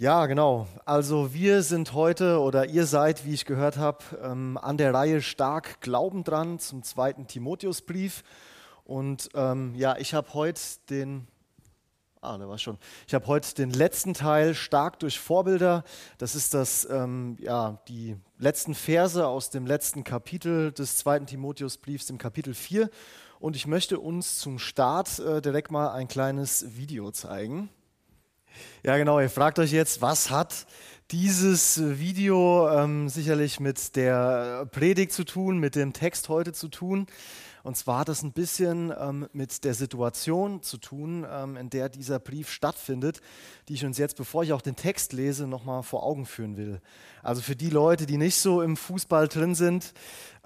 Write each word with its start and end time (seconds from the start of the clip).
Ja, 0.00 0.26
genau. 0.26 0.68
Also 0.84 1.34
wir 1.34 1.64
sind 1.64 1.92
heute 1.92 2.38
oder 2.38 2.66
ihr 2.66 2.86
seid, 2.86 3.24
wie 3.24 3.34
ich 3.34 3.44
gehört 3.44 3.78
habe, 3.78 4.04
ähm, 4.22 4.56
an 4.56 4.76
der 4.76 4.94
Reihe 4.94 5.20
stark 5.20 5.80
Glauben 5.80 6.22
dran 6.22 6.60
zum 6.60 6.84
zweiten 6.84 7.26
Timotheusbrief. 7.26 8.22
Und 8.84 9.28
ähm, 9.34 9.74
ja, 9.74 9.96
ich 9.98 10.14
habe 10.14 10.34
heute 10.34 10.60
den, 10.88 11.26
ah, 12.20 12.38
da 12.38 12.48
war 12.48 12.58
schon. 12.58 12.78
Ich 13.08 13.14
habe 13.14 13.26
heute 13.26 13.52
den 13.56 13.70
letzten 13.70 14.14
Teil 14.14 14.54
stark 14.54 15.00
durch 15.00 15.18
Vorbilder. 15.18 15.82
Das 16.18 16.36
ist 16.36 16.54
das, 16.54 16.86
ähm, 16.88 17.36
ja, 17.40 17.82
die 17.88 18.16
letzten 18.38 18.76
Verse 18.76 19.26
aus 19.26 19.50
dem 19.50 19.66
letzten 19.66 20.04
Kapitel 20.04 20.70
des 20.70 20.96
zweiten 20.96 21.26
Timotheusbriefs, 21.26 22.06
dem 22.06 22.18
Kapitel 22.18 22.54
4. 22.54 22.88
Und 23.40 23.56
ich 23.56 23.66
möchte 23.66 23.98
uns 23.98 24.38
zum 24.38 24.60
Start 24.60 25.18
äh, 25.18 25.42
direkt 25.42 25.72
mal 25.72 25.90
ein 25.90 26.06
kleines 26.06 26.76
Video 26.76 27.10
zeigen. 27.10 27.68
Ja, 28.82 28.96
genau. 28.96 29.20
Ihr 29.20 29.30
fragt 29.30 29.58
euch 29.58 29.72
jetzt, 29.72 30.02
was 30.02 30.30
hat 30.30 30.66
dieses 31.10 31.80
Video 31.98 32.68
ähm, 32.70 33.08
sicherlich 33.08 33.60
mit 33.60 33.96
der 33.96 34.66
Predigt 34.70 35.12
zu 35.12 35.24
tun, 35.24 35.58
mit 35.58 35.74
dem 35.74 35.92
Text 35.92 36.28
heute 36.28 36.52
zu 36.52 36.68
tun? 36.68 37.06
Und 37.68 37.76
zwar 37.76 37.98
hat 37.98 38.08
das 38.08 38.22
ein 38.22 38.32
bisschen 38.32 38.94
ähm, 38.98 39.28
mit 39.34 39.62
der 39.62 39.74
Situation 39.74 40.62
zu 40.62 40.78
tun, 40.78 41.26
ähm, 41.30 41.54
in 41.58 41.68
der 41.68 41.90
dieser 41.90 42.18
Brief 42.18 42.50
stattfindet, 42.50 43.20
die 43.68 43.74
ich 43.74 43.84
uns 43.84 43.98
jetzt, 43.98 44.16
bevor 44.16 44.42
ich 44.42 44.54
auch 44.54 44.62
den 44.62 44.74
Text 44.74 45.12
lese, 45.12 45.46
nochmal 45.46 45.82
vor 45.82 46.02
Augen 46.02 46.24
führen 46.24 46.56
will. 46.56 46.80
Also 47.22 47.42
für 47.42 47.56
die 47.56 47.68
Leute, 47.68 48.06
die 48.06 48.16
nicht 48.16 48.36
so 48.36 48.62
im 48.62 48.74
Fußball 48.74 49.28
drin 49.28 49.54
sind, 49.54 49.92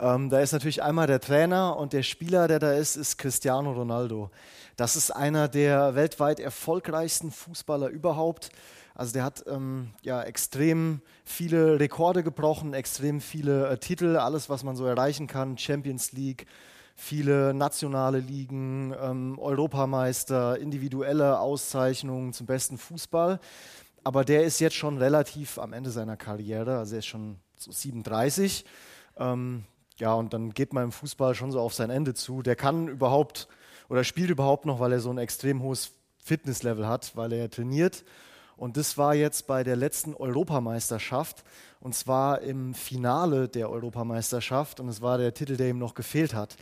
ähm, 0.01 0.31
da 0.31 0.41
ist 0.41 0.51
natürlich 0.51 0.83
einmal 0.83 1.07
der 1.07 1.21
Trainer 1.21 1.77
und 1.77 1.93
der 1.93 2.03
Spieler, 2.03 2.49
der 2.49 2.59
da 2.59 2.73
ist, 2.73 2.97
ist 2.97 3.19
Cristiano 3.19 3.71
Ronaldo. 3.71 4.33
Das 4.75 4.97
ist 4.97 5.13
einer 5.13 5.47
der 5.47 5.95
weltweit 5.95 6.41
erfolgreichsten 6.41 7.31
Fußballer 7.31 7.87
überhaupt. 7.87 8.51
Also 8.97 9.13
der 9.13 9.23
hat 9.23 9.45
ähm, 9.47 9.95
ja 10.03 10.25
extrem 10.25 11.03
viele 11.25 11.79
Rekorde 11.79 12.25
gebrochen, 12.25 12.75
extrem 12.75 13.21
viele 13.21 13.69
äh, 13.69 13.79
Titel, 13.79 14.17
alles, 14.17 14.51
was 14.51 14.65
man 14.65 14.75
so 14.75 14.87
erreichen 14.87 15.29
kann, 15.29 15.57
Champions 15.57 16.11
League, 16.11 16.49
viele 16.95 17.55
nationale 17.55 18.19
Ligen, 18.19 18.95
ähm, 19.01 19.39
Europameister, 19.39 20.59
individuelle 20.59 21.41
Auszeichnungen 21.41 22.33
zum 22.33 22.47
besten 22.47 22.79
Fußball. 22.79 23.41
Aber 24.05 24.25
der 24.25 24.45
ist 24.45 24.61
jetzt 24.61 24.77
schon 24.77 24.99
relativ 24.99 25.59
am 25.59 25.73
Ende 25.73 25.91
seiner 25.91 26.17
Karriere, 26.17 26.79
also 26.79 26.95
er 26.95 26.99
ist 27.01 27.07
schon 27.07 27.37
so 27.57 27.71
37. 27.71 28.65
Ähm, 29.17 29.65
ja, 29.99 30.15
und 30.15 30.33
dann 30.33 30.53
geht 30.53 30.73
man 30.73 30.85
im 30.85 30.93
Fußball 30.93 31.35
schon 31.35 31.53
so 31.53 31.61
auf 31.61 31.75
sein 31.75 31.91
Ende 31.91 32.15
zu. 32.15 32.43
Der 32.43 32.57
kann 32.57 32.89
überhaupt 32.89 33.49
oder 33.89 34.05
spielt 34.05 34.31
überhaupt 34.31 34.67
noch, 34.67 34.81
weil 34.81 34.93
er 34.93 35.01
so 35.01 35.11
ein 35.11 35.19
extrem 35.19 35.63
hohes 35.63 35.93
Fitnesslevel 36.19 36.87
hat, 36.87 37.17
weil 37.17 37.33
er 37.33 37.51
trainiert. 37.51 38.05
Und 38.63 38.77
das 38.77 38.97
war 38.97 39.13
jetzt 39.17 39.49
bei 39.49 39.65
der 39.65 39.75
letzten 39.75 40.15
Europameisterschaft 40.15 41.43
und 41.81 41.97
zwar 41.97 42.43
im 42.43 42.75
Finale 42.75 43.49
der 43.49 43.69
Europameisterschaft 43.69 44.79
und 44.79 44.89
es 44.89 45.03
war 45.03 45.19
der 45.19 45.35
Titel, 45.35 45.57
der 45.57 45.71
ihm 45.71 45.81
noch 45.81 45.95
gefehlt 45.95 46.33
hat. 46.33 46.55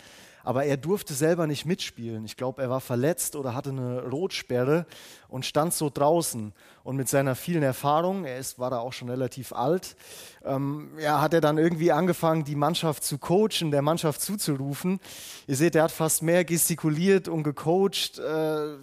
Aber 0.43 0.65
er 0.65 0.79
durfte 0.79 1.13
selber 1.13 1.47
nicht 1.47 1.67
mitspielen. 1.67 2.25
Ich 2.25 2.39
glaube, 2.39 2.63
er 2.63 2.71
war 2.71 2.81
verletzt 2.81 3.37
oder 3.37 3.55
hatte 3.55 3.69
eine 3.69 4.09
Rotsperre 4.09 4.87
und 5.29 5.45
stand 5.45 5.75
so 5.75 5.91
draußen. 5.93 6.55
Und 6.85 6.97
mit 6.97 7.11
seiner 7.11 7.35
vielen 7.35 7.63
Erfahrung, 7.63 8.25
er 8.25 8.39
ist, 8.39 8.59
war 8.59 8.71
da 8.71 8.79
auch 8.79 8.95
schon 8.95 9.11
relativ 9.11 9.53
alt, 9.53 9.95
ähm, 10.43 10.93
ja, 10.99 11.21
hat 11.21 11.35
er 11.35 11.43
dann 11.43 11.59
irgendwie 11.59 11.93
angefangen, 11.93 12.45
die 12.45 12.57
Mannschaft 12.57 13.05
zu 13.05 13.19
coachen, 13.19 13.71
der 13.71 13.83
Mannschaft 13.83 14.23
zuzurufen. 14.23 15.01
Ihr 15.47 15.57
seht, 15.57 15.75
er 15.75 15.83
hat 15.83 15.93
fast 15.93 16.23
mehr 16.23 16.47
gestikuliert 16.47 17.29
und 17.29 17.43
gecoacht, 17.43 18.19
äh, 18.19 18.79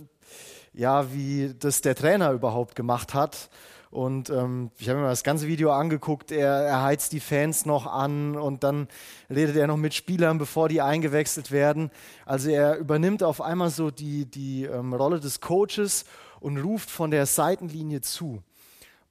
ja, 0.77 1.11
wie 1.11 1.55
das 1.57 1.81
der 1.81 1.95
Trainer 1.95 2.31
überhaupt 2.31 2.75
gemacht 2.75 3.13
hat. 3.13 3.49
Und 3.89 4.29
ähm, 4.29 4.69
ich 4.77 4.89
habe 4.89 4.99
mir 4.99 5.07
das 5.07 5.23
ganze 5.23 5.47
Video 5.47 5.71
angeguckt. 5.71 6.31
Er, 6.31 6.51
er 6.51 6.83
heizt 6.83 7.13
die 7.13 7.19
Fans 7.19 7.65
noch 7.65 7.87
an 7.87 8.35
und 8.35 8.63
dann 8.63 8.87
redet 9.29 9.55
er 9.55 9.65
noch 9.65 9.77
mit 9.77 9.95
Spielern, 9.95 10.37
bevor 10.37 10.69
die 10.69 10.81
eingewechselt 10.81 11.51
werden. 11.51 11.89
Also 12.25 12.49
er 12.49 12.77
übernimmt 12.77 13.23
auf 13.23 13.41
einmal 13.41 13.71
so 13.71 13.89
die, 13.89 14.25
die 14.25 14.65
ähm, 14.65 14.93
Rolle 14.93 15.19
des 15.19 15.41
Coaches 15.41 16.05
und 16.41 16.57
ruft 16.57 16.91
von 16.91 17.09
der 17.09 17.25
Seitenlinie 17.25 18.01
zu. 18.01 18.43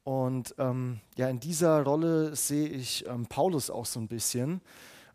Und 0.05 0.55
ähm, 0.59 1.00
ja, 1.16 1.28
in 1.28 1.41
dieser 1.41 1.82
Rolle 1.82 2.37
sehe 2.37 2.69
ich 2.69 3.05
ähm, 3.09 3.26
Paulus 3.26 3.71
auch 3.71 3.87
so 3.87 3.99
ein 3.99 4.06
bisschen. 4.06 4.60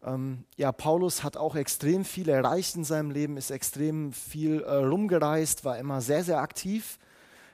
Ähm, 0.03 0.45
ja, 0.57 0.72
Paulus 0.72 1.23
hat 1.23 1.38
auch 1.38 1.56
extrem 1.56 2.06
viel 2.06 2.29
erreicht 2.29 2.75
in 2.75 2.84
seinem 2.84 3.12
Leben, 3.12 3.38
ist 3.38 3.51
extrem 3.51 4.12
viel 4.13 4.62
äh, 4.62 4.75
rumgereist, 4.75 5.63
war 5.63 5.78
immer 5.78 6.01
sehr, 6.01 6.23
sehr 6.23 6.39
aktiv 6.39 6.97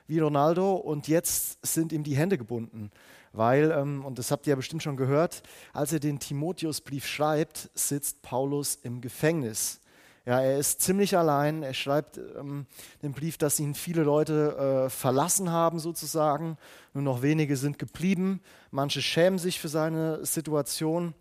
wie 0.06 0.18
Ronaldo 0.18 0.74
und 0.74 1.08
jetzt 1.08 1.58
sind 1.64 1.92
ihm 1.92 2.02
die 2.02 2.16
Hände 2.16 2.38
gebunden, 2.38 2.90
weil, 3.32 3.70
ähm, 3.70 4.04
und 4.04 4.18
das 4.18 4.30
habt 4.30 4.46
ihr 4.46 4.52
ja 4.52 4.56
bestimmt 4.56 4.82
schon 4.82 4.96
gehört, 4.96 5.42
als 5.74 5.92
er 5.92 6.00
den 6.00 6.18
Timotheusbrief 6.18 7.06
schreibt, 7.06 7.70
sitzt 7.74 8.22
Paulus 8.22 8.76
im 8.76 9.02
Gefängnis. 9.02 9.80
Ja, 10.24 10.40
er 10.40 10.58
ist 10.58 10.82
ziemlich 10.82 11.16
allein. 11.16 11.62
Er 11.62 11.72
schreibt 11.72 12.18
ähm, 12.18 12.66
den 13.02 13.12
Brief, 13.12 13.38
dass 13.38 13.58
ihn 13.58 13.74
viele 13.74 14.02
Leute 14.02 14.84
äh, 14.86 14.90
verlassen 14.90 15.50
haben, 15.50 15.78
sozusagen. 15.78 16.58
Nur 16.92 17.02
noch 17.02 17.22
wenige 17.22 17.56
sind 17.56 17.78
geblieben. 17.78 18.42
Manche 18.70 19.00
schämen 19.00 19.38
sich 19.38 19.58
für 19.58 19.68
seine 19.68 20.22
Situation. 20.26 21.14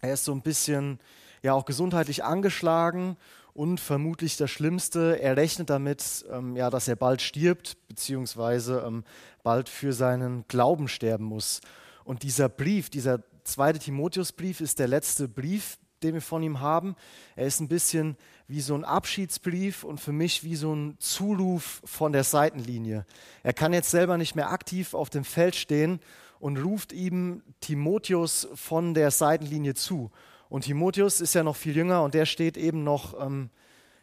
Er 0.00 0.14
ist 0.14 0.24
so 0.24 0.32
ein 0.32 0.42
bisschen 0.42 0.98
ja 1.42 1.54
auch 1.54 1.64
gesundheitlich 1.64 2.24
angeschlagen 2.24 3.16
und 3.54 3.80
vermutlich 3.80 4.36
das 4.36 4.50
Schlimmste, 4.50 5.18
er 5.20 5.36
rechnet 5.36 5.70
damit, 5.70 6.26
ähm, 6.30 6.56
ja, 6.56 6.68
dass 6.68 6.88
er 6.88 6.96
bald 6.96 7.22
stirbt, 7.22 7.76
beziehungsweise 7.88 8.84
ähm, 8.86 9.04
bald 9.42 9.68
für 9.68 9.92
seinen 9.92 10.44
Glauben 10.48 10.88
sterben 10.88 11.24
muss. 11.24 11.60
Und 12.04 12.22
dieser 12.22 12.48
Brief, 12.48 12.90
dieser 12.90 13.22
zweite 13.44 13.78
Timotheusbrief 13.78 14.60
ist 14.60 14.78
der 14.78 14.88
letzte 14.88 15.26
Brief, 15.26 15.78
den 16.02 16.14
wir 16.14 16.20
von 16.20 16.42
ihm 16.42 16.60
haben. 16.60 16.96
Er 17.34 17.46
ist 17.46 17.60
ein 17.60 17.68
bisschen 17.68 18.16
wie 18.46 18.60
so 18.60 18.74
ein 18.74 18.84
Abschiedsbrief 18.84 19.84
und 19.84 20.00
für 20.00 20.12
mich 20.12 20.44
wie 20.44 20.56
so 20.56 20.74
ein 20.74 20.96
Zuruf 20.98 21.80
von 21.84 22.12
der 22.12 22.24
Seitenlinie. 22.24 23.06
Er 23.42 23.54
kann 23.54 23.72
jetzt 23.72 23.90
selber 23.90 24.18
nicht 24.18 24.36
mehr 24.36 24.50
aktiv 24.50 24.92
auf 24.92 25.08
dem 25.08 25.24
Feld 25.24 25.56
stehen 25.56 26.00
und 26.38 26.58
ruft 26.58 26.92
ihm 26.92 27.42
Timotheus 27.60 28.48
von 28.54 28.94
der 28.94 29.10
Seitenlinie 29.10 29.74
zu. 29.74 30.10
Und 30.48 30.62
Timotheus 30.62 31.20
ist 31.20 31.34
ja 31.34 31.42
noch 31.42 31.56
viel 31.56 31.76
jünger 31.76 32.02
und 32.02 32.14
der 32.14 32.26
steht 32.26 32.56
eben 32.56 32.84
noch 32.84 33.20
ähm, 33.20 33.50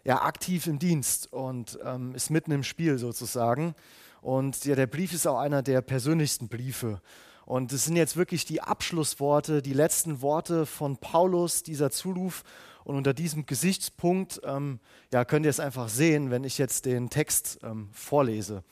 ja, 0.03 0.21
aktiv 0.21 0.67
im 0.67 0.79
Dienst 0.79 1.31
und 1.31 1.79
ähm, 1.83 2.13
ist 2.15 2.29
mitten 2.29 2.51
im 2.51 2.63
Spiel 2.63 2.97
sozusagen. 2.97 3.75
Und 4.21 4.65
ja, 4.65 4.75
der 4.75 4.87
Brief 4.87 5.13
ist 5.13 5.27
auch 5.27 5.39
einer 5.39 5.61
der 5.61 5.81
persönlichsten 5.81 6.47
Briefe. 6.47 7.01
Und 7.45 7.73
es 7.73 7.85
sind 7.85 7.97
jetzt 7.97 8.15
wirklich 8.15 8.45
die 8.45 8.61
Abschlussworte, 8.61 9.61
die 9.61 9.73
letzten 9.73 10.21
Worte 10.21 10.65
von 10.65 10.97
Paulus, 10.97 11.63
dieser 11.63 11.91
Zuruf. 11.91 12.43
Und 12.85 12.95
unter 12.95 13.13
diesem 13.13 13.45
Gesichtspunkt 13.45 14.41
ähm, 14.43 14.79
ja, 15.11 15.23
könnt 15.25 15.45
ihr 15.45 15.49
es 15.49 15.59
einfach 15.59 15.89
sehen, 15.89 16.31
wenn 16.31 16.43
ich 16.43 16.57
jetzt 16.57 16.85
den 16.85 17.09
Text 17.09 17.59
ähm, 17.63 17.89
vorlese. 17.93 18.63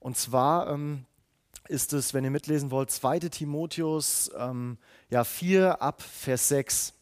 Und 0.00 0.16
zwar 0.16 0.68
ähm, 0.68 1.04
ist 1.68 1.92
es, 1.92 2.14
wenn 2.14 2.24
ihr 2.24 2.30
mitlesen 2.30 2.70
wollt, 2.70 2.90
2 2.90 3.20
Timotheus 3.20 4.30
ähm, 4.36 4.78
ja, 5.10 5.24
4 5.24 5.80
ab 5.80 6.02
Vers 6.02 6.48
6. 6.48 6.94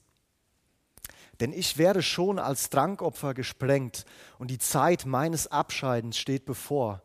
Denn 1.40 1.52
ich 1.52 1.78
werde 1.78 2.02
schon 2.02 2.38
als 2.38 2.68
Trankopfer 2.68 3.32
gesprengt 3.32 4.04
und 4.38 4.50
die 4.50 4.58
Zeit 4.58 5.06
meines 5.06 5.46
Abscheidens 5.46 6.18
steht 6.18 6.44
bevor. 6.44 7.02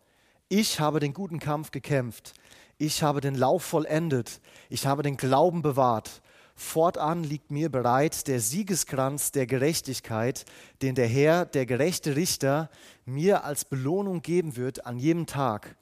Ich 0.49 0.79
habe 0.79 0.99
den 0.99 1.13
guten 1.13 1.39
Kampf 1.39 1.71
gekämpft. 1.71 2.33
Ich 2.77 3.01
habe 3.01 3.21
den 3.21 3.35
Lauf 3.35 3.63
vollendet. 3.63 4.41
Ich 4.69 4.85
habe 4.85 5.03
den 5.03 5.15
Glauben 5.15 5.61
bewahrt. 5.61 6.21
Fortan 6.55 7.23
liegt 7.23 7.51
mir 7.51 7.69
bereit 7.69 8.27
der 8.27 8.39
Siegeskranz 8.39 9.31
der 9.31 9.45
Gerechtigkeit, 9.45 10.45
den 10.81 10.95
der 10.95 11.07
Herr, 11.07 11.45
der 11.45 11.65
gerechte 11.65 12.15
Richter, 12.15 12.69
mir 13.05 13.43
als 13.43 13.65
Belohnung 13.65 14.21
geben 14.21 14.55
wird 14.55 14.85
an 14.85 14.97
jedem 14.97 15.25
Tag. 15.25 15.75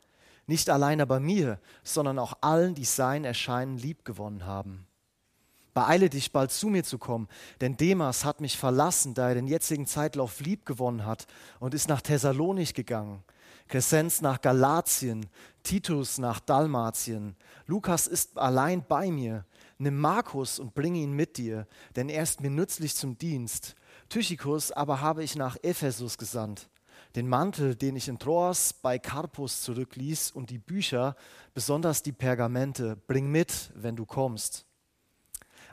Nicht 0.45 0.69
allein 0.69 0.99
aber 0.99 1.19
mir, 1.19 1.59
sondern 1.83 2.19
auch 2.19 2.33
allen, 2.41 2.75
die 2.75 2.85
sein 2.85 3.23
Erscheinen 3.23 3.77
liebgewonnen 3.77 4.45
haben. 4.45 4.87
Beeile 5.73 6.09
dich, 6.09 6.31
bald 6.31 6.51
zu 6.51 6.67
mir 6.67 6.83
zu 6.83 6.99
kommen, 6.99 7.27
denn 7.59 7.77
Demas 7.77 8.25
hat 8.25 8.41
mich 8.41 8.57
verlassen, 8.57 9.15
da 9.15 9.29
er 9.29 9.35
den 9.35 9.47
jetzigen 9.47 9.87
Zeitlauf 9.87 10.39
lieb 10.39 10.65
gewonnen 10.65 11.05
hat 11.05 11.25
und 11.59 11.73
ist 11.73 11.89
nach 11.89 12.01
Thessalonich 12.01 12.75
gegangen. 12.75 13.23
Crescens 13.67 14.21
nach 14.21 14.41
Galatien, 14.41 15.25
Titus 15.63 16.19
nach 16.19 16.39
Dalmatien. 16.39 17.35
Lukas 17.65 18.07
ist 18.07 18.37
allein 18.37 18.85
bei 18.85 19.09
mir. 19.09 19.45
Nimm 19.79 19.97
Markus 19.97 20.59
und 20.59 20.75
bringe 20.75 20.99
ihn 20.99 21.13
mit 21.13 21.37
dir, 21.37 21.65
denn 21.95 22.09
er 22.09 22.23
ist 22.23 22.41
mir 22.41 22.51
nützlich 22.51 22.95
zum 22.95 23.17
Dienst. 23.17 23.75
Tychicus 24.09 24.71
aber 24.71 25.01
habe 25.01 25.23
ich 25.23 25.35
nach 25.35 25.57
Ephesus 25.63 26.17
gesandt. 26.17 26.69
Den 27.15 27.27
Mantel, 27.27 27.75
den 27.75 27.95
ich 27.95 28.07
in 28.07 28.17
Troas 28.17 28.73
bei 28.73 28.97
Karpus 28.97 29.61
zurückließ 29.61 30.31
und 30.31 30.49
die 30.49 30.57
Bücher, 30.57 31.15
besonders 31.53 32.01
die 32.01 32.11
Pergamente, 32.11 32.95
bring 32.95 33.29
mit, 33.29 33.71
wenn 33.75 33.95
du 33.95 34.05
kommst. 34.05 34.65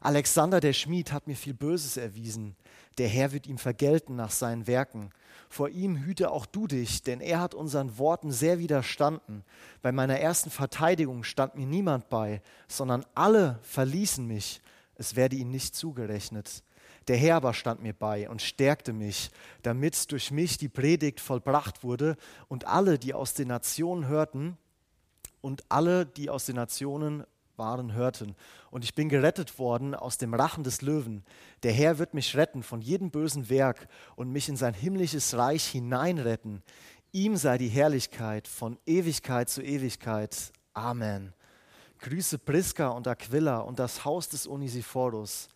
Alexander 0.02 0.60
der 0.60 0.72
Schmied 0.72 1.12
hat 1.12 1.26
mir 1.26 1.36
viel 1.36 1.54
Böses 1.54 1.96
erwiesen. 1.96 2.56
Der 2.98 3.08
Herr 3.08 3.32
wird 3.32 3.46
ihm 3.46 3.58
vergelten 3.58 4.16
nach 4.16 4.30
seinen 4.30 4.66
Werken. 4.66 5.10
Vor 5.48 5.68
ihm 5.68 5.96
hüte 5.96 6.30
auch 6.30 6.46
du 6.46 6.66
dich, 6.66 7.02
denn 7.02 7.20
er 7.20 7.40
hat 7.40 7.54
unseren 7.54 7.98
Worten 7.98 8.32
sehr 8.32 8.58
widerstanden. 8.58 9.44
Bei 9.82 9.92
meiner 9.92 10.18
ersten 10.18 10.50
Verteidigung 10.50 11.22
stand 11.22 11.54
mir 11.54 11.66
niemand 11.66 12.08
bei, 12.08 12.40
sondern 12.68 13.04
alle 13.14 13.58
verließen 13.62 14.26
mich. 14.26 14.60
Es 14.94 15.16
werde 15.16 15.36
ihnen 15.36 15.50
nicht 15.50 15.74
zugerechnet. 15.74 16.62
Der 17.08 17.16
Herr 17.16 17.36
aber 17.36 17.54
stand 17.54 17.82
mir 17.82 17.92
bei 17.94 18.28
und 18.28 18.42
stärkte 18.42 18.92
mich, 18.92 19.30
damit 19.62 20.10
durch 20.12 20.30
mich 20.30 20.58
die 20.58 20.68
Predigt 20.68 21.20
vollbracht 21.20 21.82
wurde 21.82 22.16
und 22.48 22.66
alle, 22.66 22.98
die 22.98 23.14
aus 23.14 23.34
den 23.34 23.48
Nationen 23.48 24.06
hörten, 24.06 24.56
und 25.40 25.64
alle, 25.68 26.06
die 26.06 26.30
aus 26.30 26.46
den 26.46 26.56
Nationen 26.56 27.24
waren, 27.56 27.92
hörten. 27.92 28.34
Und 28.70 28.84
ich 28.84 28.94
bin 28.94 29.08
gerettet 29.08 29.58
worden 29.58 29.94
aus 29.94 30.18
dem 30.18 30.34
Rachen 30.34 30.64
des 30.64 30.82
Löwen. 30.82 31.24
Der 31.62 31.72
Herr 31.72 31.98
wird 31.98 32.14
mich 32.14 32.36
retten 32.36 32.62
von 32.62 32.80
jedem 32.80 33.10
bösen 33.10 33.50
Werk 33.50 33.88
und 34.16 34.30
mich 34.30 34.48
in 34.48 34.56
sein 34.56 34.74
himmlisches 34.74 35.36
Reich 35.36 35.66
hineinretten. 35.66 36.62
Ihm 37.12 37.36
sei 37.36 37.58
die 37.58 37.68
Herrlichkeit 37.68 38.48
von 38.48 38.78
Ewigkeit 38.86 39.48
zu 39.48 39.62
Ewigkeit. 39.62 40.52
Amen. 40.74 41.32
Grüße 41.98 42.38
Priska 42.38 42.88
und 42.88 43.06
Aquila 43.06 43.58
und 43.58 43.78
das 43.78 44.04
Haus 44.04 44.28
des 44.28 44.48
Onesiphorus. 44.48 45.48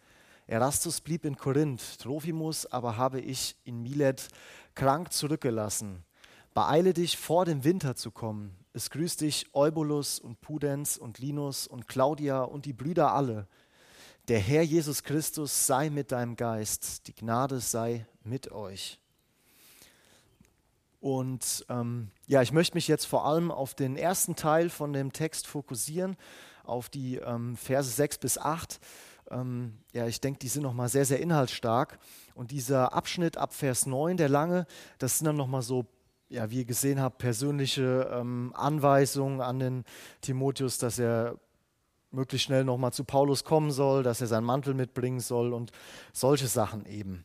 Erastus 0.47 1.01
blieb 1.01 1.25
in 1.25 1.37
Korinth, 1.37 1.99
Trophimus 2.01 2.67
aber 2.67 2.97
habe 2.97 3.21
ich 3.21 3.57
in 3.65 3.83
Milet 3.83 4.29
krank 4.75 5.13
zurückgelassen. 5.13 6.05
Beeile 6.53 6.93
dich, 6.93 7.17
vor 7.17 7.45
dem 7.45 7.65
Winter 7.65 7.97
zu 7.97 8.11
kommen. 8.11 8.55
Es 8.73 8.91
grüßt 8.91 9.23
dich 9.23 9.47
Eubulus 9.55 10.19
und 10.19 10.41
Pudens 10.41 10.99
und 10.99 11.19
Linus 11.19 11.67
und 11.67 11.89
Claudia 11.89 12.43
und 12.43 12.67
die 12.67 12.73
Brüder 12.73 13.13
alle. 13.13 13.49
Der 14.29 14.39
Herr 14.39 14.63
Jesus 14.63 15.03
Christus 15.03 15.67
sei 15.67 15.91
mit 15.91 16.13
deinem 16.13 16.37
Geist, 16.37 17.09
die 17.09 17.15
Gnade 17.15 17.61
sei 17.61 18.07
mit 18.23 18.53
euch. 18.53 19.01
Und 21.01 21.67
ähm, 21.69 22.11
ja, 22.27 22.41
ich 22.41 22.53
möchte 22.53 22.77
mich 22.77 22.89
jetzt 22.89 23.05
vor 23.05 23.27
allem 23.27 23.51
auf 23.51 23.75
den 23.75 23.97
ersten 23.97 24.37
Teil 24.37 24.71
von 24.71 24.93
dem 24.93 25.13
Text 25.13 25.47
fokussieren, 25.47 26.17
auf 26.63 26.89
die 26.89 27.17
ähm, 27.17 27.57
Verse 27.57 27.91
6 27.91 28.19
bis 28.19 28.39
8. 28.39 28.81
Ähm, 29.35 29.79
ja, 29.93 30.07
ich 30.07 30.21
denke, 30.21 30.39
die 30.39 30.49
sind 30.49 30.63
nochmal 30.63 30.89
sehr, 30.89 31.05
sehr 31.05 31.21
inhaltsstark. 31.21 31.99
Und 32.35 32.51
dieser 32.51 32.93
Abschnitt 32.93 33.37
ab 33.37 33.53
Vers 33.53 33.87
9, 33.87 34.17
der 34.17 34.29
lange, 34.29 34.67
das 34.99 35.19
sind 35.19 35.27
dann 35.27 35.37
nochmal 35.37 35.63
so, 35.63 35.87
ja, 36.29 36.51
wie 36.51 36.59
ihr 36.59 36.65
gesehen 36.65 37.01
habt, 37.01 37.19
persönliche 37.19 38.11
ähm, 38.13 38.53
Anweisungen 38.55 39.41
an 39.41 39.59
den 39.59 39.85
Timotheus, 40.21 40.79
dass 40.79 40.99
er 40.99 41.37
möglichst 42.11 42.47
schnell 42.47 42.65
nochmal 42.65 42.93
zu 42.93 43.05
Paulus 43.05 43.45
kommen 43.45 43.73
soll, 43.73 44.03
dass 44.03 44.21
er 44.21 44.29
seinen 44.29 44.45
Mantel 44.45 44.75
mitbringen 44.75 45.21
soll 45.21 45.53
und 45.53 45.73
solche 46.13 46.47
Sachen 46.47 46.87
eben. 46.87 47.25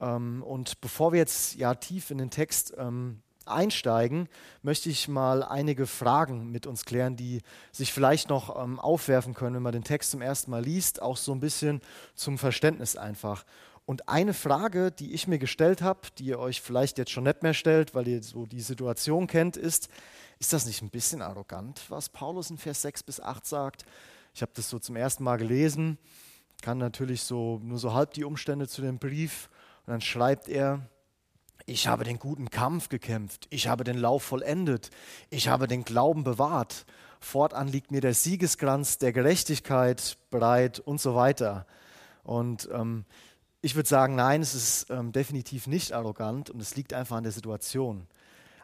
Ähm, 0.00 0.42
und 0.42 0.80
bevor 0.80 1.12
wir 1.12 1.18
jetzt 1.18 1.56
ja 1.56 1.74
tief 1.74 2.10
in 2.10 2.18
den 2.18 2.30
Text 2.30 2.74
ähm, 2.78 3.22
einsteigen, 3.48 4.28
möchte 4.62 4.88
ich 4.90 5.08
mal 5.08 5.42
einige 5.42 5.86
Fragen 5.86 6.50
mit 6.50 6.66
uns 6.66 6.84
klären, 6.84 7.16
die 7.16 7.42
sich 7.72 7.92
vielleicht 7.92 8.28
noch 8.28 8.62
ähm, 8.62 8.78
aufwerfen 8.78 9.34
können, 9.34 9.56
wenn 9.56 9.62
man 9.62 9.72
den 9.72 9.84
Text 9.84 10.10
zum 10.10 10.22
ersten 10.22 10.50
Mal 10.50 10.64
liest, 10.64 11.02
auch 11.02 11.16
so 11.16 11.32
ein 11.32 11.40
bisschen 11.40 11.80
zum 12.14 12.38
Verständnis 12.38 12.96
einfach. 12.96 13.44
Und 13.86 14.08
eine 14.08 14.34
Frage, 14.34 14.90
die 14.90 15.14
ich 15.14 15.28
mir 15.28 15.38
gestellt 15.38 15.80
habe, 15.80 16.00
die 16.18 16.24
ihr 16.24 16.40
euch 16.40 16.60
vielleicht 16.60 16.98
jetzt 16.98 17.12
schon 17.12 17.24
nicht 17.24 17.44
mehr 17.44 17.54
stellt, 17.54 17.94
weil 17.94 18.08
ihr 18.08 18.22
so 18.22 18.44
die 18.44 18.60
Situation 18.60 19.28
kennt, 19.28 19.56
ist, 19.56 19.88
ist 20.40 20.52
das 20.52 20.66
nicht 20.66 20.82
ein 20.82 20.90
bisschen 20.90 21.22
arrogant, 21.22 21.82
was 21.88 22.08
Paulus 22.08 22.50
in 22.50 22.58
Vers 22.58 22.82
6 22.82 23.04
bis 23.04 23.20
8 23.20 23.46
sagt? 23.46 23.84
Ich 24.34 24.42
habe 24.42 24.52
das 24.54 24.68
so 24.68 24.80
zum 24.80 24.96
ersten 24.96 25.22
Mal 25.22 25.36
gelesen, 25.36 25.98
kann 26.62 26.78
natürlich 26.78 27.22
so 27.22 27.60
nur 27.62 27.78
so 27.78 27.94
halb 27.94 28.12
die 28.14 28.24
Umstände 28.24 28.66
zu 28.66 28.82
dem 28.82 28.98
Brief 28.98 29.48
und 29.86 29.92
dann 29.92 30.00
schreibt 30.00 30.48
er, 30.48 30.90
ich 31.66 31.88
habe 31.88 32.04
den 32.04 32.20
guten 32.20 32.48
Kampf 32.48 32.88
gekämpft, 32.88 33.48
ich 33.50 33.66
habe 33.66 33.82
den 33.82 33.98
Lauf 33.98 34.22
vollendet, 34.22 34.90
ich 35.30 35.48
habe 35.48 35.66
den 35.66 35.84
Glauben 35.84 36.22
bewahrt, 36.22 36.86
fortan 37.20 37.66
liegt 37.66 37.90
mir 37.90 38.00
der 38.00 38.14
Siegeskranz 38.14 38.98
der 38.98 39.12
Gerechtigkeit 39.12 40.16
bereit 40.30 40.78
und 40.78 41.00
so 41.00 41.16
weiter. 41.16 41.66
Und 42.22 42.68
ähm, 42.72 43.04
ich 43.62 43.74
würde 43.74 43.88
sagen, 43.88 44.14
nein, 44.14 44.42
es 44.42 44.54
ist 44.54 44.90
ähm, 44.90 45.10
definitiv 45.10 45.66
nicht 45.66 45.92
arrogant 45.92 46.50
und 46.50 46.62
es 46.62 46.76
liegt 46.76 46.92
einfach 46.92 47.16
an 47.16 47.24
der 47.24 47.32
Situation. 47.32 48.06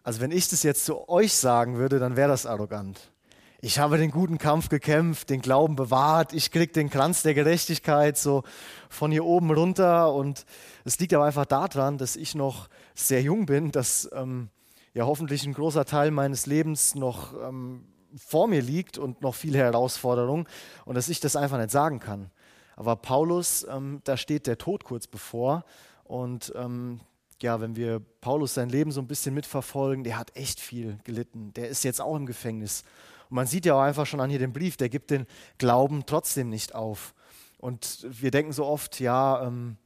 Also 0.05 0.21
wenn 0.21 0.31
ich 0.31 0.49
das 0.49 0.63
jetzt 0.63 0.85
zu 0.85 1.09
euch 1.09 1.33
sagen 1.33 1.79
würde, 1.79 1.99
dann 1.99 2.17
wäre 2.17 2.29
das 2.29 2.47
arrogant. 2.47 3.11
Ich 3.61 3.79
habe 3.79 3.97
den 3.97 4.11
guten 4.11 4.39
Kampf 4.39 4.69
gekämpft, 4.69 5.31
den 5.31 5.41
Glauben 5.41 5.77
bewahrt, 5.77 6.33
ich 6.33 6.51
krieg 6.51 6.73
den 6.73 6.91
Kranz 6.91 7.23
der 7.23 7.35
Gerechtigkeit 7.35 8.19
so 8.19 8.43
von 8.89 9.13
hier 9.13 9.25
oben 9.25 9.53
runter 9.53 10.13
und 10.13 10.45
es 10.85 10.99
liegt 10.99 11.15
aber 11.15 11.27
einfach 11.27 11.47
daran, 11.47 11.97
dass 11.97 12.17
ich 12.17 12.35
noch 12.35 12.69
sehr 12.94 13.23
jung 13.23 13.47
bin, 13.47 13.71
dass 13.71 14.11
ähm, 14.12 14.49
ja 14.94 15.06
hoffentlich 15.06 15.44
ein 15.44 15.55
großer 15.55 15.85
Teil 15.85 16.11
meines 16.11 16.47
Lebens 16.47 16.94
noch 16.94 17.35
ähm, 17.41 17.87
vor 18.17 18.49
mir 18.49 18.62
liegt 18.62 18.99
und 18.99 19.23
noch 19.23 19.35
viele 19.35 19.59
Herausforderungen 19.59 20.47
und 20.85 20.94
dass 20.94 21.09
ich 21.09 21.21
das 21.21 21.37
einfach 21.37 21.59
nicht 21.59 21.71
sagen 21.71 21.99
kann. 21.99 22.31
Aber 22.77 22.97
Paulus, 22.97 23.67
ähm, 23.71 24.00
da 24.05 24.17
steht 24.17 24.47
der 24.47 24.59
Tod 24.59 24.85
kurz 24.85 25.06
bevor. 25.06 25.65
Und 26.05 26.53
ähm, 26.56 27.00
ja, 27.41 27.61
wenn 27.61 27.77
wir 27.77 28.00
Paulus 28.21 28.55
sein 28.55 28.69
Leben 28.69 28.93
so 28.93 29.00
ein 29.00 29.06
bisschen 29.06 29.35
mitverfolgen, 29.35 30.05
der 30.05 30.19
hat 30.19 30.37
echt 30.37 30.61
viel 30.61 30.99
gelitten. 31.05 31.53
Der 31.55 31.69
ist 31.69 31.85
jetzt 31.85 32.00
auch 32.00 32.17
im 32.17 32.27
Gefängnis. 32.27 32.85
Und 33.29 33.37
man 33.37 33.47
sieht 33.47 33.67
ja 33.67 33.75
auch 33.75 33.81
einfach 33.81 34.06
schon 34.06 34.21
an 34.21 34.31
hier 34.31 34.39
den 34.39 34.53
Brief, 34.53 34.77
der 34.77 34.89
gibt 34.89 35.11
den 35.11 35.27
Glauben 35.59 36.05
trotzdem 36.06 36.49
nicht 36.49 36.75
auf. 36.75 37.15
Und 37.59 38.06
wir 38.09 38.31
denken 38.31 38.53
so 38.53 38.67
oft, 38.67 39.00
ja, 39.00 39.47
ähm, 39.47 39.77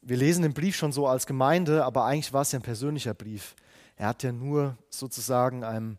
wir 0.00 0.16
lesen 0.16 0.42
den 0.42 0.54
Brief 0.54 0.76
schon 0.76 0.92
so 0.92 1.06
als 1.06 1.26
Gemeinde, 1.26 1.84
aber 1.84 2.04
eigentlich 2.04 2.32
war 2.32 2.42
es 2.42 2.52
ja 2.52 2.58
ein 2.58 2.62
persönlicher 2.62 3.14
Brief. 3.14 3.54
Er 3.96 4.08
hat 4.08 4.22
ja 4.22 4.32
nur 4.32 4.76
sozusagen 4.90 5.64
einem 5.64 5.98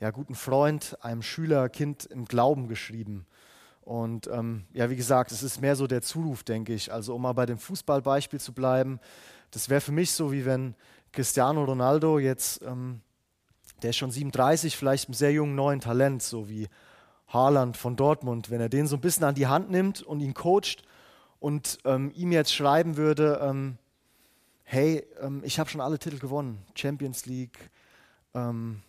ja, 0.00 0.10
guten 0.10 0.34
Freund, 0.34 0.96
einem 1.02 1.22
Schüler, 1.22 1.68
Kind 1.68 2.06
im 2.06 2.24
Glauben 2.24 2.66
geschrieben. 2.66 3.26
Und 3.82 4.28
ähm, 4.28 4.64
ja, 4.72 4.90
wie 4.90 4.96
gesagt, 4.96 5.32
es 5.32 5.42
ist 5.42 5.60
mehr 5.60 5.76
so 5.76 5.86
der 5.86 6.02
Zuruf, 6.02 6.44
denke 6.44 6.72
ich. 6.72 6.92
Also 6.92 7.14
um 7.14 7.22
mal 7.22 7.32
bei 7.32 7.46
dem 7.46 7.58
Fußballbeispiel 7.58 8.40
zu 8.40 8.52
bleiben, 8.52 9.00
das 9.50 9.68
wäre 9.68 9.80
für 9.80 9.92
mich 9.92 10.12
so, 10.12 10.32
wie 10.32 10.44
wenn 10.44 10.74
Cristiano 11.12 11.64
Ronaldo 11.64 12.18
jetzt, 12.18 12.62
ähm, 12.62 13.00
der 13.82 13.90
ist 13.90 13.96
schon 13.96 14.10
37, 14.10 14.76
vielleicht 14.76 15.08
ein 15.08 15.14
sehr 15.14 15.32
jungen 15.32 15.54
neuen 15.54 15.80
Talent, 15.80 16.22
so 16.22 16.48
wie 16.48 16.68
Haaland 17.28 17.76
von 17.76 17.96
Dortmund, 17.96 18.50
wenn 18.50 18.60
er 18.60 18.68
den 18.68 18.86
so 18.86 18.96
ein 18.96 19.00
bisschen 19.00 19.24
an 19.24 19.34
die 19.34 19.46
Hand 19.46 19.70
nimmt 19.70 20.02
und 20.02 20.20
ihn 20.20 20.34
coacht 20.34 20.84
und 21.42 21.78
ähm, 21.84 22.12
ihm 22.14 22.30
jetzt 22.30 22.54
schreiben 22.54 22.96
würde, 22.96 23.40
ähm, 23.42 23.76
hey, 24.62 25.04
ähm, 25.20 25.42
ich 25.44 25.58
habe 25.58 25.68
schon 25.68 25.80
alle 25.80 25.98
Titel 25.98 26.18
gewonnen, 26.18 26.64
Champions 26.76 27.26
League, 27.26 27.58
ähm, 28.32 28.80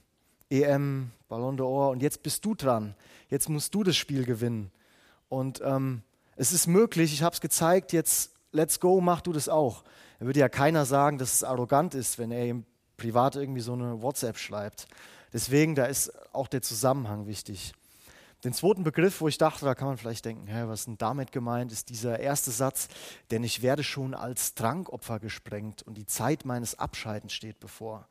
EM, 0.51 1.09
Ballon 1.29 1.57
d'Or 1.57 1.89
und 1.89 2.03
jetzt 2.03 2.21
bist 2.21 2.45
du 2.45 2.53
dran, 2.53 2.93
jetzt 3.29 3.49
musst 3.49 3.73
du 3.73 3.83
das 3.83 3.97
Spiel 3.97 4.23
gewinnen. 4.23 4.71
Und 5.29 5.61
ähm, 5.65 6.03
es 6.35 6.51
ist 6.51 6.67
möglich, 6.67 7.11
ich 7.11 7.23
habe 7.23 7.33
es 7.33 7.41
gezeigt, 7.41 7.91
jetzt 7.91 8.33
let's 8.51 8.79
go, 8.79 9.01
mach 9.01 9.21
du 9.21 9.33
das 9.33 9.49
auch. 9.49 9.83
Da 10.19 10.27
würde 10.27 10.39
ja 10.39 10.47
keiner 10.47 10.85
sagen, 10.85 11.17
dass 11.17 11.33
es 11.33 11.43
arrogant 11.43 11.95
ist, 11.95 12.19
wenn 12.19 12.31
er 12.31 12.45
ihm 12.45 12.65
privat 12.97 13.35
irgendwie 13.35 13.61
so 13.61 13.73
eine 13.73 14.03
WhatsApp 14.03 14.37
schreibt. 14.37 14.87
Deswegen, 15.33 15.73
da 15.73 15.85
ist 15.85 16.13
auch 16.35 16.47
der 16.47 16.61
Zusammenhang 16.61 17.25
wichtig. 17.25 17.73
Den 18.43 18.51
zweiten 18.53 18.83
Begriff, 18.83 19.21
wo 19.21 19.29
ich 19.29 19.37
dachte, 19.37 19.63
da 19.63 19.73
kann 19.73 19.87
man 19.87 19.97
vielleicht 19.97 20.25
denken, 20.25 20.47
hä, 20.47 20.63
was 20.65 20.81
ist 20.81 20.87
denn 20.87 20.97
damit 20.97 21.31
gemeint, 21.31 21.71
ist 21.71 21.89
dieser 21.89 22.19
erste 22.19 22.51
Satz, 22.51 22.89
denn 23.31 23.41
ich 23.43 23.61
werde 23.61 23.83
schon 23.83 24.13
als 24.13 24.53
Trankopfer 24.53 25.19
gesprengt 25.19 25.81
und 25.83 25.95
die 25.95 26.05
Zeit 26.05 26.43
meines 26.43 26.77
Abscheidens 26.77 27.31
steht 27.31 27.61
bevor. 27.61 28.05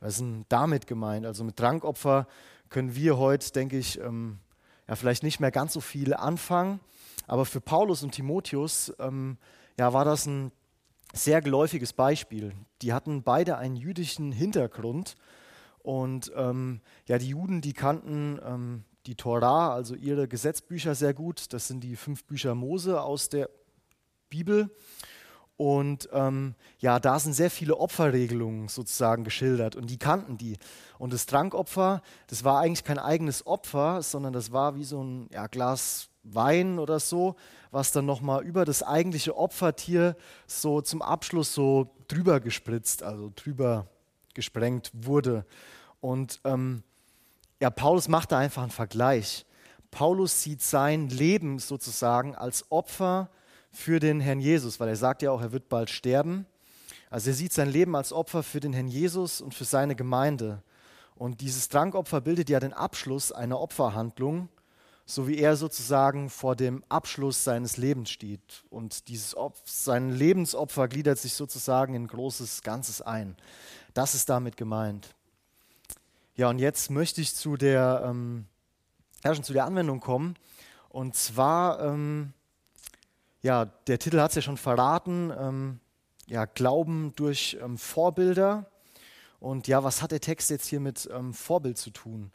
Was 0.00 0.14
ist 0.14 0.20
denn 0.20 0.44
damit 0.50 0.86
gemeint? 0.86 1.24
Also 1.24 1.42
mit 1.42 1.56
Trankopfer 1.56 2.26
können 2.68 2.94
wir 2.94 3.16
heute, 3.16 3.50
denke 3.50 3.78
ich, 3.78 3.98
ähm, 3.98 4.38
ja, 4.86 4.94
vielleicht 4.94 5.22
nicht 5.22 5.40
mehr 5.40 5.50
ganz 5.50 5.72
so 5.72 5.80
viel 5.80 6.12
anfangen. 6.12 6.80
Aber 7.26 7.46
für 7.46 7.60
Paulus 7.60 8.02
und 8.02 8.12
Timotheus 8.12 8.92
ähm, 8.98 9.38
ja, 9.78 9.92
war 9.94 10.04
das 10.04 10.26
ein 10.26 10.52
sehr 11.14 11.40
geläufiges 11.40 11.94
Beispiel. 11.94 12.52
Die 12.82 12.92
hatten 12.92 13.22
beide 13.22 13.56
einen 13.56 13.76
jüdischen 13.76 14.32
Hintergrund. 14.32 15.16
Und 15.78 16.30
ähm, 16.36 16.82
ja, 17.06 17.16
die 17.16 17.28
Juden, 17.28 17.62
die 17.62 17.72
kannten 17.72 18.38
ähm, 18.44 18.84
die 19.08 19.14
Torah, 19.14 19.72
also 19.72 19.94
ihre 19.94 20.28
Gesetzbücher 20.28 20.94
sehr 20.94 21.14
gut. 21.14 21.52
Das 21.54 21.66
sind 21.66 21.80
die 21.80 21.96
fünf 21.96 22.24
Bücher 22.24 22.54
Mose 22.54 23.00
aus 23.00 23.30
der 23.30 23.48
Bibel. 24.28 24.70
Und 25.56 26.08
ähm, 26.12 26.54
ja, 26.78 27.00
da 27.00 27.18
sind 27.18 27.32
sehr 27.32 27.50
viele 27.50 27.78
Opferregelungen 27.78 28.68
sozusagen 28.68 29.24
geschildert 29.24 29.74
und 29.74 29.90
die 29.90 29.98
kannten 29.98 30.38
die. 30.38 30.56
Und 30.98 31.12
das 31.12 31.26
Trankopfer, 31.26 32.02
das 32.28 32.44
war 32.44 32.60
eigentlich 32.60 32.84
kein 32.84 32.98
eigenes 32.98 33.44
Opfer, 33.44 34.02
sondern 34.02 34.32
das 34.32 34.52
war 34.52 34.76
wie 34.76 34.84
so 34.84 35.02
ein 35.02 35.28
ja, 35.32 35.48
Glas 35.48 36.10
Wein 36.22 36.78
oder 36.78 37.00
so, 37.00 37.34
was 37.70 37.90
dann 37.90 38.04
nochmal 38.04 38.44
über 38.44 38.64
das 38.64 38.82
eigentliche 38.82 39.36
Opfertier 39.36 40.16
so 40.46 40.82
zum 40.82 41.00
Abschluss 41.00 41.54
so 41.54 41.90
drüber 42.06 42.38
gespritzt, 42.40 43.02
also 43.02 43.32
drüber 43.34 43.88
gesprengt 44.34 44.90
wurde. 44.92 45.46
Und 46.00 46.40
ähm, 46.44 46.84
ja, 47.60 47.70
Paulus 47.70 48.08
macht 48.08 48.32
da 48.32 48.38
einfach 48.38 48.62
einen 48.62 48.70
Vergleich. 48.70 49.44
Paulus 49.90 50.42
sieht 50.42 50.62
sein 50.62 51.08
Leben 51.08 51.58
sozusagen 51.58 52.34
als 52.34 52.70
Opfer 52.70 53.30
für 53.70 54.00
den 54.00 54.20
Herrn 54.20 54.40
Jesus, 54.40 54.80
weil 54.80 54.88
er 54.88 54.96
sagt 54.96 55.22
ja 55.22 55.30
auch, 55.30 55.40
er 55.40 55.52
wird 55.52 55.68
bald 55.68 55.90
sterben. 55.90 56.46
Also 57.10 57.30
er 57.30 57.34
sieht 57.34 57.52
sein 57.52 57.70
Leben 57.70 57.96
als 57.96 58.12
Opfer 58.12 58.42
für 58.42 58.60
den 58.60 58.72
Herrn 58.72 58.88
Jesus 58.88 59.40
und 59.40 59.54
für 59.54 59.64
seine 59.64 59.94
Gemeinde. 59.94 60.62
Und 61.14 61.40
dieses 61.40 61.68
Trankopfer 61.68 62.20
bildet 62.20 62.48
ja 62.48 62.60
den 62.60 62.72
Abschluss 62.72 63.32
einer 63.32 63.58
Opferhandlung, 63.58 64.48
so 65.04 65.26
wie 65.26 65.38
er 65.38 65.56
sozusagen 65.56 66.28
vor 66.30 66.54
dem 66.54 66.84
Abschluss 66.88 67.42
seines 67.42 67.76
Lebens 67.76 68.10
steht. 68.10 68.62
Und 68.70 69.08
dieses 69.08 69.36
Opf 69.36 69.58
sein 69.64 70.10
Lebensopfer 70.10 70.86
gliedert 70.86 71.18
sich 71.18 71.32
sozusagen 71.32 71.94
in 71.94 72.06
großes 72.06 72.62
Ganzes 72.62 73.00
ein. 73.02 73.36
Das 73.94 74.14
ist 74.14 74.28
damit 74.28 74.56
gemeint. 74.56 75.14
Ja, 76.38 76.48
und 76.50 76.60
jetzt 76.60 76.88
möchte 76.88 77.20
ich 77.20 77.34
zu 77.34 77.56
der, 77.56 78.04
ähm, 78.06 78.46
ja, 79.24 79.34
schon 79.34 79.42
zu 79.42 79.52
der 79.52 79.64
Anwendung 79.64 79.98
kommen. 79.98 80.36
Und 80.88 81.16
zwar, 81.16 81.80
ähm, 81.80 82.32
ja, 83.42 83.64
der 83.64 83.98
Titel 83.98 84.20
hat 84.20 84.30
es 84.30 84.36
ja 84.36 84.42
schon 84.42 84.56
verraten, 84.56 85.32
ähm, 85.36 85.80
ja, 86.28 86.44
Glauben 86.44 87.12
durch 87.16 87.58
ähm, 87.60 87.76
Vorbilder. 87.76 88.70
Und 89.40 89.66
ja, 89.66 89.82
was 89.82 90.00
hat 90.00 90.12
der 90.12 90.20
Text 90.20 90.48
jetzt 90.50 90.68
hier 90.68 90.78
mit 90.78 91.08
ähm, 91.12 91.34
Vorbild 91.34 91.76
zu 91.76 91.90
tun? 91.90 92.30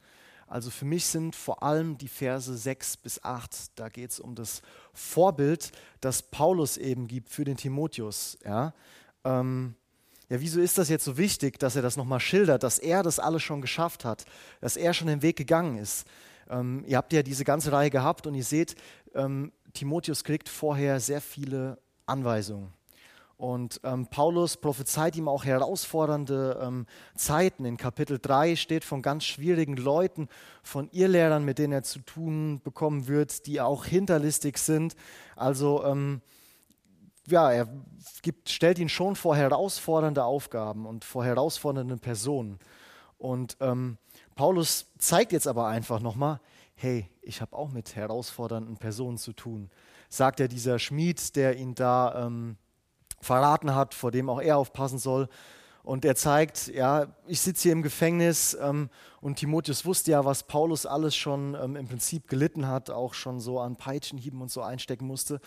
Also 0.48 0.70
für 0.70 0.84
mich 0.84 1.06
sind 1.06 1.34
vor 1.34 1.64
allem 1.64 1.98
die 1.98 2.10
Verse 2.10 2.58
6 2.58 2.98
bis 2.98 3.24
8, 3.24 3.80
da 3.80 3.88
geht 3.88 4.12
es 4.12 4.20
um 4.20 4.36
das 4.36 4.64
Vorbild, 4.94 5.72
das 6.02 6.24
Paulus 6.24 6.76
eben 6.76 7.08
gibt 7.08 7.30
für 7.30 7.46
den 7.46 7.56
Timotheus. 7.56 8.38
Ja, 8.44 8.74
ähm, 9.24 9.76
ja 10.34 10.42
wieso 10.42 10.60
ist 10.60 10.80
das 10.80 10.90
jetzt 10.90 11.06
so 11.06 11.18
wichtig, 11.18 11.60
dass 11.60 11.76
er 11.76 11.84
das 11.84 11.96
nochmal 11.96 12.20
schildert, 12.20 12.64
dass 12.64 12.80
er 12.80 13.04
das 13.04 13.20
alles 13.20 13.44
schon 13.44 13.62
geschafft 13.62 14.04
hat, 14.04 14.26
dass 14.62 14.78
er 14.78 14.94
schon 14.94 15.08
den 15.08 15.22
Weg 15.22 15.36
gegangen 15.36 15.78
ist? 15.78 16.08
Ähm, 16.50 16.84
ihr 16.88 16.98
habt 16.98 17.14
ja 17.14 17.22
diese 17.22 17.44
ganze 17.44 17.72
Reihe 17.72 17.92
gehabt 17.92 18.26
und 18.26 18.34
ihr 18.34 18.44
seht, 18.44 18.76
ähm, 19.14 19.52
Timotheus 19.74 20.24
kriegt 20.24 20.50
vorher 20.50 21.00
sehr 21.00 21.22
viele 21.22 21.78
Anweisungen. 22.08 22.74
Und 23.38 23.80
ähm, 23.84 24.08
Paulus 24.08 24.58
prophezeit 24.58 25.16
ihm 25.16 25.28
auch 25.28 25.46
herausfordernde 25.46 26.60
ähm, 26.64 26.88
Zeiten. 27.16 27.66
In 27.66 27.78
Kapitel 27.78 28.18
3 28.20 28.56
steht 28.56 28.84
von 28.84 29.04
ganz 29.04 29.26
schwierigen 29.26 29.76
Leuten, 29.78 30.30
von 30.64 30.90
Irrlehrern, 30.92 31.46
mit 31.46 31.60
denen 31.60 31.74
er 31.74 31.84
zu 31.84 32.00
tun 32.00 32.60
bekommen 32.64 33.08
wird, 33.08 33.46
die 33.46 33.62
auch 33.62 33.86
hinterlistig 33.86 34.58
sind. 34.58 34.96
Also 35.36 35.84
ähm, 35.84 36.22
ja, 37.28 37.52
er 37.52 37.68
gibt, 38.22 38.50
stellt 38.50 38.80
ihn 38.80 38.90
schon 38.90 39.16
vor 39.16 39.36
herausfordernde 39.36 40.24
Aufgaben 40.24 40.86
und 40.86 41.06
vor 41.06 41.24
herausfordernde 41.24 41.98
Personen. 41.98 42.60
Und 43.18 43.58
ähm, 43.62 43.98
Paulus 44.36 44.88
zeigt 44.98 45.32
jetzt 45.32 45.48
aber 45.48 45.68
einfach 45.68 46.00
nochmal, 46.00 46.40
hey, 46.76 47.10
ich 47.22 47.40
habe 47.42 47.56
auch 47.56 47.70
mit 47.70 47.96
herausfordernden 47.96 48.78
Personen 48.78 49.18
zu 49.18 49.34
tun. 49.34 49.70
Sagt 50.10 50.40
er 50.40 50.48
dieser 50.48 50.80
Schmied, 50.80 51.36
der 51.36 51.56
ihn 51.56 51.76
da 51.76 52.26
ähm, 52.26 52.58
verraten 53.22 53.74
hat, 53.74 53.94
vor 53.94 54.12
dem 54.12 54.30
auch 54.30 54.42
er 54.42 54.58
aufpassen 54.58 55.00
soll. 55.00 55.30
Und 55.84 56.06
er 56.06 56.16
zeigt, 56.16 56.68
ja, 56.68 57.08
ich 57.28 57.42
sitze 57.42 57.64
hier 57.64 57.72
im 57.74 57.82
Gefängnis 57.82 58.58
ähm, 58.62 58.90
und 59.20 59.36
Timotheus 59.36 59.86
wusste 59.86 60.12
ja, 60.12 60.24
was 60.24 60.44
Paulus 60.44 60.86
alles 60.86 61.16
schon 61.16 61.58
ähm, 61.62 61.76
im 61.76 61.88
Prinzip 61.88 62.30
gelitten 62.30 62.68
hat, 62.68 62.90
auch 62.90 63.14
schon 63.14 63.42
so 63.42 63.60
an 63.60 63.76
Peitschenhieben 63.76 64.42
und 64.42 64.50
so 64.50 64.62
einstecken 64.62 65.06
musste. 65.06 65.42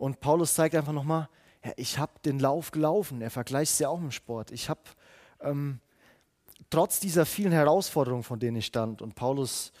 Und 0.00 0.20
Paulus 0.20 0.54
zeigt 0.54 0.74
einfach 0.74 0.94
nochmal, 0.94 1.28
ja, 1.62 1.72
ich 1.76 1.98
habe 1.98 2.12
den 2.24 2.38
Lauf 2.38 2.70
gelaufen. 2.70 3.20
Er 3.20 3.30
vergleicht 3.30 3.72
es 3.72 3.78
ja 3.80 3.90
auch 3.90 3.98
dem 3.98 4.10
Sport. 4.10 4.50
Ich 4.50 4.70
habe 4.70 4.80
ähm, 5.42 5.78
trotz 6.70 7.00
dieser 7.00 7.26
vielen 7.26 7.52
Herausforderungen, 7.52 8.22
von 8.22 8.40
denen 8.40 8.56
ich 8.56 8.64
stand, 8.64 9.02
und 9.02 9.14
Paulus 9.14 9.72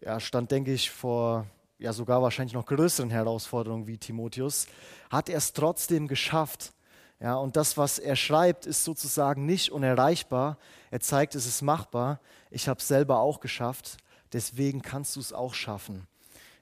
ja, 0.00 0.20
stand, 0.20 0.52
denke 0.52 0.72
ich, 0.72 0.92
vor 0.92 1.46
ja 1.80 1.92
sogar 1.92 2.22
wahrscheinlich 2.22 2.54
noch 2.54 2.64
größeren 2.64 3.10
Herausforderungen 3.10 3.88
wie 3.88 3.98
Timotheus, 3.98 4.68
hat 5.10 5.28
er 5.28 5.38
es 5.38 5.52
trotzdem 5.52 6.06
geschafft, 6.06 6.72
ja, 7.18 7.34
und 7.34 7.56
das, 7.56 7.76
was 7.76 7.98
er 7.98 8.14
schreibt, 8.14 8.66
ist 8.66 8.84
sozusagen 8.84 9.46
nicht 9.46 9.72
unerreichbar. 9.72 10.58
Er 10.90 11.00
zeigt, 11.00 11.34
es 11.34 11.46
ist 11.46 11.62
machbar. 11.62 12.20
Ich 12.50 12.68
habe 12.68 12.78
es 12.78 12.86
selber 12.86 13.20
auch 13.20 13.40
geschafft. 13.40 13.96
Deswegen 14.32 14.82
kannst 14.82 15.16
du 15.16 15.20
es 15.20 15.32
auch 15.32 15.54
schaffen. 15.54 16.06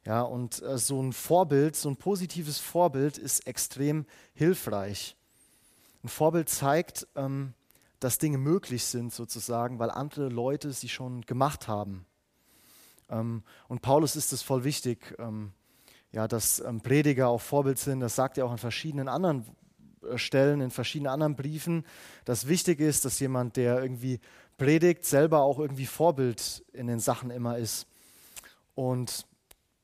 Ja, 0.05 0.23
und 0.23 0.63
äh, 0.63 0.77
so 0.77 1.03
ein 1.03 1.13
Vorbild, 1.13 1.77
so 1.77 1.89
ein 1.89 1.97
positives 1.97 2.59
Vorbild 2.59 3.17
ist 3.17 3.47
extrem 3.47 4.05
hilfreich. 4.35 5.17
Ein 6.03 6.09
Vorbild 6.09 6.51
zeigt, 6.51 7.07
ähm, 7.17 7.55
dass 8.01 8.19
Dinge 8.19 8.37
möglich 8.37 8.85
sind, 8.85 9.15
sozusagen, 9.15 9.79
weil 9.79 9.91
andere 9.91 10.29
Leute 10.29 10.73
sie 10.73 10.91
schon 10.91 11.23
gemacht 11.23 11.69
haben. 11.69 12.05
Ähm, 13.09 13.43
und 13.69 13.81
Paulus 13.81 14.15
ist 14.15 14.33
es 14.35 14.43
voll 14.43 14.65
wichtig, 14.65 15.15
ähm, 15.19 15.53
ja, 16.13 16.29
dass 16.29 16.61
ähm, 16.61 16.83
Prediger 16.83 17.29
auch 17.29 17.41
Vorbild 17.41 17.79
sind. 17.79 18.01
Das 18.01 18.15
sagt 18.15 18.37
er 18.37 18.45
auch 18.45 18.53
an 18.53 18.59
verschiedenen 18.59 19.09
anderen 19.09 19.47
Stellen 20.17 20.61
in 20.61 20.71
verschiedenen 20.71 21.13
anderen 21.13 21.35
Briefen, 21.35 21.87
dass 22.27 22.47
wichtig 22.47 22.79
ist, 22.81 23.07
dass 23.07 23.19
jemand, 23.21 23.57
der 23.57 23.81
irgendwie 23.81 24.21
predigt, 24.59 25.07
selber 25.07 25.41
auch 25.41 25.59
irgendwie 25.59 25.87
Vorbild 25.87 26.63
in 26.75 26.89
den 26.89 27.01
Sachen 27.01 27.31
immer 27.31 27.57
ist. 27.57 27.87
Und 28.75 29.27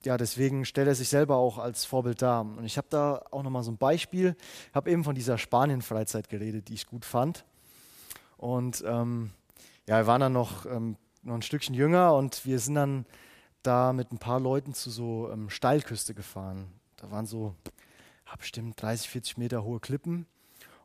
ja, 0.04 0.16
deswegen 0.16 0.64
stellt 0.64 0.88
er 0.88 0.94
sich 0.94 1.08
selber 1.08 1.36
auch 1.36 1.58
als 1.58 1.84
Vorbild 1.84 2.22
dar. 2.22 2.40
Und 2.40 2.64
ich 2.64 2.78
habe 2.78 2.88
da 2.90 3.22
auch 3.30 3.42
nochmal 3.42 3.62
so 3.62 3.70
ein 3.70 3.76
Beispiel. 3.76 4.34
Ich 4.68 4.74
habe 4.74 4.90
eben 4.90 5.04
von 5.04 5.14
dieser 5.14 5.36
Spanien-Freizeit 5.36 6.28
geredet, 6.28 6.68
die 6.68 6.74
ich 6.74 6.86
gut 6.86 7.04
fand. 7.04 7.44
Und 8.36 8.82
ähm, 8.86 9.30
ja, 9.86 9.98
wir 9.98 10.06
waren 10.06 10.20
dann 10.20 10.32
noch, 10.32 10.64
ähm, 10.66 10.96
noch 11.22 11.34
ein 11.34 11.42
Stückchen 11.42 11.74
jünger 11.74 12.14
und 12.14 12.46
wir 12.46 12.58
sind 12.58 12.76
dann 12.76 13.04
da 13.62 13.92
mit 13.92 14.10
ein 14.12 14.18
paar 14.18 14.40
Leuten 14.40 14.72
zu 14.72 14.90
so 14.90 15.30
ähm, 15.30 15.50
Steilküste 15.50 16.14
gefahren. 16.14 16.72
Da 16.96 17.10
waren 17.10 17.26
so 17.26 17.54
bestimmt 18.38 18.80
30, 18.80 19.08
40 19.10 19.36
Meter 19.36 19.64
hohe 19.64 19.80
Klippen. 19.80 20.26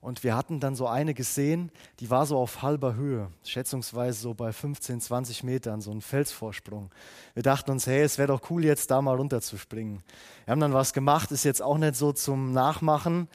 Und 0.06 0.24
wir 0.24 0.36
hatten 0.36 0.60
dann 0.60 0.76
so 0.76 0.86
eine 0.86 1.16
gesehen, 1.16 1.72
die 2.00 2.12
war 2.12 2.28
so 2.28 2.38
auf 2.38 2.62
halber 2.62 2.94
Höhe, 2.94 3.32
schätzungsweise 3.44 4.20
so 4.20 4.36
bei 4.36 4.54
15, 4.54 5.02
20 5.02 5.44
Metern, 5.44 5.82
so 5.82 5.90
ein 5.90 6.00
Felsvorsprung. 6.00 6.92
Wir 7.34 7.42
dachten 7.42 7.72
uns, 7.72 7.88
hey, 7.88 8.04
es 8.04 8.20
wäre 8.20 8.28
doch 8.28 8.52
cool, 8.52 8.64
jetzt 8.64 8.92
da 8.92 9.02
mal 9.02 9.16
runterzuspringen. 9.16 10.04
Wir 10.46 10.52
haben 10.52 10.60
dann 10.60 10.74
was 10.74 10.94
gemacht, 10.94 11.32
ist 11.32 11.44
jetzt 11.44 11.64
auch 11.64 11.80
nicht 11.80 11.96
so 11.96 12.12
zum 12.14 12.52
Nachmachen. 12.52 13.28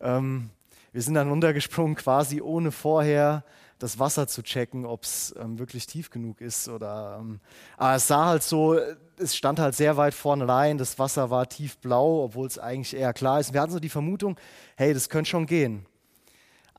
Ähm, 0.00 0.50
wir 0.90 1.00
sind 1.00 1.14
dann 1.14 1.28
runtergesprungen, 1.28 1.94
quasi 1.94 2.40
ohne 2.40 2.72
vorher 2.72 3.44
das 3.78 4.00
Wasser 4.00 4.26
zu 4.26 4.42
checken, 4.42 4.86
ob 4.86 5.04
es 5.04 5.32
ähm, 5.40 5.60
wirklich 5.60 5.86
tief 5.86 6.10
genug 6.10 6.40
ist. 6.40 6.68
Oder, 6.68 7.18
ähm, 7.20 7.38
aber 7.76 7.94
es 7.94 8.08
sah 8.08 8.26
halt 8.26 8.42
so, 8.42 8.76
es 9.16 9.36
stand 9.36 9.60
halt 9.60 9.76
sehr 9.76 9.96
weit 9.96 10.14
vorne 10.14 10.48
rein, 10.48 10.76
das 10.76 10.98
Wasser 10.98 11.30
war 11.30 11.48
tiefblau, 11.48 12.24
obwohl 12.24 12.48
es 12.48 12.58
eigentlich 12.58 12.96
eher 12.96 13.12
klar 13.12 13.38
ist. 13.38 13.52
Wir 13.52 13.60
hatten 13.60 13.72
so 13.72 13.78
die 13.78 13.88
Vermutung, 13.88 14.40
hey, 14.74 14.92
das 14.92 15.08
könnte 15.08 15.30
schon 15.30 15.46
gehen. 15.46 15.86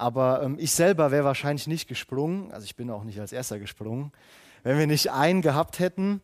Aber 0.01 0.41
ähm, 0.41 0.55
ich 0.57 0.71
selber 0.71 1.11
wäre 1.11 1.25
wahrscheinlich 1.25 1.67
nicht 1.67 1.87
gesprungen, 1.87 2.51
also 2.51 2.65
ich 2.65 2.75
bin 2.75 2.89
auch 2.89 3.03
nicht 3.03 3.19
als 3.19 3.31
erster 3.31 3.59
gesprungen, 3.59 4.11
wenn 4.63 4.79
wir 4.79 4.87
nicht 4.87 5.11
einen 5.11 5.43
gehabt 5.43 5.77
hätten, 5.77 6.21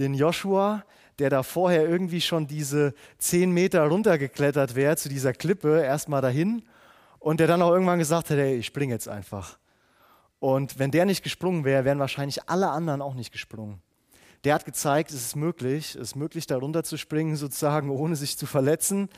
den 0.00 0.12
Joshua, 0.12 0.82
der 1.20 1.30
da 1.30 1.44
vorher 1.44 1.88
irgendwie 1.88 2.20
schon 2.20 2.48
diese 2.48 2.94
zehn 3.18 3.52
Meter 3.52 3.86
runtergeklettert 3.86 4.74
wäre 4.74 4.96
zu 4.96 5.08
dieser 5.08 5.32
Klippe, 5.34 5.82
erstmal 5.82 6.20
dahin 6.20 6.64
und 7.20 7.38
der 7.38 7.46
dann 7.46 7.62
auch 7.62 7.70
irgendwann 7.70 8.00
gesagt 8.00 8.28
hat, 8.28 8.38
hey, 8.38 8.56
ich 8.56 8.66
springe 8.66 8.92
jetzt 8.92 9.06
einfach. 9.08 9.56
Und 10.40 10.80
wenn 10.80 10.90
der 10.90 11.04
nicht 11.04 11.22
gesprungen 11.22 11.64
wäre, 11.64 11.84
wären 11.84 12.00
wahrscheinlich 12.00 12.48
alle 12.48 12.70
anderen 12.70 13.00
auch 13.00 13.14
nicht 13.14 13.30
gesprungen. 13.30 13.80
Der 14.42 14.54
hat 14.54 14.64
gezeigt, 14.64 15.12
es 15.12 15.26
ist 15.26 15.36
möglich, 15.36 15.94
es 15.94 16.08
ist 16.08 16.16
möglich, 16.16 16.48
darunter 16.48 16.82
zu 16.82 16.96
springen, 16.96 17.36
sozusagen, 17.36 17.88
ohne 17.88 18.16
sich 18.16 18.36
zu 18.36 18.46
verletzen. 18.46 19.08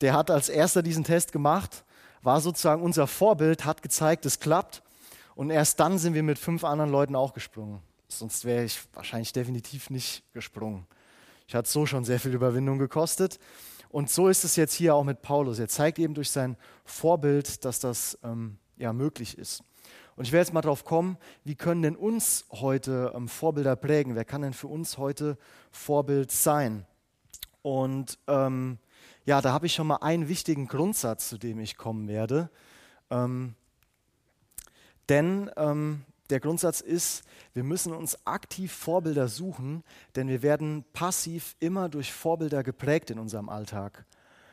Der 0.00 0.14
hat 0.14 0.30
als 0.30 0.48
erster 0.48 0.82
diesen 0.82 1.04
Test 1.04 1.32
gemacht, 1.32 1.84
war 2.22 2.40
sozusagen 2.40 2.82
unser 2.82 3.06
Vorbild, 3.06 3.64
hat 3.64 3.82
gezeigt, 3.82 4.26
es 4.26 4.40
klappt. 4.40 4.82
Und 5.34 5.50
erst 5.50 5.80
dann 5.80 5.98
sind 5.98 6.14
wir 6.14 6.22
mit 6.22 6.38
fünf 6.38 6.64
anderen 6.64 6.90
Leuten 6.90 7.14
auch 7.14 7.34
gesprungen. 7.34 7.80
Sonst 8.08 8.44
wäre 8.44 8.64
ich 8.64 8.80
wahrscheinlich 8.94 9.32
definitiv 9.32 9.90
nicht 9.90 10.22
gesprungen. 10.32 10.86
Ich 11.46 11.54
hatte 11.54 11.68
so 11.68 11.86
schon 11.86 12.04
sehr 12.04 12.18
viel 12.18 12.34
Überwindung 12.34 12.78
gekostet. 12.78 13.38
Und 13.88 14.10
so 14.10 14.28
ist 14.28 14.44
es 14.44 14.56
jetzt 14.56 14.74
hier 14.74 14.94
auch 14.94 15.04
mit 15.04 15.22
Paulus. 15.22 15.58
Er 15.58 15.68
zeigt 15.68 15.98
eben 15.98 16.14
durch 16.14 16.30
sein 16.30 16.56
Vorbild, 16.84 17.64
dass 17.64 17.80
das 17.80 18.18
ähm, 18.24 18.58
ja 18.76 18.92
möglich 18.92 19.38
ist. 19.38 19.62
Und 20.16 20.24
ich 20.24 20.32
werde 20.32 20.46
jetzt 20.46 20.54
mal 20.54 20.62
drauf 20.62 20.84
kommen, 20.84 21.18
wie 21.44 21.54
können 21.54 21.82
denn 21.82 21.96
uns 21.96 22.46
heute 22.50 23.12
ähm, 23.14 23.28
Vorbilder 23.28 23.76
prägen? 23.76 24.14
Wer 24.14 24.24
kann 24.24 24.42
denn 24.42 24.54
für 24.54 24.68
uns 24.68 24.98
heute 24.98 25.36
Vorbild 25.70 26.32
sein? 26.32 26.86
Und 27.62 28.18
ähm, 28.26 28.78
ja, 29.26 29.40
da 29.40 29.52
habe 29.52 29.66
ich 29.66 29.74
schon 29.74 29.88
mal 29.88 29.96
einen 29.96 30.28
wichtigen 30.28 30.68
Grundsatz, 30.68 31.28
zu 31.28 31.36
dem 31.36 31.58
ich 31.58 31.76
kommen 31.76 32.08
werde. 32.08 32.48
Ähm, 33.10 33.54
denn 35.08 35.50
ähm, 35.56 36.04
der 36.30 36.40
Grundsatz 36.40 36.80
ist, 36.80 37.24
wir 37.52 37.64
müssen 37.64 37.92
uns 37.92 38.24
aktiv 38.26 38.72
Vorbilder 38.72 39.28
suchen, 39.28 39.82
denn 40.14 40.28
wir 40.28 40.42
werden 40.42 40.84
passiv 40.92 41.56
immer 41.58 41.88
durch 41.88 42.12
Vorbilder 42.12 42.62
geprägt 42.62 43.10
in 43.10 43.18
unserem 43.18 43.48
Alltag. 43.48 44.06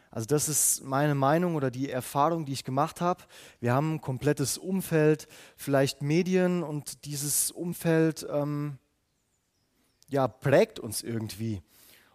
Also 0.10 0.27
das 0.27 0.50
ist 0.50 0.84
meine 0.84 1.15
Meinung 1.15 1.56
oder 1.56 1.72
die 1.72 1.89
Erfahrung, 1.89 2.46
die 2.46 2.53
ich 2.53 2.63
gemacht 2.63 3.01
habe. 3.01 3.24
Wir 3.60 3.74
haben 3.74 3.96
ein 3.96 4.01
komplettes 4.01 4.58
Umfeld, 4.58 5.27
vielleicht 5.56 6.03
Medien 6.03 6.62
und 6.62 7.06
dieses 7.06 7.50
Umfeld 7.50 8.25
ähm, 8.30 8.77
ja, 10.10 10.27
prägt 10.27 10.80
uns 10.80 11.01
irgendwie. 11.01 11.62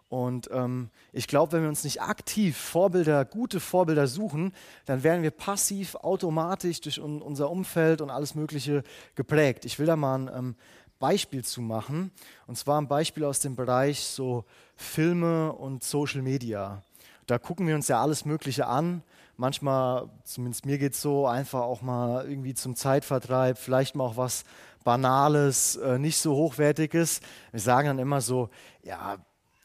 Und 0.08 0.48
ähm, 0.52 0.88
ich 1.12 1.28
glaube, 1.28 1.52
wenn 1.52 1.62
wir 1.62 1.68
uns 1.68 1.84
nicht 1.84 2.00
aktiv 2.00 2.56
Vorbilder, 2.56 3.24
gute 3.26 3.60
Vorbilder 3.60 4.06
suchen, 4.06 4.54
dann 4.86 5.02
werden 5.02 5.22
wir 5.22 5.30
passiv, 5.30 5.96
automatisch 5.96 6.80
durch 6.80 7.00
un 7.00 7.20
unser 7.20 7.50
Umfeld 7.50 8.00
und 8.00 8.10
alles 8.10 8.34
Mögliche 8.34 8.82
geprägt. 9.16 9.66
Ich 9.66 9.78
will 9.78 9.86
da 9.86 9.96
mal 9.96 10.14
ein 10.14 10.30
ähm, 10.34 10.56
Beispiel 10.98 11.44
zu 11.44 11.60
machen. 11.60 12.10
Und 12.46 12.56
zwar 12.56 12.80
ein 12.80 12.88
Beispiel 12.88 13.24
aus 13.24 13.40
dem 13.40 13.54
Bereich 13.54 14.04
so 14.04 14.44
Filme 14.76 15.52
und 15.52 15.84
Social 15.84 16.22
Media. 16.22 16.82
Da 17.26 17.38
gucken 17.38 17.66
wir 17.66 17.74
uns 17.74 17.88
ja 17.88 18.00
alles 18.00 18.24
Mögliche 18.24 18.66
an. 18.66 19.02
Manchmal, 19.36 20.08
zumindest 20.24 20.66
mir 20.66 20.78
geht 20.78 20.94
es 20.94 21.02
so, 21.02 21.26
einfach 21.26 21.60
auch 21.60 21.82
mal 21.82 22.28
irgendwie 22.28 22.54
zum 22.54 22.74
Zeitvertreib, 22.74 23.58
vielleicht 23.58 23.94
mal 23.94 24.04
auch 24.04 24.16
was 24.16 24.44
Banales, 24.82 25.76
äh, 25.76 25.98
nicht 25.98 26.18
so 26.18 26.34
Hochwertiges. 26.34 27.20
Wir 27.52 27.60
sagen 27.60 27.88
dann 27.88 27.98
immer 27.98 28.20
so, 28.20 28.48
ja, 28.82 29.18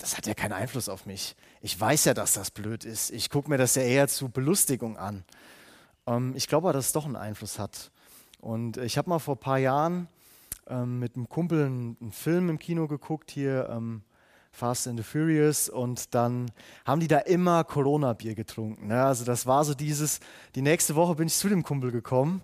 das 0.03 0.17
hat 0.17 0.27
ja 0.27 0.33
keinen 0.33 0.51
Einfluss 0.51 0.89
auf 0.89 1.05
mich. 1.05 1.33
Ich 1.61 1.79
weiß 1.79 2.03
ja, 2.03 2.13
dass 2.13 2.33
das 2.33 2.51
blöd 2.51 2.83
ist. 2.83 3.09
Ich 3.11 3.29
gucke 3.29 3.49
mir 3.49 3.57
das 3.57 3.75
ja 3.75 3.83
eher 3.83 4.09
zu 4.09 4.27
Belustigung 4.27 4.97
an. 4.97 5.23
Ähm, 6.05 6.33
ich 6.35 6.49
glaube 6.49 6.67
aber, 6.67 6.73
dass 6.73 6.87
es 6.87 6.91
doch 6.91 7.05
einen 7.05 7.15
Einfluss 7.15 7.57
hat. 7.57 7.89
Und 8.41 8.75
ich 8.75 8.97
habe 8.97 9.09
mal 9.09 9.19
vor 9.19 9.35
ein 9.35 9.39
paar 9.39 9.59
Jahren 9.59 10.09
ähm, 10.67 10.99
mit 10.99 11.15
einem 11.15 11.29
Kumpel 11.29 11.67
einen, 11.67 11.95
einen, 12.01 12.11
Film 12.11 12.49
im 12.49 12.59
Kino 12.59 12.89
geguckt, 12.89 13.31
hier 13.31 13.69
ähm, 13.71 14.01
Fast 14.51 14.89
and 14.89 14.99
the 14.99 15.03
Furious, 15.03 15.69
und 15.69 16.13
dann 16.13 16.51
haben 16.85 16.99
die 16.99 17.07
da 17.07 17.19
immer 17.19 17.63
Corona-Bier 17.63 18.35
getrunken. 18.35 18.87
Ne? 18.87 19.01
Also 19.01 19.23
das 19.23 19.45
war 19.45 19.63
so 19.63 19.73
dieses, 19.73 20.19
die 20.55 20.61
nächste 20.61 20.95
Woche 20.95 21.15
bin 21.15 21.27
ich 21.27 21.35
zu 21.35 21.47
dem 21.47 21.63
Kumpel 21.63 21.93
gekommen 21.93 22.41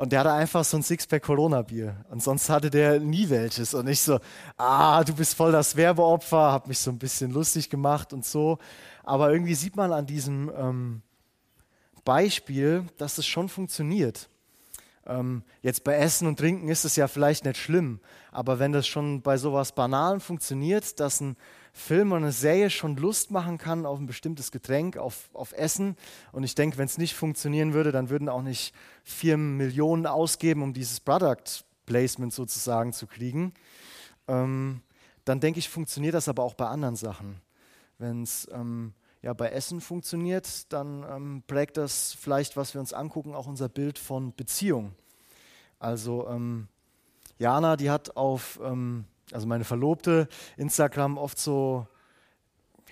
und 0.00 0.12
der 0.12 0.20
hatte 0.20 0.32
einfach 0.32 0.64
so 0.64 0.78
ein 0.78 0.82
Sixpack 0.82 1.24
Corona-Bier. 1.24 2.06
Und 2.08 2.22
sonst 2.22 2.48
hatte 2.48 2.70
der 2.70 3.00
nie 3.00 3.28
welches. 3.28 3.74
Und 3.74 3.86
ich 3.86 4.00
so, 4.00 4.18
ah, 4.56 5.04
du 5.04 5.14
bist 5.14 5.34
voll 5.34 5.52
das 5.52 5.76
Werbeopfer, 5.76 6.52
hab 6.52 6.68
mich 6.68 6.78
so 6.78 6.90
ein 6.90 6.96
bisschen 6.96 7.32
lustig 7.32 7.68
gemacht 7.68 8.14
und 8.14 8.24
so. 8.24 8.56
Aber 9.04 9.30
irgendwie 9.30 9.54
sieht 9.54 9.76
man 9.76 9.92
an 9.92 10.06
diesem 10.06 10.50
ähm, 10.56 11.02
Beispiel, 12.02 12.86
dass 12.96 13.18
es 13.18 13.26
schon 13.26 13.50
funktioniert. 13.50 14.30
Ähm, 15.06 15.42
jetzt 15.60 15.84
bei 15.84 15.96
Essen 15.96 16.26
und 16.26 16.38
Trinken 16.38 16.68
ist 16.68 16.86
es 16.86 16.96
ja 16.96 17.06
vielleicht 17.06 17.44
nicht 17.44 17.58
schlimm, 17.58 18.00
aber 18.32 18.58
wenn 18.58 18.72
das 18.72 18.86
schon 18.86 19.20
bei 19.20 19.36
sowas 19.36 19.74
Banalen 19.74 20.20
funktioniert, 20.20 20.98
dass 20.98 21.20
ein 21.20 21.36
Film 21.72 22.12
oder 22.12 22.22
eine 22.22 22.32
Serie 22.32 22.70
schon 22.70 22.96
Lust 22.96 23.30
machen 23.30 23.58
kann 23.58 23.86
auf 23.86 23.98
ein 23.98 24.06
bestimmtes 24.06 24.50
Getränk, 24.50 24.96
auf, 24.96 25.30
auf 25.32 25.52
Essen. 25.52 25.96
Und 26.32 26.42
ich 26.44 26.54
denke, 26.54 26.78
wenn 26.78 26.86
es 26.86 26.98
nicht 26.98 27.14
funktionieren 27.14 27.72
würde, 27.72 27.92
dann 27.92 28.10
würden 28.10 28.28
auch 28.28 28.42
nicht 28.42 28.74
Firmen 29.04 29.56
Millionen 29.56 30.06
ausgeben, 30.06 30.62
um 30.62 30.72
dieses 30.72 31.00
Product 31.00 31.64
Placement 31.86 32.32
sozusagen 32.32 32.92
zu 32.92 33.06
kriegen. 33.06 33.52
Ähm, 34.28 34.82
dann 35.24 35.40
denke 35.40 35.58
ich, 35.58 35.68
funktioniert 35.68 36.14
das 36.14 36.28
aber 36.28 36.42
auch 36.42 36.54
bei 36.54 36.66
anderen 36.66 36.96
Sachen. 36.96 37.40
Wenn 37.98 38.22
es 38.22 38.48
ähm, 38.52 38.94
ja, 39.22 39.32
bei 39.32 39.50
Essen 39.50 39.80
funktioniert, 39.80 40.72
dann 40.72 41.04
ähm, 41.08 41.42
prägt 41.46 41.76
das 41.76 42.16
vielleicht, 42.18 42.56
was 42.56 42.74
wir 42.74 42.80
uns 42.80 42.92
angucken, 42.92 43.34
auch 43.34 43.46
unser 43.46 43.68
Bild 43.68 43.98
von 43.98 44.34
Beziehung. 44.34 44.92
Also 45.78 46.28
ähm, 46.28 46.68
Jana, 47.38 47.76
die 47.76 47.90
hat 47.90 48.16
auf 48.16 48.60
ähm, 48.62 49.04
also 49.32 49.46
meine 49.46 49.64
Verlobte, 49.64 50.28
Instagram 50.56 51.18
oft 51.18 51.38
so, 51.38 51.86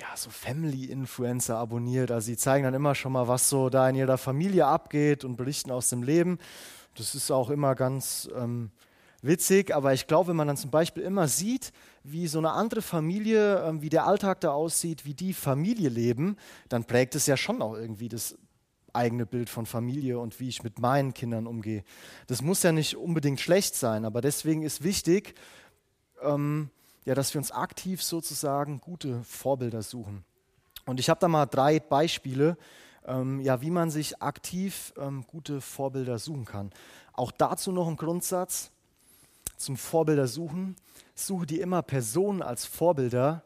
ja, 0.00 0.06
so 0.16 0.30
Family-Influencer 0.30 1.56
abonniert. 1.56 2.10
Also 2.10 2.26
sie 2.26 2.36
zeigen 2.36 2.64
dann 2.64 2.74
immer 2.74 2.94
schon 2.94 3.12
mal, 3.12 3.28
was 3.28 3.48
so 3.48 3.68
da 3.70 3.88
in 3.88 3.96
ihrer 3.96 4.18
Familie 4.18 4.66
abgeht 4.66 5.24
und 5.24 5.36
berichten 5.36 5.70
aus 5.70 5.90
dem 5.90 6.02
Leben. 6.02 6.38
Das 6.96 7.14
ist 7.14 7.30
auch 7.30 7.50
immer 7.50 7.74
ganz 7.74 8.28
ähm, 8.36 8.70
witzig, 9.22 9.74
aber 9.74 9.92
ich 9.92 10.06
glaube, 10.06 10.30
wenn 10.30 10.36
man 10.36 10.48
dann 10.48 10.56
zum 10.56 10.70
Beispiel 10.70 11.02
immer 11.02 11.28
sieht, 11.28 11.72
wie 12.02 12.26
so 12.26 12.38
eine 12.38 12.52
andere 12.52 12.82
Familie, 12.82 13.64
ähm, 13.64 13.82
wie 13.82 13.88
der 13.88 14.06
Alltag 14.06 14.40
da 14.40 14.50
aussieht, 14.50 15.04
wie 15.04 15.14
die 15.14 15.32
Familie 15.32 15.88
leben, 15.88 16.36
dann 16.68 16.84
prägt 16.84 17.14
es 17.14 17.26
ja 17.26 17.36
schon 17.36 17.62
auch 17.62 17.74
irgendwie 17.74 18.08
das 18.08 18.36
eigene 18.92 19.26
Bild 19.26 19.50
von 19.50 19.66
Familie 19.66 20.18
und 20.18 20.40
wie 20.40 20.48
ich 20.48 20.62
mit 20.62 20.78
meinen 20.78 21.14
Kindern 21.14 21.46
umgehe. 21.46 21.84
Das 22.26 22.42
muss 22.42 22.62
ja 22.62 22.72
nicht 22.72 22.96
unbedingt 22.96 23.40
schlecht 23.40 23.74
sein, 23.74 24.04
aber 24.04 24.20
deswegen 24.20 24.62
ist 24.62 24.82
wichtig, 24.82 25.34
ähm, 26.22 26.70
ja, 27.04 27.14
dass 27.14 27.32
wir 27.32 27.38
uns 27.38 27.52
aktiv 27.52 28.02
sozusagen 28.02 28.80
gute 28.80 29.22
Vorbilder 29.24 29.82
suchen. 29.82 30.24
Und 30.86 31.00
ich 31.00 31.10
habe 31.10 31.20
da 31.20 31.28
mal 31.28 31.46
drei 31.46 31.80
Beispiele, 31.80 32.56
ähm, 33.06 33.40
ja, 33.40 33.60
wie 33.60 33.70
man 33.70 33.90
sich 33.90 34.20
aktiv 34.22 34.92
ähm, 34.98 35.24
gute 35.26 35.60
Vorbilder 35.60 36.18
suchen 36.18 36.44
kann. 36.44 36.70
Auch 37.12 37.32
dazu 37.32 37.72
noch 37.72 37.88
ein 37.88 37.96
Grundsatz 37.96 38.70
zum 39.56 39.76
Vorbilder 39.76 40.28
suchen. 40.28 40.76
Suche 41.14 41.46
dir 41.46 41.62
immer 41.62 41.82
Personen 41.82 42.42
als 42.42 42.64
Vorbilder 42.64 43.42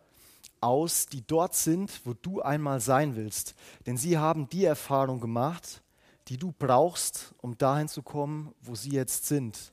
aus, 0.61 1.07
die 1.07 1.27
dort 1.27 1.55
sind, 1.55 2.01
wo 2.05 2.15
du 2.15 2.41
einmal 2.43 2.81
sein 2.81 3.17
willst. 3.17 3.55
Denn 3.87 3.97
sie 3.97 4.19
haben 4.19 4.49
die 4.49 4.65
Erfahrung 4.65 5.21
gemacht, 5.21 5.83
die 6.29 6.37
du 6.37 6.53
brauchst, 6.57 7.35
um 7.41 7.59
dahin 7.59 7.89
zu 7.89 8.03
kommen, 8.03 8.55
wo 8.61 8.75
sie 8.75 8.93
jetzt 8.93 9.27
sind. 9.27 9.73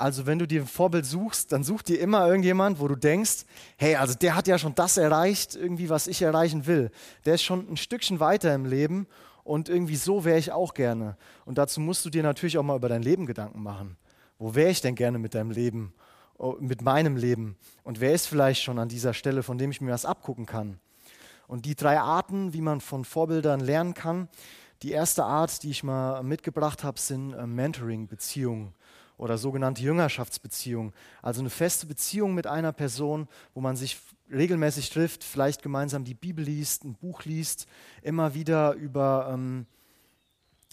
Also 0.00 0.24
wenn 0.24 0.38
du 0.38 0.46
dir 0.46 0.62
ein 0.62 0.66
Vorbild 0.66 1.04
suchst, 1.04 1.52
dann 1.52 1.62
such 1.62 1.82
dir 1.82 2.00
immer 2.00 2.26
irgendjemand, 2.26 2.80
wo 2.80 2.88
du 2.88 2.96
denkst, 2.96 3.44
hey, 3.76 3.96
also 3.96 4.14
der 4.14 4.34
hat 4.34 4.48
ja 4.48 4.58
schon 4.58 4.74
das 4.74 4.96
erreicht, 4.96 5.56
irgendwie 5.56 5.90
was 5.90 6.06
ich 6.06 6.22
erreichen 6.22 6.66
will. 6.66 6.90
Der 7.26 7.34
ist 7.34 7.42
schon 7.42 7.70
ein 7.70 7.76
Stückchen 7.76 8.18
weiter 8.18 8.54
im 8.54 8.64
Leben 8.64 9.06
und 9.44 9.68
irgendwie 9.68 9.96
so 9.96 10.24
wäre 10.24 10.38
ich 10.38 10.52
auch 10.52 10.72
gerne. 10.72 11.18
Und 11.44 11.58
dazu 11.58 11.82
musst 11.82 12.02
du 12.06 12.08
dir 12.08 12.22
natürlich 12.22 12.56
auch 12.56 12.62
mal 12.62 12.76
über 12.76 12.88
dein 12.88 13.02
Leben 13.02 13.26
Gedanken 13.26 13.62
machen. 13.62 13.98
Wo 14.38 14.54
wäre 14.54 14.70
ich 14.70 14.80
denn 14.80 14.94
gerne 14.94 15.18
mit 15.18 15.34
deinem 15.34 15.50
Leben, 15.50 15.92
oh, 16.38 16.56
mit 16.60 16.80
meinem 16.80 17.18
Leben? 17.18 17.58
Und 17.82 18.00
wer 18.00 18.14
ist 18.14 18.26
vielleicht 18.26 18.62
schon 18.62 18.78
an 18.78 18.88
dieser 18.88 19.12
Stelle, 19.12 19.42
von 19.42 19.58
dem 19.58 19.70
ich 19.70 19.82
mir 19.82 19.92
was 19.92 20.06
abgucken 20.06 20.46
kann? 20.46 20.80
Und 21.46 21.66
die 21.66 21.74
drei 21.74 22.00
Arten, 22.00 22.54
wie 22.54 22.62
man 22.62 22.80
von 22.80 23.04
Vorbildern 23.04 23.60
lernen 23.60 23.92
kann. 23.92 24.30
Die 24.82 24.92
erste 24.92 25.24
Art, 25.24 25.62
die 25.62 25.68
ich 25.68 25.82
mal 25.82 26.22
mitgebracht 26.22 26.84
habe, 26.84 26.98
sind 26.98 27.34
äh, 27.34 27.46
Mentoring-Beziehungen 27.46 28.72
oder 29.20 29.36
sogenannte 29.36 29.82
Jüngerschaftsbeziehung. 29.82 30.94
Also 31.20 31.40
eine 31.40 31.50
feste 31.50 31.86
Beziehung 31.86 32.34
mit 32.34 32.46
einer 32.46 32.72
Person, 32.72 33.28
wo 33.52 33.60
man 33.60 33.76
sich 33.76 33.98
regelmäßig 34.32 34.88
trifft, 34.88 35.24
vielleicht 35.24 35.62
gemeinsam 35.62 36.04
die 36.04 36.14
Bibel 36.14 36.44
liest, 36.44 36.84
ein 36.84 36.94
Buch 36.94 37.24
liest, 37.24 37.66
immer 38.00 38.34
wieder 38.34 38.72
über 38.72 39.30
ähm, 39.32 39.66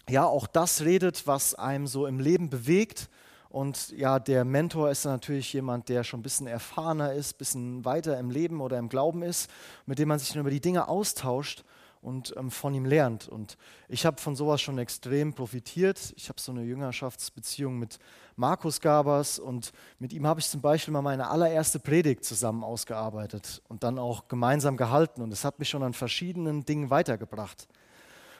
ja 0.09 0.25
auch 0.25 0.47
das 0.47 0.81
redet, 0.81 1.27
was 1.27 1.55
einem 1.55 1.87
so 1.87 2.07
im 2.07 2.21
Leben 2.21 2.49
bewegt. 2.49 3.09
Und 3.49 3.89
ja, 3.91 4.17
der 4.17 4.45
Mentor 4.45 4.91
ist 4.91 5.03
natürlich 5.03 5.51
jemand, 5.51 5.89
der 5.89 6.05
schon 6.05 6.21
ein 6.21 6.23
bisschen 6.23 6.47
erfahrener 6.47 7.13
ist, 7.13 7.35
ein 7.35 7.37
bisschen 7.39 7.85
weiter 7.85 8.17
im 8.17 8.29
Leben 8.29 8.61
oder 8.61 8.77
im 8.77 8.87
Glauben 8.87 9.23
ist, 9.23 9.49
mit 9.85 9.99
dem 9.99 10.07
man 10.07 10.19
sich 10.19 10.33
über 10.35 10.51
die 10.51 10.61
Dinge 10.61 10.87
austauscht 10.87 11.65
und 12.01 12.33
ähm, 12.37 12.51
von 12.51 12.73
ihm 12.73 12.85
lernt. 12.85 13.27
Und 13.27 13.57
ich 13.87 14.05
habe 14.05 14.21
von 14.21 14.35
sowas 14.35 14.61
schon 14.61 14.77
extrem 14.77 15.33
profitiert. 15.33 16.13
Ich 16.15 16.29
habe 16.29 16.39
so 16.39 16.51
eine 16.51 16.63
Jüngerschaftsbeziehung 16.63 17.77
mit 17.79 17.99
Markus 18.35 18.81
Gabers 18.81 19.39
und 19.39 19.71
mit 19.99 20.13
ihm 20.13 20.27
habe 20.27 20.39
ich 20.39 20.47
zum 20.47 20.61
Beispiel 20.61 20.91
mal 20.91 21.01
meine 21.01 21.29
allererste 21.29 21.79
Predigt 21.79 22.23
zusammen 22.23 22.63
ausgearbeitet 22.63 23.61
und 23.67 23.83
dann 23.83 23.99
auch 23.99 24.27
gemeinsam 24.27 24.77
gehalten. 24.77 25.21
Und 25.21 25.33
es 25.33 25.43
hat 25.43 25.59
mich 25.59 25.69
schon 25.69 25.83
an 25.83 25.93
verschiedenen 25.93 26.65
Dingen 26.65 26.89
weitergebracht. 26.89 27.67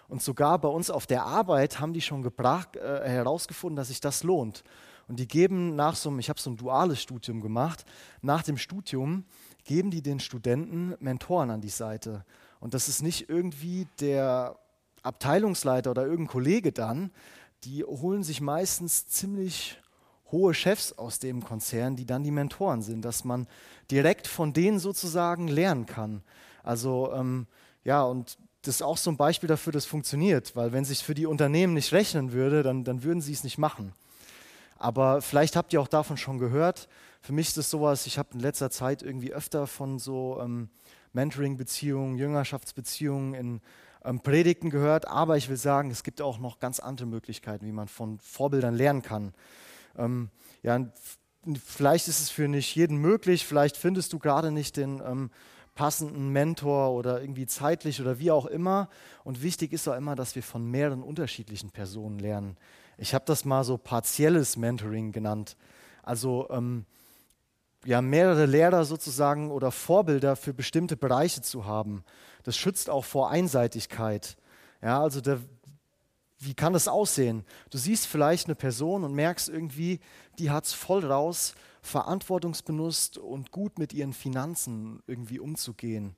Und 0.07 0.21
sogar 0.21 0.59
bei 0.59 0.69
uns 0.69 0.89
auf 0.89 1.05
der 1.05 1.25
Arbeit 1.25 1.79
haben 1.79 1.93
die 1.93 2.01
schon 2.01 2.21
gebracht, 2.21 2.77
äh, 2.77 3.07
herausgefunden, 3.09 3.75
dass 3.75 3.89
sich 3.89 3.99
das 3.99 4.23
lohnt. 4.23 4.63
Und 5.07 5.19
die 5.19 5.27
geben 5.27 5.75
nach 5.75 5.95
so 5.95 6.09
einem, 6.09 6.19
ich 6.19 6.29
habe 6.29 6.39
so 6.39 6.49
ein 6.49 6.57
duales 6.57 7.01
Studium 7.01 7.41
gemacht, 7.41 7.85
nach 8.21 8.43
dem 8.43 8.57
Studium 8.57 9.25
geben 9.63 9.91
die 9.91 10.01
den 10.01 10.19
Studenten 10.19 10.95
Mentoren 10.99 11.49
an 11.49 11.61
die 11.61 11.69
Seite. 11.69 12.25
Und 12.59 12.73
das 12.73 12.87
ist 12.87 13.01
nicht 13.01 13.29
irgendwie 13.29 13.87
der 13.99 14.57
Abteilungsleiter 15.03 15.91
oder 15.91 16.03
irgendein 16.03 16.31
Kollege 16.31 16.71
dann, 16.71 17.11
die 17.63 17.83
holen 17.83 18.23
sich 18.23 18.41
meistens 18.41 19.07
ziemlich 19.07 19.79
hohe 20.31 20.53
Chefs 20.53 20.93
aus 20.93 21.19
dem 21.19 21.43
Konzern, 21.43 21.95
die 21.95 22.05
dann 22.05 22.23
die 22.23 22.31
Mentoren 22.31 22.81
sind, 22.81 23.03
dass 23.03 23.23
man 23.23 23.47
direkt 23.89 24.27
von 24.27 24.53
denen 24.53 24.79
sozusagen 24.79 25.47
lernen 25.47 25.85
kann. 25.85 26.21
Also 26.63 27.13
ähm, 27.13 27.47
ja, 27.83 28.03
und 28.03 28.37
das 28.63 28.75
ist 28.75 28.81
auch 28.81 28.97
so 28.97 29.09
ein 29.09 29.17
Beispiel 29.17 29.47
dafür, 29.47 29.71
dass 29.71 29.85
funktioniert, 29.85 30.55
weil 30.55 30.73
wenn 30.73 30.83
sich 30.83 31.03
für 31.03 31.13
die 31.13 31.25
Unternehmen 31.25 31.73
nicht 31.73 31.93
rechnen 31.93 32.33
würde, 32.33 32.63
dann, 32.63 32.83
dann 32.83 33.03
würden 33.03 33.21
sie 33.21 33.31
es 33.31 33.45
nicht 33.45 33.57
machen. 33.57 33.93
Aber 34.77 35.21
vielleicht 35.21 35.55
habt 35.55 35.73
ihr 35.73 35.81
auch 35.81 35.87
davon 35.87 36.17
schon 36.17 36.37
gehört. 36.37 36.89
Für 37.21 37.33
mich 37.33 37.47
ist 37.47 37.57
es 37.57 37.69
sowas, 37.69 38.05
ich 38.05 38.17
habe 38.17 38.29
in 38.33 38.41
letzter 38.41 38.69
Zeit 38.69 39.01
irgendwie 39.01 39.33
öfter 39.33 39.67
von 39.67 39.99
so 39.99 40.39
ähm, 40.41 40.69
Mentoring-Beziehungen, 41.13 42.17
Jüngerschaftsbeziehungen 42.17 43.33
in 43.33 43.61
ähm, 44.03 44.21
Predigten 44.21 44.69
gehört, 44.69 45.07
aber 45.07 45.37
ich 45.37 45.49
will 45.49 45.57
sagen, 45.57 45.91
es 45.91 46.03
gibt 46.03 46.21
auch 46.21 46.39
noch 46.39 46.59
ganz 46.59 46.79
andere 46.79 47.07
Möglichkeiten, 47.07 47.65
wie 47.65 47.71
man 47.71 47.87
von 47.87 48.19
Vorbildern 48.19 48.75
lernen 48.75 49.01
kann. 49.01 49.33
Ähm, 49.97 50.29
ja, 50.63 50.79
vielleicht 51.65 52.07
ist 52.07 52.19
es 52.19 52.29
für 52.29 52.47
nicht 52.47 52.75
jeden 52.75 52.97
möglich, 52.97 53.45
vielleicht 53.45 53.77
findest 53.77 54.13
du 54.13 54.19
gerade 54.19 54.51
nicht 54.51 54.77
den 54.77 55.01
ähm, 55.05 55.29
passenden 55.75 56.29
Mentor 56.29 56.91
oder 56.91 57.21
irgendwie 57.21 57.45
zeitlich 57.45 58.01
oder 58.01 58.19
wie 58.19 58.31
auch 58.31 58.47
immer. 58.47 58.89
Und 59.23 59.43
wichtig 59.43 59.71
ist 59.71 59.87
auch 59.87 59.95
immer, 59.95 60.15
dass 60.15 60.35
wir 60.35 60.43
von 60.43 60.65
mehreren 60.65 61.03
unterschiedlichen 61.03 61.69
Personen 61.69 62.19
lernen. 62.19 62.57
Ich 62.97 63.13
habe 63.13 63.25
das 63.25 63.45
mal 63.45 63.63
so 63.63 63.77
partielles 63.77 64.57
Mentoring 64.57 65.11
genannt. 65.11 65.55
Also 66.01 66.47
ähm, 66.49 66.85
ja, 67.85 68.01
mehrere 68.01 68.45
Lehrer 68.45 68.85
sozusagen 68.85 69.51
oder 69.51 69.71
Vorbilder 69.71 70.35
für 70.35 70.53
bestimmte 70.53 70.97
Bereiche 70.97 71.41
zu 71.41 71.65
haben. 71.65 72.03
Das 72.43 72.57
schützt 72.57 72.89
auch 72.89 73.05
vor 73.05 73.29
Einseitigkeit. 73.29 74.37
Ja, 74.81 75.01
also 75.01 75.21
der, 75.21 75.39
wie 76.39 76.53
kann 76.53 76.73
das 76.73 76.87
aussehen? 76.87 77.45
Du 77.69 77.77
siehst 77.77 78.07
vielleicht 78.07 78.47
eine 78.47 78.55
Person 78.55 79.03
und 79.03 79.13
merkst 79.13 79.49
irgendwie, 79.49 79.99
die 80.39 80.51
hat 80.51 80.65
es 80.65 80.73
voll 80.73 81.05
raus, 81.05 81.55
verantwortungsbenutzt 81.81 83.17
und 83.17 83.51
gut 83.51 83.79
mit 83.79 83.93
ihren 83.93 84.13
Finanzen 84.13 85.01
irgendwie 85.07 85.39
umzugehen. 85.39 86.15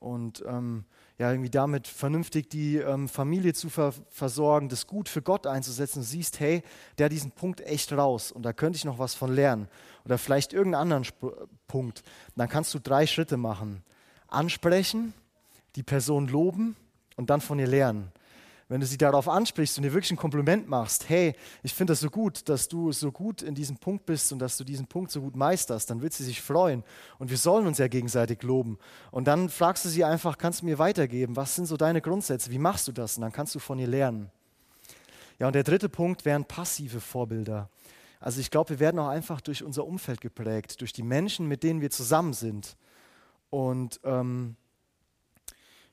Und 0.00 0.44
ähm, 0.46 0.84
ja, 1.18 1.30
irgendwie 1.30 1.50
damit 1.50 1.86
vernünftig 1.86 2.50
die 2.50 2.76
ähm, 2.76 3.08
Familie 3.08 3.54
zu 3.54 3.68
ver 3.68 3.92
versorgen, 4.10 4.68
das 4.68 4.86
gut 4.86 5.08
für 5.08 5.22
Gott 5.22 5.46
einzusetzen. 5.46 6.00
Du 6.00 6.06
siehst, 6.06 6.40
hey, 6.40 6.62
der 6.98 7.06
hat 7.06 7.12
diesen 7.12 7.30
Punkt 7.30 7.60
echt 7.60 7.92
raus 7.92 8.32
und 8.32 8.42
da 8.42 8.52
könnte 8.52 8.76
ich 8.76 8.84
noch 8.84 8.98
was 8.98 9.14
von 9.14 9.32
lernen. 9.32 9.68
Oder 10.04 10.18
vielleicht 10.18 10.52
irgendeinen 10.52 10.82
anderen 10.82 11.02
Sp 11.06 11.30
Punkt. 11.68 12.02
dann 12.36 12.48
kannst 12.48 12.74
du 12.74 12.78
drei 12.78 13.06
Schritte 13.06 13.36
machen. 13.36 13.82
Ansprechen, 14.28 15.14
die 15.76 15.82
Person 15.82 16.28
loben 16.28 16.76
und 17.16 17.30
dann 17.30 17.40
von 17.40 17.58
ihr 17.58 17.66
lernen 17.66 18.12
wenn 18.68 18.80
du 18.80 18.86
sie 18.86 18.96
darauf 18.96 19.28
ansprichst 19.28 19.76
und 19.78 19.84
ihr 19.84 19.92
wirklich 19.92 20.12
ein 20.12 20.16
Kompliment 20.16 20.68
machst, 20.68 21.08
hey, 21.08 21.34
ich 21.62 21.74
finde 21.74 21.92
das 21.92 22.00
so 22.00 22.10
gut, 22.10 22.48
dass 22.48 22.68
du 22.68 22.92
so 22.92 23.12
gut 23.12 23.42
in 23.42 23.54
diesem 23.54 23.76
Punkt 23.76 24.06
bist 24.06 24.32
und 24.32 24.38
dass 24.38 24.56
du 24.56 24.64
diesen 24.64 24.86
Punkt 24.86 25.10
so 25.10 25.20
gut 25.20 25.36
meisterst, 25.36 25.90
dann 25.90 26.00
wird 26.00 26.12
sie 26.12 26.24
sich 26.24 26.40
freuen. 26.40 26.82
Und 27.18 27.30
wir 27.30 27.36
sollen 27.36 27.66
uns 27.66 27.78
ja 27.78 27.88
gegenseitig 27.88 28.42
loben. 28.42 28.78
Und 29.10 29.26
dann 29.26 29.48
fragst 29.48 29.84
du 29.84 29.88
sie 29.88 30.04
einfach, 30.04 30.38
kannst 30.38 30.62
du 30.62 30.66
mir 30.66 30.78
weitergeben, 30.78 31.36
was 31.36 31.54
sind 31.54 31.66
so 31.66 31.76
deine 31.76 32.00
Grundsätze, 32.00 32.50
wie 32.50 32.58
machst 32.58 32.88
du 32.88 32.92
das? 32.92 33.16
Und 33.16 33.22
dann 33.22 33.32
kannst 33.32 33.54
du 33.54 33.58
von 33.58 33.78
ihr 33.78 33.88
lernen. 33.88 34.30
Ja, 35.38 35.48
und 35.48 35.54
der 35.54 35.64
dritte 35.64 35.88
Punkt 35.88 36.24
wären 36.24 36.44
passive 36.44 37.00
Vorbilder. 37.00 37.68
Also 38.20 38.40
ich 38.40 38.50
glaube, 38.50 38.70
wir 38.70 38.80
werden 38.80 38.98
auch 38.98 39.08
einfach 39.08 39.42
durch 39.42 39.62
unser 39.62 39.84
Umfeld 39.84 40.22
geprägt, 40.22 40.80
durch 40.80 40.94
die 40.94 41.02
Menschen, 41.02 41.46
mit 41.46 41.62
denen 41.62 41.82
wir 41.82 41.90
zusammen 41.90 42.32
sind. 42.32 42.76
Und 43.50 44.00
ähm, 44.04 44.56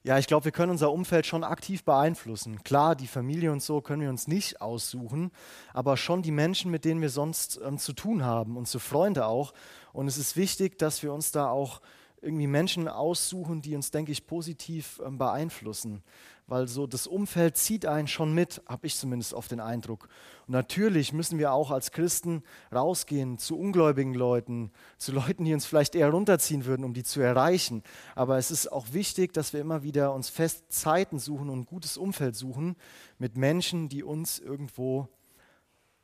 ja, 0.04 0.18
ich 0.18 0.26
glaube, 0.26 0.46
wir 0.46 0.52
können 0.52 0.72
unser 0.72 0.92
Umfeld 0.92 1.28
schon 1.28 1.44
aktiv 1.44 1.84
beeinflussen. 1.84 2.64
Klar, 2.64 2.96
die 2.96 3.08
Familie 3.08 3.52
und 3.52 3.62
so 3.62 3.82
können 3.82 4.02
wir 4.02 4.10
uns 4.10 4.28
nicht 4.28 4.60
aussuchen, 4.60 5.32
aber 5.74 5.96
schon 5.96 6.24
die 6.24 6.32
Menschen, 6.32 6.72
mit 6.72 6.86
denen 6.86 7.02
wir 7.02 7.10
sonst 7.10 7.60
ähm, 7.64 7.78
zu 7.78 7.94
tun 7.94 8.26
haben, 8.26 8.58
unsere 8.58 8.80
Freunde 8.80 9.28
auch. 9.28 9.54
Und 9.94 10.08
es 10.08 10.18
ist 10.18 10.36
wichtig, 10.36 10.80
dass 10.80 11.04
wir 11.04 11.14
uns 11.14 11.32
da 11.32 11.50
auch 11.50 11.82
irgendwie 12.22 12.48
Menschen 12.48 12.88
aussuchen, 12.88 13.62
die 13.62 13.76
uns, 13.76 13.92
denke 13.92 14.12
ich, 14.12 14.26
positiv 14.26 15.00
ähm, 15.06 15.18
beeinflussen 15.18 16.04
weil 16.48 16.68
so 16.68 16.88
das 16.88 17.08
Umfeld 17.08 17.58
zieht 17.58 17.86
einen 17.86 18.08
schon 18.08 18.34
mit, 18.34 18.62
habe 18.68 18.88
ich 18.88 18.96
zumindest 18.98 19.34
oft 19.34 19.52
den 19.52 19.60
Eindruck. 19.60 20.10
Und 20.48 20.54
natürlich 20.54 21.14
müssen 21.14 21.40
wir 21.40 21.54
auch 21.54 21.72
als 21.72 21.92
Christen 21.92 22.44
rausgehen 22.74 23.38
zu 23.38 23.58
ungläubigen 23.58 24.14
Leuten, 24.14 24.72
zu 24.98 25.12
Leuten, 25.12 25.46
die 25.46 25.54
uns 25.54 25.66
vielleicht 25.66 25.96
eher 25.96 26.10
runterziehen 26.10 26.66
würden, 26.66 26.84
um 26.84 26.94
die 26.94 27.04
zu 27.04 27.22
erreichen. 27.22 27.84
Aber 28.16 28.38
es 28.38 28.52
ist 28.52 28.72
auch 28.72 28.88
wichtig, 28.92 29.34
dass 29.34 29.54
wir 29.54 29.62
immer 29.62 29.84
wieder 29.84 30.14
uns 30.14 30.30
fest 30.30 30.66
Zeiten 30.70 31.20
suchen 31.20 31.50
und 31.50 31.60
ein 31.60 31.66
gutes 31.66 31.98
Umfeld 31.98 32.36
suchen 32.36 32.76
mit 33.18 33.38
Menschen, 33.38 33.88
die 33.88 34.04
uns 34.04 34.40
irgendwo 34.40 35.08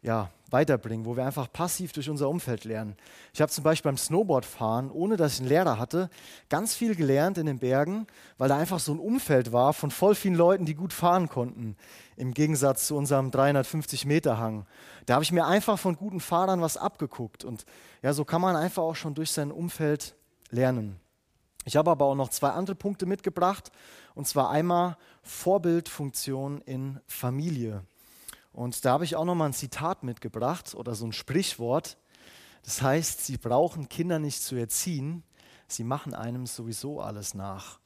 ja, 0.08 0.32
weiterbringen, 0.50 1.06
wo 1.06 1.18
wir 1.18 1.26
einfach 1.26 1.52
passiv 1.52 1.92
durch 1.92 2.10
unser 2.10 2.30
Umfeld 2.30 2.64
lernen. 2.64 2.96
Ich 3.34 3.42
habe 3.42 3.52
zum 3.52 3.66
Beispiel 3.66 3.90
beim 3.90 3.98
Snowboardfahren, 3.98 4.90
ohne 4.90 5.18
dass 5.18 5.34
ich 5.34 5.40
einen 5.42 5.50
Lehrer 5.50 5.78
hatte, 5.78 6.10
ganz 6.48 6.74
viel 6.74 6.96
gelernt 6.96 7.38
in 7.38 7.46
den 7.46 7.60
Bergen, 7.60 8.08
weil 8.38 8.48
da 8.48 8.58
einfach 8.58 8.80
so 8.80 8.94
ein 8.94 9.00
Umfeld 9.00 9.52
war 9.52 9.74
von 9.74 9.92
voll 9.92 10.16
vielen 10.16 10.36
Leuten, 10.36 10.66
die 10.66 10.76
gut 10.76 10.94
fahren 10.94 11.28
konnten, 11.28 11.76
im 12.16 12.34
Gegensatz 12.34 12.88
zu 12.88 12.96
unserem 12.96 13.32
350 13.32 14.06
Meter 14.06 14.38
Hang. 14.38 14.66
Da 15.06 15.16
habe 15.16 15.24
ich 15.24 15.34
mir 15.34 15.46
einfach 15.46 15.78
von 15.78 15.98
guten 15.98 16.22
Fahrern 16.22 16.62
was 16.62 16.78
abgeguckt 16.78 17.44
und 17.44 17.66
ja, 18.02 18.14
so 18.14 18.24
kann 18.24 18.42
man 18.42 18.56
einfach 18.56 18.84
auch 18.84 18.96
schon 18.96 19.14
durch 19.14 19.32
sein 19.32 19.52
Umfeld 19.52 20.16
lernen. 20.50 21.02
Ich 21.66 21.76
habe 21.76 21.92
aber 21.92 22.06
auch 22.06 22.16
noch 22.16 22.30
zwei 22.30 22.52
andere 22.52 22.78
Punkte 22.78 23.06
mitgebracht, 23.06 23.74
und 24.16 24.26
zwar 24.26 24.52
einmal 24.52 24.96
Vorbildfunktion 25.24 26.62
in 26.62 27.02
Familie. 27.08 27.84
Und 28.58 28.86
da 28.86 28.94
habe 28.94 29.04
ich 29.04 29.16
auch 29.16 29.24
noch 29.24 29.36
mal 29.36 29.46
ein 29.46 29.54
Zitat 29.54 30.02
mitgebracht 30.02 30.74
oder 30.74 30.96
so 30.96 31.06
ein 31.06 31.12
Sprichwort. 31.12 31.96
Das 32.64 32.82
heißt, 32.82 33.24
sie 33.24 33.38
brauchen 33.38 33.88
Kinder 33.88 34.18
nicht 34.18 34.42
zu 34.42 34.56
erziehen, 34.56 35.22
sie 35.68 35.84
machen 35.84 36.16
einem 36.16 36.48
sowieso 36.48 37.00
alles 37.00 37.36
nach. 37.36 37.80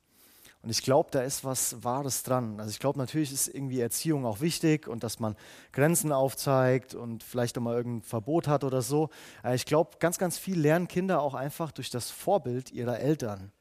Und 0.61 0.69
ich 0.69 0.81
glaube, 0.81 1.09
da 1.11 1.23
ist 1.23 1.43
was 1.43 1.83
Wahres 1.83 2.23
dran. 2.23 2.57
Also 2.61 2.71
ich 2.71 2.79
glaube, 2.79 2.99
natürlich 2.99 3.33
ist 3.33 3.49
irgendwie 3.49 3.81
Erziehung 3.81 4.25
auch 4.25 4.39
wichtig 4.39 4.87
und 4.87 5.03
dass 5.03 5.19
man 5.19 5.35
Grenzen 5.73 6.13
aufzeigt 6.13 6.95
und 6.95 7.21
vielleicht 7.21 7.57
auch 7.57 7.61
mal 7.61 7.75
irgendein 7.75 8.03
Verbot 8.03 8.47
hat 8.47 8.63
oder 8.63 8.81
so. 8.81 9.09
Aber 9.43 9.55
ich 9.55 9.65
glaube, 9.65 9.97
ganz, 9.99 10.19
ganz 10.19 10.37
viel 10.37 10.57
lernen 10.57 10.87
Kinder 10.87 11.21
auch 11.21 11.33
einfach 11.33 11.73
durch 11.73 11.89
das 11.89 12.09
Vorbild 12.11 12.71
ihrer 12.71 12.97
Eltern. 12.97 13.51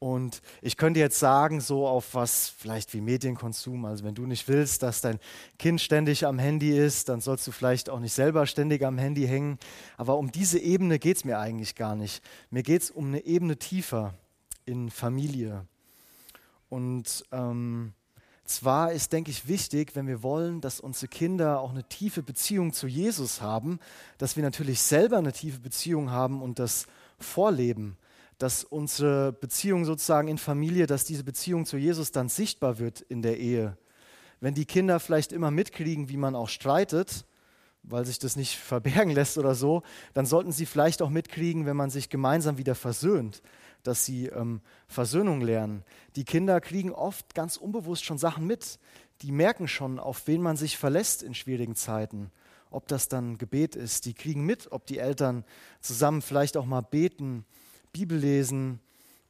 Und 0.00 0.42
ich 0.62 0.76
könnte 0.76 1.00
jetzt 1.00 1.18
sagen, 1.18 1.60
so 1.60 1.88
auf 1.88 2.14
was 2.14 2.48
vielleicht 2.48 2.94
wie 2.94 3.00
Medienkonsum, 3.00 3.84
also 3.84 4.04
wenn 4.04 4.14
du 4.14 4.26
nicht 4.26 4.46
willst, 4.46 4.84
dass 4.84 5.00
dein 5.00 5.18
Kind 5.58 5.80
ständig 5.80 6.24
am 6.24 6.38
Handy 6.38 6.76
ist, 6.76 7.08
dann 7.08 7.20
sollst 7.20 7.46
du 7.48 7.50
vielleicht 7.50 7.90
auch 7.90 7.98
nicht 7.98 8.12
selber 8.12 8.46
ständig 8.46 8.84
am 8.84 8.96
Handy 8.96 9.26
hängen. 9.26 9.58
Aber 9.96 10.16
um 10.16 10.30
diese 10.30 10.60
Ebene 10.60 11.00
geht 11.00 11.16
es 11.16 11.24
mir 11.24 11.40
eigentlich 11.40 11.74
gar 11.74 11.96
nicht. 11.96 12.22
Mir 12.50 12.62
geht 12.62 12.82
es 12.82 12.90
um 12.92 13.06
eine 13.08 13.24
Ebene 13.24 13.56
tiefer 13.56 14.14
in 14.66 14.88
Familie. 14.88 15.66
Und 16.68 17.24
ähm, 17.32 17.92
zwar 18.44 18.92
ist, 18.92 19.12
denke 19.12 19.32
ich, 19.32 19.48
wichtig, 19.48 19.96
wenn 19.96 20.06
wir 20.06 20.22
wollen, 20.22 20.60
dass 20.60 20.78
unsere 20.78 21.08
Kinder 21.08 21.60
auch 21.60 21.70
eine 21.70 21.82
tiefe 21.82 22.22
Beziehung 22.22 22.72
zu 22.72 22.86
Jesus 22.86 23.40
haben, 23.40 23.80
dass 24.16 24.36
wir 24.36 24.44
natürlich 24.44 24.80
selber 24.80 25.18
eine 25.18 25.32
tiefe 25.32 25.58
Beziehung 25.58 26.12
haben 26.12 26.40
und 26.40 26.60
das 26.60 26.86
vorleben 27.18 27.96
dass 28.38 28.62
unsere 28.62 29.32
Beziehung 29.32 29.84
sozusagen 29.84 30.28
in 30.28 30.38
Familie, 30.38 30.86
dass 30.86 31.04
diese 31.04 31.24
Beziehung 31.24 31.66
zu 31.66 31.76
Jesus 31.76 32.12
dann 32.12 32.28
sichtbar 32.28 32.78
wird 32.78 33.00
in 33.00 33.20
der 33.20 33.38
Ehe. 33.38 33.76
Wenn 34.40 34.54
die 34.54 34.66
Kinder 34.66 35.00
vielleicht 35.00 35.32
immer 35.32 35.50
mitkriegen, 35.50 36.08
wie 36.08 36.16
man 36.16 36.36
auch 36.36 36.48
streitet, 36.48 37.26
weil 37.82 38.06
sich 38.06 38.20
das 38.20 38.36
nicht 38.36 38.56
verbergen 38.58 39.12
lässt 39.12 39.38
oder 39.38 39.54
so, 39.54 39.82
dann 40.14 40.26
sollten 40.26 40.52
sie 40.52 40.66
vielleicht 40.66 41.02
auch 41.02 41.10
mitkriegen, 41.10 41.66
wenn 41.66 41.76
man 41.76 41.90
sich 41.90 42.08
gemeinsam 42.08 42.58
wieder 42.58 42.76
versöhnt, 42.76 43.42
dass 43.82 44.04
sie 44.04 44.26
ähm, 44.26 44.60
Versöhnung 44.86 45.40
lernen. 45.40 45.82
Die 46.14 46.24
Kinder 46.24 46.60
kriegen 46.60 46.92
oft 46.92 47.34
ganz 47.34 47.56
unbewusst 47.56 48.04
schon 48.04 48.18
Sachen 48.18 48.46
mit. 48.46 48.78
Die 49.22 49.32
merken 49.32 49.66
schon, 49.66 49.98
auf 49.98 50.26
wen 50.26 50.42
man 50.42 50.56
sich 50.56 50.78
verlässt 50.78 51.24
in 51.24 51.34
schwierigen 51.34 51.74
Zeiten. 51.74 52.30
Ob 52.70 52.86
das 52.86 53.08
dann 53.08 53.38
Gebet 53.38 53.74
ist. 53.74 54.04
Die 54.04 54.14
kriegen 54.14 54.44
mit, 54.44 54.70
ob 54.70 54.86
die 54.86 54.98
Eltern 54.98 55.44
zusammen 55.80 56.22
vielleicht 56.22 56.56
auch 56.56 56.66
mal 56.66 56.82
beten 56.82 57.44
Bibel 57.92 58.18
lesen, 58.18 58.80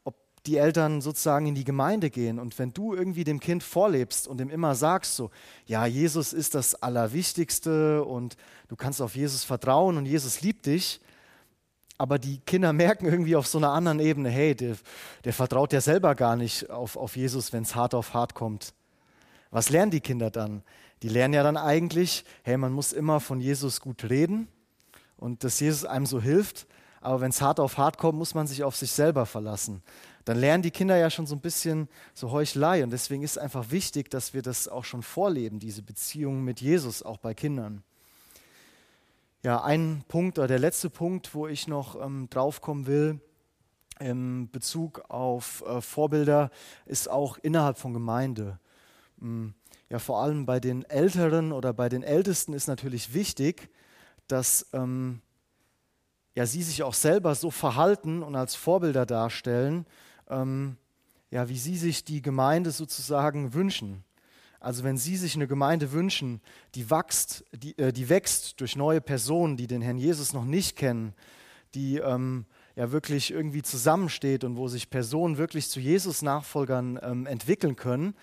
ob 0.04 0.16
die 0.44 0.56
Eltern 0.56 1.00
sozusagen 1.00 1.46
in 1.46 1.54
die 1.54 1.64
Gemeinde 1.64 2.10
gehen. 2.10 2.38
Und 2.38 2.58
wenn 2.58 2.72
du 2.72 2.94
irgendwie 2.94 3.24
dem 3.24 3.40
Kind 3.40 3.62
vorlebst 3.62 4.28
und 4.28 4.40
ihm 4.40 4.50
immer 4.50 4.74
sagst, 4.74 5.16
so, 5.16 5.30
ja, 5.66 5.86
Jesus 5.86 6.32
ist 6.32 6.54
das 6.54 6.74
Allerwichtigste 6.74 8.04
und 8.04 8.36
du 8.68 8.76
kannst 8.76 9.02
auf 9.02 9.16
Jesus 9.16 9.44
vertrauen 9.44 9.96
und 9.96 10.06
Jesus 10.06 10.40
liebt 10.40 10.66
dich, 10.66 11.00
aber 11.98 12.18
die 12.18 12.38
Kinder 12.40 12.72
merken 12.72 13.06
irgendwie 13.06 13.36
auf 13.36 13.46
so 13.46 13.58
einer 13.58 13.72
anderen 13.72 14.00
Ebene, 14.00 14.30
hey, 14.30 14.54
der, 14.54 14.76
der 15.24 15.32
vertraut 15.32 15.72
ja 15.72 15.80
selber 15.80 16.14
gar 16.14 16.36
nicht 16.36 16.70
auf, 16.70 16.96
auf 16.96 17.16
Jesus, 17.16 17.52
wenn 17.52 17.64
es 17.64 17.74
hart 17.74 17.94
auf 17.94 18.14
hart 18.14 18.34
kommt. 18.34 18.72
Was 19.50 19.70
lernen 19.70 19.90
die 19.90 20.00
Kinder 20.00 20.30
dann? 20.30 20.62
Die 21.02 21.08
lernen 21.08 21.34
ja 21.34 21.42
dann 21.42 21.56
eigentlich, 21.56 22.24
hey, 22.42 22.56
man 22.56 22.72
muss 22.72 22.92
immer 22.92 23.20
von 23.20 23.40
Jesus 23.40 23.80
gut 23.80 24.08
reden 24.08 24.48
und 25.16 25.44
dass 25.44 25.60
Jesus 25.60 25.84
einem 25.84 26.06
so 26.06 26.20
hilft. 26.20 26.66
Aber 27.00 27.20
wenn 27.20 27.30
es 27.30 27.40
hart 27.40 27.60
auf 27.60 27.78
hart 27.78 27.98
kommt, 27.98 28.18
muss 28.18 28.34
man 28.34 28.46
sich 28.46 28.64
auf 28.64 28.76
sich 28.76 28.92
selber 28.92 29.26
verlassen. 29.26 29.82
Dann 30.24 30.38
lernen 30.38 30.62
die 30.62 30.70
Kinder 30.70 30.96
ja 30.96 31.10
schon 31.10 31.26
so 31.26 31.34
ein 31.34 31.40
bisschen 31.40 31.88
so 32.14 32.30
Heuchelei. 32.30 32.82
Und 32.84 32.90
deswegen 32.90 33.22
ist 33.22 33.32
es 33.32 33.38
einfach 33.38 33.70
wichtig, 33.70 34.10
dass 34.10 34.34
wir 34.34 34.42
das 34.42 34.68
auch 34.68 34.84
schon 34.84 35.02
vorleben, 35.02 35.58
diese 35.58 35.82
Beziehung 35.82 36.42
mit 36.44 36.60
Jesus, 36.60 37.02
auch 37.02 37.18
bei 37.18 37.34
Kindern. 37.34 37.82
Ja, 39.42 39.62
ein 39.62 40.04
Punkt 40.08 40.38
oder 40.38 40.48
der 40.48 40.58
letzte 40.58 40.90
Punkt, 40.90 41.34
wo 41.34 41.46
ich 41.46 41.68
noch 41.68 42.00
ähm, 42.04 42.28
draufkommen 42.28 42.86
will, 42.86 43.20
im 44.00 44.50
Bezug 44.50 45.04
auf 45.08 45.64
äh, 45.66 45.80
Vorbilder, 45.80 46.50
ist 46.86 47.08
auch 47.08 47.38
innerhalb 47.38 47.78
von 47.78 47.94
Gemeinde. 47.94 48.58
Ähm, 49.22 49.54
ja, 49.90 49.98
vor 49.98 50.20
allem 50.20 50.44
bei 50.44 50.60
den 50.60 50.84
Älteren 50.84 51.52
oder 51.52 51.72
bei 51.72 51.88
den 51.88 52.02
Ältesten 52.02 52.52
ist 52.52 52.66
natürlich 52.66 53.14
wichtig, 53.14 53.70
dass 54.26 54.66
ähm, 54.72 55.22
ja, 56.38 56.46
sie 56.46 56.62
sich 56.62 56.84
auch 56.84 56.94
selber 56.94 57.34
so 57.34 57.50
verhalten 57.50 58.22
und 58.22 58.36
als 58.36 58.54
Vorbilder 58.54 59.06
darstellen, 59.06 59.86
ähm, 60.30 60.76
ja, 61.32 61.48
wie 61.48 61.58
sie 61.58 61.76
sich 61.76 62.04
die 62.04 62.22
Gemeinde 62.22 62.70
sozusagen 62.70 63.54
wünschen. 63.54 64.04
Also 64.60 64.84
wenn 64.84 64.96
Sie 64.96 65.16
sich 65.16 65.34
eine 65.34 65.48
Gemeinde 65.48 65.90
wünschen, 65.90 66.40
die 66.76 66.90
wächst, 66.90 67.44
die, 67.52 67.76
äh, 67.76 67.92
die 67.92 68.08
wächst 68.08 68.60
durch 68.60 68.76
neue 68.76 69.00
Personen, 69.00 69.56
die 69.56 69.66
den 69.66 69.82
Herrn 69.82 69.98
Jesus 69.98 70.32
noch 70.32 70.44
nicht 70.44 70.76
kennen, 70.76 71.12
die 71.74 71.96
ähm, 71.96 72.46
ja 72.76 72.92
wirklich 72.92 73.32
irgendwie 73.32 73.62
zusammensteht 73.62 74.44
und 74.44 74.56
wo 74.56 74.68
sich 74.68 74.90
Personen 74.90 75.38
wirklich 75.38 75.68
zu 75.68 75.80
Jesus-Nachfolgern 75.80 77.00
ähm, 77.02 77.26
entwickeln 77.26 77.74
können, 77.74 78.14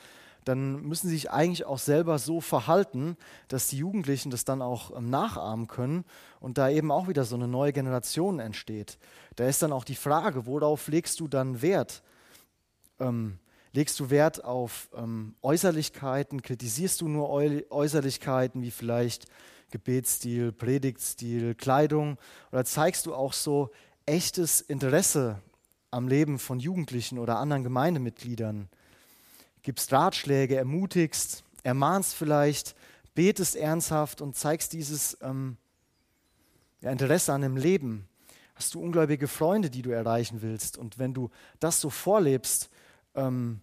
dann 0.45 0.83
müssen 0.83 1.09
sie 1.09 1.15
sich 1.15 1.31
eigentlich 1.31 1.65
auch 1.65 1.79
selber 1.79 2.19
so 2.19 2.39
verhalten, 2.39 3.17
dass 3.47 3.67
die 3.67 3.79
Jugendlichen 3.79 4.29
das 4.29 4.45
dann 4.45 4.61
auch 4.61 4.95
ähm, 4.95 5.09
nachahmen 5.09 5.67
können 5.67 6.05
und 6.39 6.57
da 6.57 6.69
eben 6.69 6.91
auch 6.91 7.07
wieder 7.07 7.25
so 7.25 7.35
eine 7.35 7.47
neue 7.47 7.73
Generation 7.73 8.39
entsteht. 8.39 8.97
Da 9.35 9.47
ist 9.47 9.61
dann 9.61 9.73
auch 9.73 9.83
die 9.83 9.95
Frage, 9.95 10.45
worauf 10.45 10.87
legst 10.87 11.19
du 11.19 11.27
dann 11.27 11.61
Wert? 11.61 12.03
Ähm, 12.99 13.39
legst 13.73 13.99
du 13.99 14.11
Wert 14.11 14.45
auf 14.45 14.89
ähm, 14.95 15.35
Äußerlichkeiten? 15.41 16.43
Kritisierst 16.43 17.01
du 17.01 17.07
nur 17.07 17.29
Äußerlichkeiten 17.29 18.61
wie 18.61 18.71
vielleicht 18.71 19.25
Gebetsstil, 19.71 20.51
Predigtstil, 20.51 21.55
Kleidung? 21.55 22.17
Oder 22.51 22.65
zeigst 22.65 23.07
du 23.07 23.15
auch 23.15 23.33
so 23.33 23.71
echtes 24.05 24.61
Interesse 24.61 25.41
am 25.89 26.07
Leben 26.07 26.37
von 26.37 26.59
Jugendlichen 26.59 27.17
oder 27.17 27.39
anderen 27.39 27.63
Gemeindemitgliedern? 27.63 28.69
Gibst 29.65 29.91
Ratschläge, 29.91 30.55
ermutigst, 30.55 31.43
ermahnst 31.63 32.13
vielleicht, 32.13 32.75
betest 33.15 33.55
ernsthaft 33.55 34.21
und 34.21 34.35
zeigst 34.35 34.73
dieses 34.73 35.17
ähm, 35.21 35.57
ja, 36.81 36.91
Interesse 36.91 37.33
an 37.33 37.41
dem 37.41 37.57
Leben. 37.57 38.07
Hast 38.53 38.75
du 38.75 38.79
ungläubige 38.79 39.27
Freunde, 39.27 39.69
die 39.71 39.81
du 39.81 39.89
erreichen 39.89 40.41
willst? 40.43 40.77
Und 40.77 40.99
wenn 40.99 41.13
du 41.13 41.31
das 41.59 41.81
so 41.81 41.89
vorlebst, 41.89 42.69
ähm, 43.15 43.59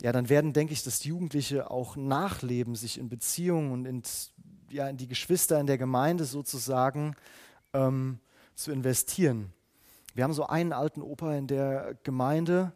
ja, 0.00 0.12
dann 0.12 0.28
werden, 0.28 0.52
denke 0.52 0.72
ich, 0.72 0.84
dass 0.84 1.02
Jugendliche 1.02 1.68
auch 1.68 1.96
nachleben, 1.96 2.76
sich 2.76 2.96
in 2.96 3.08
Beziehungen 3.08 3.72
und 3.72 3.84
in, 3.86 4.02
ja, 4.70 4.88
in 4.88 4.96
die 4.96 5.08
Geschwister 5.08 5.58
in 5.58 5.66
der 5.66 5.78
Gemeinde 5.78 6.24
sozusagen 6.24 7.16
ähm, 7.72 8.20
zu 8.54 8.70
investieren. 8.70 9.52
Wir 10.14 10.22
haben 10.22 10.32
so 10.32 10.46
einen 10.46 10.72
alten 10.72 11.02
Opa 11.02 11.34
in 11.34 11.48
der 11.48 11.96
Gemeinde, 12.04 12.72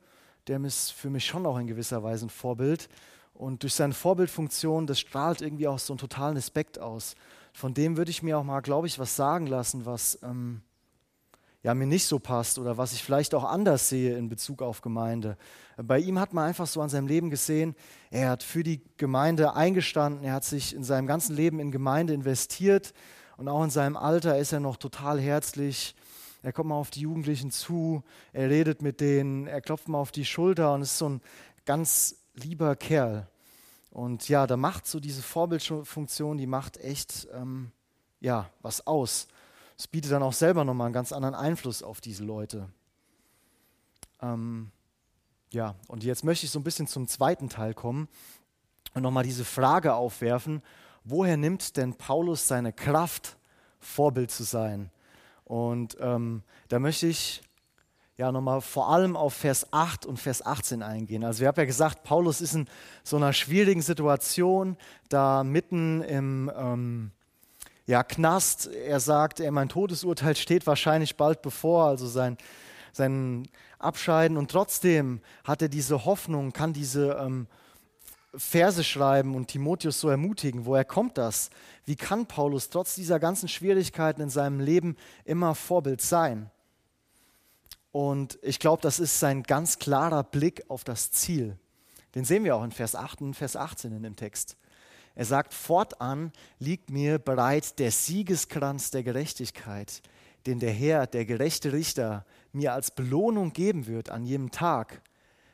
der 0.49 0.63
ist 0.65 0.93
für 0.93 1.11
mich 1.11 1.25
schon 1.25 1.47
auch 1.47 1.59
in 1.59 1.67
gewisser 1.67 2.03
Weise 2.03 2.27
ein 2.27 2.31
Vorbild. 2.31 2.89
Und 3.35 3.63
durch 3.63 3.75
seine 3.75 3.95
Vorbildfunktion, 3.95 4.87
das 4.87 5.01
strahlt 5.01 5.41
irgendwie 5.41 5.69
auch 5.69 5.79
so 5.79 5.93
einen 5.93 5.99
totalen 5.99 6.37
Respekt 6.37 6.79
aus. 6.79 7.15
Von 7.53 7.75
dem 7.75 7.97
würde 7.97 8.11
ich 8.11 8.23
mir 8.23 8.39
auch 8.39 8.45
mal, 8.45 8.61
glaube 8.61 8.87
ich, 8.87 8.99
was 8.99 9.17
sagen 9.17 9.47
lassen, 9.47 9.87
was 9.87 10.19
ähm, 10.23 10.63
ja, 11.63 11.75
mir 11.75 11.87
nicht 11.87 12.07
so 12.07 12.19
passt 12.19 12.59
oder 12.59 12.77
was 12.77 12.93
ich 12.93 13.05
vielleicht 13.05 13.35
auch 13.35 13.45
anders 13.45 13.89
sehe 13.89 14.17
in 14.17 14.29
Bezug 14.29 14.63
auf 14.63 14.81
Gemeinde. 14.81 15.37
Bei 15.77 15.99
ihm 15.99 16.19
hat 16.19 16.33
man 16.33 16.49
einfach 16.49 16.67
so 16.67 16.81
an 16.81 16.89
seinem 16.89 17.07
Leben 17.07 17.31
gesehen, 17.31 17.77
er 18.11 18.31
hat 18.31 18.43
für 18.43 18.63
die 18.63 18.83
Gemeinde 18.97 19.55
eingestanden, 19.55 20.25
er 20.25 20.35
hat 20.35 20.45
sich 20.45 20.75
in 20.75 20.83
seinem 20.83 21.07
ganzen 21.07 21.37
Leben 21.37 21.61
in 21.61 21.71
Gemeinde 21.71 22.15
investiert 22.15 22.93
und 23.37 23.49
auch 23.49 23.63
in 23.63 23.71
seinem 23.71 23.97
Alter 23.97 24.39
ist 24.39 24.53
er 24.53 24.61
noch 24.61 24.77
total 24.77 25.21
herzlich 25.21 25.95
er 26.43 26.53
kommt 26.53 26.69
mal 26.69 26.77
auf 26.77 26.91
die 26.91 27.01
Jugendlichen 27.01 27.51
zu, 27.51 28.03
er 28.33 28.51
redet 28.51 28.83
mit 28.83 29.01
denen, 29.01 29.47
er 29.47 29.61
klopft 29.61 29.89
mal 29.89 29.99
auf 29.99 30.13
die 30.13 30.25
Schulter 30.25 30.75
und 30.75 30.83
ist 30.83 30.99
so 30.99 31.09
ein 31.09 31.21
ganz 31.65 32.17
lieber 32.35 32.77
Kerl. 32.77 33.29
Und 33.91 34.29
ja, 34.29 34.47
da 34.47 34.57
macht 34.57 34.87
so 34.87 35.01
diese 35.01 35.23
Vorbildfunktion, 35.23 36.39
die 36.39 36.47
macht 36.47 36.79
echt 36.79 37.29
ähm, 37.35 37.71
ja, 38.21 38.51
was 38.63 38.87
aus. 38.87 39.29
Es 39.77 39.87
bietet 39.87 40.13
dann 40.13 40.23
auch 40.23 40.33
selber 40.33 40.65
nochmal 40.65 40.87
einen 40.87 40.95
ganz 40.95 41.13
anderen 41.13 41.35
Einfluss 41.35 41.83
auf 41.83 42.01
diese 42.01 42.25
Leute. 42.25 42.69
Ähm, 44.21 44.71
ja, 45.51 45.75
und 45.89 46.05
jetzt 46.05 46.25
möchte 46.25 46.47
ich 46.47 46.53
so 46.53 46.59
ein 46.59 46.65
bisschen 46.65 46.87
zum 46.87 47.09
zweiten 47.09 47.49
Teil 47.49 47.75
kommen 47.75 48.09
und 48.95 49.03
nochmal 49.03 49.25
diese 49.25 49.45
Frage 49.45 49.95
aufwerfen, 49.95 50.63
woher 51.05 51.37
nimmt 51.37 51.77
denn 51.77 51.95
Paulus 51.95 52.49
seine 52.49 52.73
Kraft, 52.73 53.37
Vorbild 53.79 54.31
zu 54.31 54.45
sein? 54.45 54.91
Und 55.53 55.99
ähm, 56.01 56.45
da 56.69 56.79
möchte 56.79 57.07
ich 57.07 57.43
ja 58.17 58.33
nochmal 58.33 58.63
vor 58.63 58.89
allem 58.89 59.19
auf 59.19 59.35
Vers 59.35 59.71
8 59.71 60.07
und 60.07 60.19
Vers 60.19 60.47
18 60.47 60.83
eingehen. 60.83 61.25
Also 61.25 61.41
wir 61.41 61.49
haben 61.49 61.61
ja 61.61 61.67
gesagt, 61.67 62.05
Paulus 62.05 62.41
ist 62.41 62.55
in 62.55 62.67
so 63.05 63.19
einer 63.19 63.35
schwierigen 63.35 63.83
Situation, 63.83 64.79
da 65.11 65.45
mitten 65.45 66.01
im 66.05 66.51
ähm, 66.57 67.11
ja, 67.85 68.03
Knast. 68.03 68.71
Er 68.73 68.99
sagt, 68.99 69.41
er, 69.41 69.53
mein 69.53 69.69
Todesurteil 69.69 70.37
steht 70.37 70.67
wahrscheinlich 70.67 71.19
bald 71.19 71.43
bevor, 71.43 71.85
also 71.85 72.07
sein, 72.07 72.39
sein 72.95 73.47
Abscheiden. 73.79 74.39
Und 74.39 74.51
trotzdem 74.51 75.21
hat 75.45 75.61
er 75.61 75.69
diese 75.69 76.07
Hoffnung, 76.07 76.55
kann 76.55 76.73
diese 76.73 77.19
ähm, 77.21 77.47
Verse 78.35 78.83
schreiben 78.83 79.35
und 79.35 79.49
Timotheus 79.49 80.01
so 80.01 80.09
ermutigen. 80.09 80.65
Woher 80.65 80.85
kommt 80.85 81.19
das? 81.19 81.51
Wie 81.85 81.97
kann 81.97 82.27
Paulus 82.27 82.71
trotz 82.71 82.95
dieser 82.95 83.21
ganzen 83.21 83.49
Schwierigkeiten 83.49 84.23
in 84.23 84.31
seinem 84.31 84.61
Leben 84.61 84.97
immer 85.25 85.55
Vorbild 85.55 86.01
sein? 86.01 86.51
Und 87.91 88.39
ich 88.41 88.59
glaube, 88.59 88.81
das 88.81 88.99
ist 88.99 89.21
sein 89.21 89.43
ganz 89.43 89.79
klarer 89.79 90.23
Blick 90.23 90.65
auf 90.69 90.83
das 90.83 91.11
Ziel. 91.11 91.59
Den 92.15 92.25
sehen 92.25 92.45
wir 92.45 92.57
auch 92.57 92.65
in 92.65 92.73
Vers 92.73 92.95
8 92.95 93.21
und 93.21 93.35
Vers 93.35 93.55
18 93.55 93.93
in 93.93 94.03
dem 94.03 94.17
Text. 94.17 94.57
Er 95.15 95.27
sagt, 95.27 95.53
fortan 95.53 96.33
liegt 96.59 96.89
mir 96.89 97.19
bereit 97.19 97.79
der 97.79 97.91
Siegeskranz 97.91 98.91
der 98.91 99.03
Gerechtigkeit, 99.03 100.01
den 100.47 100.59
der 100.59 100.73
Herr, 100.73 101.07
der 101.07 101.27
gerechte 101.27 101.73
Richter, 101.73 102.25
mir 102.53 102.73
als 102.73 102.91
Belohnung 102.91 103.53
geben 103.53 103.87
wird 103.87 104.09
an 104.09 104.25
jedem 104.25 104.51
Tag 104.51 105.03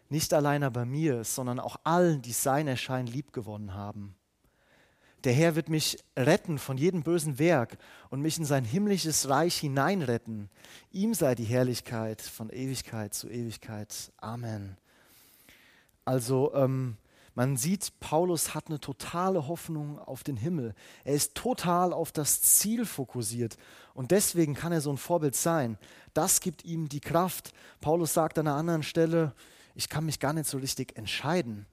nicht 0.09 0.33
allein 0.33 0.73
bei 0.73 0.85
mir, 0.85 1.25
sondern 1.25 1.61
auch 1.61 1.77
allen, 1.85 2.23
die 2.23 2.33
sein 2.33 2.67
Erscheinen 2.67 3.09
liebgewonnen 3.09 3.75
haben. 3.75 4.15
Der 5.25 5.33
Herr 5.33 5.57
wird 5.57 5.69
mich 5.69 5.99
retten 6.17 6.59
von 6.59 6.79
jedem 6.79 7.03
bösen 7.03 7.39
Werk 7.39 7.77
und 8.09 8.21
mich 8.21 8.39
in 8.39 8.45
sein 8.45 8.65
himmlisches 8.65 9.29
Reich 9.29 9.57
hineinretten. 9.57 10.49
Ihm 10.93 11.13
sei 11.13 11.35
die 11.35 11.45
Herrlichkeit 11.45 12.23
von 12.23 12.51
Ewigkeit 12.51 13.15
zu 13.15 13.29
Ewigkeit. 13.29 14.13
Amen. 14.19 14.77
Also 16.05 16.55
ähm, 16.55 16.97
man 17.35 17.57
sieht, 17.57 18.01
Paulus 18.01 18.55
hat 18.55 18.69
eine 18.69 18.81
totale 18.81 19.49
Hoffnung 19.49 19.99
auf 19.99 20.23
den 20.23 20.37
Himmel. 20.37 20.75
Er 21.05 21.15
ist 21.15 21.35
total 21.35 21.93
auf 21.93 22.11
das 22.13 22.41
Ziel 22.41 22.87
fokussiert 22.87 23.57
und 23.95 24.13
deswegen 24.13 24.55
kann 24.55 24.73
er 24.73 24.81
so 24.81 24.91
ein 24.91 24.97
Vorbild 24.97 25.35
sein. 25.35 25.79
Das 26.15 26.41
gibt 26.41 26.65
ihm 26.65 26.89
die 26.89 27.01
Kraft. 27.01 27.53
Paulus 27.81 28.15
sagt 28.15 28.39
an 28.39 28.47
einer 28.47 28.57
anderen 28.57 28.83
Stelle, 28.83 29.35
ich 29.79 29.89
kann 29.89 30.05
mich 30.05 30.19
gar 30.19 30.33
nicht 30.33 30.49
so 30.49 30.59
richtig 30.59 30.99
entscheiden, 30.99 31.65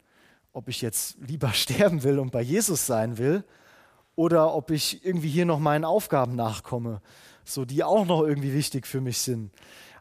ob 0.53 0.69
ich 0.69 0.83
jetzt 0.83 1.17
lieber 1.19 1.51
sterben 1.53 2.03
will 2.03 2.19
und 2.19 2.31
bei 2.31 2.41
Jesus 2.41 2.85
sein 2.85 3.17
will 3.17 3.43
oder 4.15 4.53
ob 4.53 4.69
ich 4.69 5.03
irgendwie 5.03 5.27
hier 5.27 5.45
noch 5.45 5.57
meinen 5.57 5.83
Aufgaben 5.83 6.35
nachkomme, 6.35 7.01
so 7.43 7.65
die 7.65 7.83
auch 7.83 8.05
noch 8.05 8.21
irgendwie 8.21 8.53
wichtig 8.53 8.85
für 8.85 9.01
mich 9.01 9.17
sind. 9.17 9.51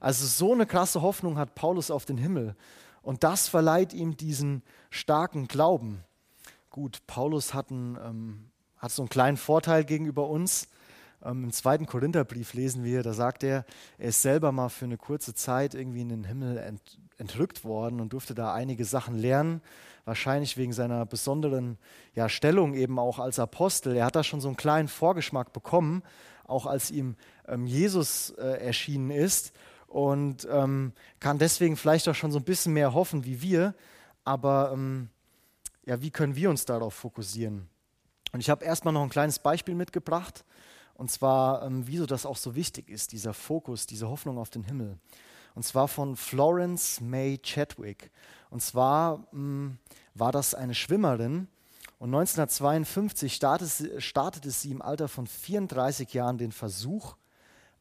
Also 0.00 0.26
so 0.26 0.52
eine 0.52 0.66
krasse 0.66 1.00
Hoffnung 1.00 1.38
hat 1.38 1.54
Paulus 1.54 1.90
auf 1.90 2.04
den 2.04 2.18
Himmel 2.18 2.54
und 3.00 3.24
das 3.24 3.48
verleiht 3.48 3.94
ihm 3.94 4.18
diesen 4.18 4.62
starken 4.90 5.48
Glauben. 5.48 6.04
Gut, 6.68 7.06
Paulus 7.06 7.54
hat, 7.54 7.70
einen, 7.70 7.96
ähm, 7.96 8.50
hat 8.76 8.92
so 8.92 9.00
einen 9.00 9.08
kleinen 9.08 9.38
Vorteil 9.38 9.82
gegenüber 9.82 10.28
uns. 10.28 10.68
Ähm, 11.22 11.44
Im 11.44 11.52
zweiten 11.52 11.86
Korintherbrief 11.86 12.52
lesen 12.52 12.84
wir, 12.84 13.02
da 13.02 13.14
sagt 13.14 13.44
er, 13.44 13.64
er 13.96 14.08
ist 14.10 14.20
selber 14.20 14.52
mal 14.52 14.68
für 14.68 14.84
eine 14.84 14.98
kurze 14.98 15.32
Zeit 15.32 15.74
irgendwie 15.74 16.02
in 16.02 16.10
den 16.10 16.24
Himmel 16.24 16.58
ent, 16.58 16.98
entrückt 17.18 17.64
worden 17.64 18.00
und 18.00 18.12
durfte 18.12 18.35
da 18.35 18.53
einige 18.53 18.85
Sachen 18.85 19.16
lernen, 19.16 19.61
wahrscheinlich 20.05 20.57
wegen 20.57 20.72
seiner 20.72 21.07
besonderen 21.07 21.79
ja, 22.14 22.29
Stellung 22.29 22.74
eben 22.74 22.98
auch 22.98 23.18
als 23.18 23.38
Apostel. 23.38 23.96
Er 23.96 24.07
hat 24.07 24.16
da 24.16 24.24
schon 24.24 24.40
so 24.40 24.48
einen 24.48 24.57
kleinen 24.57 24.88
Vorgeschmack 24.88 25.53
bekommen, 25.53 26.03
auch 26.44 26.66
als 26.66 26.90
ihm 26.90 27.16
ähm, 27.48 27.66
Jesus 27.66 28.31
äh, 28.31 28.64
erschienen 28.64 29.11
ist 29.11 29.53
und 29.87 30.46
ähm, 30.50 30.92
kann 31.20 31.38
deswegen 31.38 31.77
vielleicht 31.77 32.09
auch 32.09 32.14
schon 32.14 32.33
so 32.33 32.38
ein 32.38 32.44
bisschen 32.44 32.72
mehr 32.72 32.94
hoffen 32.94 33.24
wie 33.24 33.40
wir. 33.40 33.74
Aber 34.24 34.70
ähm, 34.72 35.09
ja, 35.87 36.03
wie 36.03 36.11
können 36.11 36.37
wir 36.37 36.50
uns 36.50 36.64
darauf 36.64 36.94
fokussieren? 36.94 37.68
Und 38.33 38.40
ich 38.40 38.50
habe 38.50 38.64
erstmal 38.64 38.92
noch 38.92 39.03
ein 39.03 39.11
kleines 39.11 39.38
Beispiel 39.38 39.74
mitgebracht. 39.74 40.44
Und 40.94 41.11
zwar, 41.11 41.64
ähm, 41.64 41.87
wieso 41.87 42.07
das 42.07 42.27
auch 42.27 42.37
so 42.37 42.55
wichtig 42.55 42.88
ist, 42.88 43.12
dieser 43.12 43.35
Fokus, 43.35 43.87
diese 43.87 44.09
Hoffnung 44.09 44.38
auf 44.38 44.50
den 44.50 44.64
Himmel. 44.64 44.98
Und 45.54 45.64
zwar 45.64 45.88
von 45.88 46.16
Florence 46.16 47.00
May 47.00 47.38
Chadwick. 47.38 48.10
Und 48.50 48.60
zwar 48.62 49.18
mh, 49.18 49.24
hm, 49.32 49.78
war 50.14 50.32
das 50.32 50.54
eine 50.54 50.74
Schwimmerin. 50.74 51.48
Und 51.98 52.14
1952 52.14 53.34
startete, 53.34 54.00
startete 54.00 54.50
sie 54.50 54.70
im 54.70 54.82
Alter 54.82 55.08
von 55.08 55.26
34 55.26 56.12
Jahren 56.12 56.38
den 56.38 56.52
Versuch, 56.52 57.16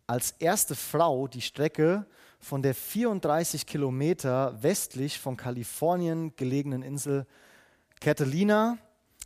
als 0.08 0.32
erste 0.40 0.76
Frau 0.76 1.28
die 1.28 1.42
Strecke 1.42 2.06
von 2.40 2.62
der 2.62 2.76
34 2.76 3.66
Kilometer 3.66 4.62
westlich 4.62 5.20
von 5.20 5.38
Kalifornien 5.38 6.36
gelegenen 6.36 6.84
Insel 6.84 7.26
Catalina 8.00 8.78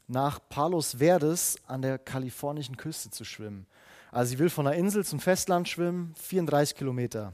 nach 0.07 0.39
Palos 0.49 0.95
Verdes 0.99 1.57
an 1.65 1.81
der 1.81 1.97
kalifornischen 1.97 2.77
Küste 2.77 3.10
zu 3.10 3.25
schwimmen. 3.25 3.65
Also 4.12 4.29
sie 4.29 4.39
will 4.39 4.49
von 4.49 4.65
der 4.65 4.75
Insel 4.75 5.03
zum 5.03 5.19
Festland 5.19 5.67
schwimmen, 5.67 6.13
34 6.15 6.77
Kilometer 6.77 7.33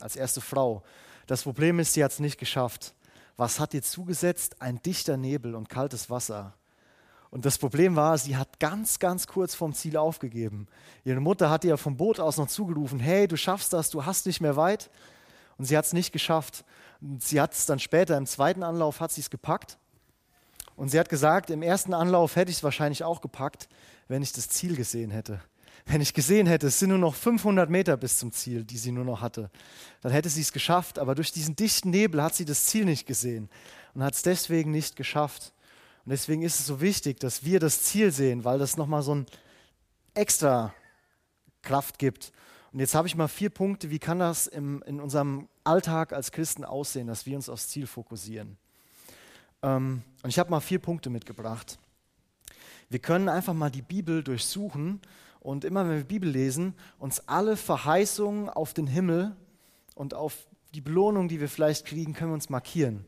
als 0.00 0.16
erste 0.16 0.40
Frau. 0.40 0.82
Das 1.26 1.42
Problem 1.42 1.78
ist, 1.78 1.92
sie 1.92 2.04
hat 2.04 2.12
es 2.12 2.20
nicht 2.20 2.38
geschafft. 2.38 2.94
Was 3.36 3.58
hat 3.58 3.74
ihr 3.74 3.82
zugesetzt? 3.82 4.60
Ein 4.60 4.80
dichter 4.82 5.16
Nebel 5.16 5.54
und 5.54 5.68
kaltes 5.68 6.10
Wasser. 6.10 6.54
Und 7.30 7.44
das 7.44 7.58
Problem 7.58 7.96
war, 7.96 8.16
sie 8.16 8.36
hat 8.36 8.60
ganz, 8.60 9.00
ganz 9.00 9.26
kurz 9.26 9.56
vom 9.56 9.74
Ziel 9.74 9.96
aufgegeben. 9.96 10.68
Ihre 11.04 11.18
Mutter 11.18 11.50
hat 11.50 11.64
ihr 11.64 11.76
vom 11.76 11.96
Boot 11.96 12.20
aus 12.20 12.36
noch 12.36 12.46
zugerufen, 12.46 13.00
hey, 13.00 13.26
du 13.26 13.36
schaffst 13.36 13.72
das, 13.72 13.90
du 13.90 14.04
hast 14.04 14.26
nicht 14.26 14.40
mehr 14.40 14.54
weit. 14.54 14.88
Und 15.58 15.64
sie 15.64 15.76
hat 15.76 15.84
es 15.84 15.92
nicht 15.92 16.12
geschafft. 16.12 16.64
Und 17.00 17.22
sie 17.24 17.40
hat 17.40 17.52
es 17.52 17.66
dann 17.66 17.80
später, 17.80 18.16
im 18.16 18.26
zweiten 18.26 18.62
Anlauf, 18.62 19.00
hat 19.00 19.10
sie 19.10 19.20
es 19.20 19.30
gepackt 19.30 19.78
Und 20.76 20.90
sie 20.90 21.00
hat 21.00 21.08
gesagt, 21.08 21.50
im 21.50 21.62
ersten 21.62 21.92
Anlauf 21.92 22.36
hätte 22.36 22.52
ich 22.52 22.58
es 22.58 22.62
wahrscheinlich 22.62 23.02
auch 23.02 23.20
gepackt, 23.20 23.68
wenn 24.06 24.22
ich 24.22 24.32
das 24.32 24.48
Ziel 24.48 24.76
gesehen 24.76 25.10
hätte. 25.10 25.40
Wenn 25.86 26.00
ich 26.00 26.14
gesehen 26.14 26.46
hätte, 26.46 26.68
es 26.68 26.78
sind 26.78 26.88
nur 26.88 26.98
noch 26.98 27.14
500 27.14 27.68
Meter 27.68 27.96
bis 27.96 28.18
zum 28.18 28.32
Ziel, 28.32 28.64
die 28.64 28.78
sie 28.78 28.90
nur 28.90 29.04
noch 29.04 29.20
hatte, 29.20 29.50
dann 30.00 30.12
hätte 30.12 30.30
sie 30.30 30.40
es 30.40 30.52
geschafft. 30.52 30.98
Aber 30.98 31.14
durch 31.14 31.30
diesen 31.30 31.56
dichten 31.56 31.90
Nebel 31.90 32.22
hat 32.22 32.34
sie 32.34 32.46
das 32.46 32.66
Ziel 32.66 32.86
nicht 32.86 33.06
gesehen 33.06 33.50
und 33.92 34.02
hat 34.02 34.14
es 34.14 34.22
deswegen 34.22 34.70
nicht 34.70 34.96
geschafft. 34.96 35.52
Und 36.04 36.10
deswegen 36.10 36.42
ist 36.42 36.60
es 36.60 36.66
so 36.66 36.80
wichtig, 36.80 37.20
dass 37.20 37.44
wir 37.44 37.60
das 37.60 37.82
Ziel 37.82 38.12
sehen, 38.12 38.44
weil 38.44 38.58
das 38.58 38.76
nochmal 38.76 39.02
so 39.02 39.14
ein 39.14 39.26
extra 40.14 40.74
Kraft 41.62 41.98
gibt. 41.98 42.32
Und 42.72 42.80
jetzt 42.80 42.94
habe 42.94 43.06
ich 43.06 43.14
mal 43.14 43.28
vier 43.28 43.50
Punkte, 43.50 43.90
wie 43.90 43.98
kann 43.98 44.18
das 44.18 44.46
im, 44.46 44.82
in 44.86 45.00
unserem 45.00 45.48
Alltag 45.64 46.12
als 46.12 46.32
Christen 46.32 46.64
aussehen, 46.64 47.06
dass 47.06 47.26
wir 47.26 47.36
uns 47.36 47.48
aufs 47.48 47.68
Ziel 47.68 47.86
fokussieren. 47.86 48.56
Ähm, 49.62 50.02
und 50.22 50.30
ich 50.30 50.38
habe 50.38 50.50
mal 50.50 50.60
vier 50.60 50.78
Punkte 50.78 51.10
mitgebracht. 51.10 51.78
Wir 52.88 52.98
können 52.98 53.28
einfach 53.28 53.54
mal 53.54 53.70
die 53.70 53.82
Bibel 53.82 54.22
durchsuchen 54.22 55.00
und 55.44 55.66
immer 55.66 55.86
wenn 55.86 55.98
wir 55.98 56.04
Bibel 56.04 56.30
lesen, 56.30 56.72
uns 56.98 57.28
alle 57.28 57.58
Verheißungen 57.58 58.48
auf 58.48 58.72
den 58.72 58.86
Himmel 58.86 59.36
und 59.94 60.14
auf 60.14 60.48
die 60.74 60.80
Belohnung, 60.80 61.28
die 61.28 61.38
wir 61.38 61.50
vielleicht 61.50 61.84
kriegen, 61.84 62.14
können 62.14 62.30
wir 62.30 62.34
uns 62.36 62.48
markieren. 62.48 63.04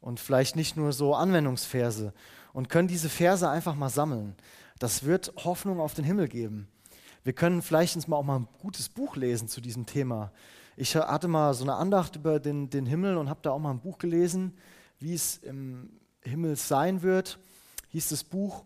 Und 0.00 0.18
vielleicht 0.18 0.56
nicht 0.56 0.76
nur 0.76 0.92
so 0.92 1.14
Anwendungsverse 1.14 2.12
und 2.52 2.68
können 2.68 2.88
diese 2.88 3.08
Verse 3.08 3.48
einfach 3.48 3.76
mal 3.76 3.88
sammeln. 3.88 4.34
Das 4.80 5.04
wird 5.04 5.32
Hoffnung 5.44 5.78
auf 5.78 5.94
den 5.94 6.04
Himmel 6.04 6.26
geben. 6.26 6.66
Wir 7.22 7.34
können 7.34 7.62
vielleicht 7.62 7.94
uns 7.94 8.08
mal 8.08 8.16
auch 8.16 8.24
mal 8.24 8.40
ein 8.40 8.48
gutes 8.60 8.88
Buch 8.88 9.14
lesen 9.14 9.46
zu 9.46 9.60
diesem 9.60 9.86
Thema. 9.86 10.32
Ich 10.76 10.96
hatte 10.96 11.28
mal 11.28 11.54
so 11.54 11.62
eine 11.62 11.74
Andacht 11.74 12.16
über 12.16 12.40
den, 12.40 12.68
den 12.68 12.84
Himmel 12.84 13.16
und 13.16 13.30
habe 13.30 13.40
da 13.42 13.52
auch 13.52 13.60
mal 13.60 13.70
ein 13.70 13.80
Buch 13.80 13.98
gelesen, 13.98 14.54
wie 14.98 15.14
es 15.14 15.36
im 15.36 15.88
Himmel 16.20 16.56
sein 16.56 17.02
wird, 17.02 17.38
hieß 17.90 18.08
das 18.08 18.24
Buch. 18.24 18.64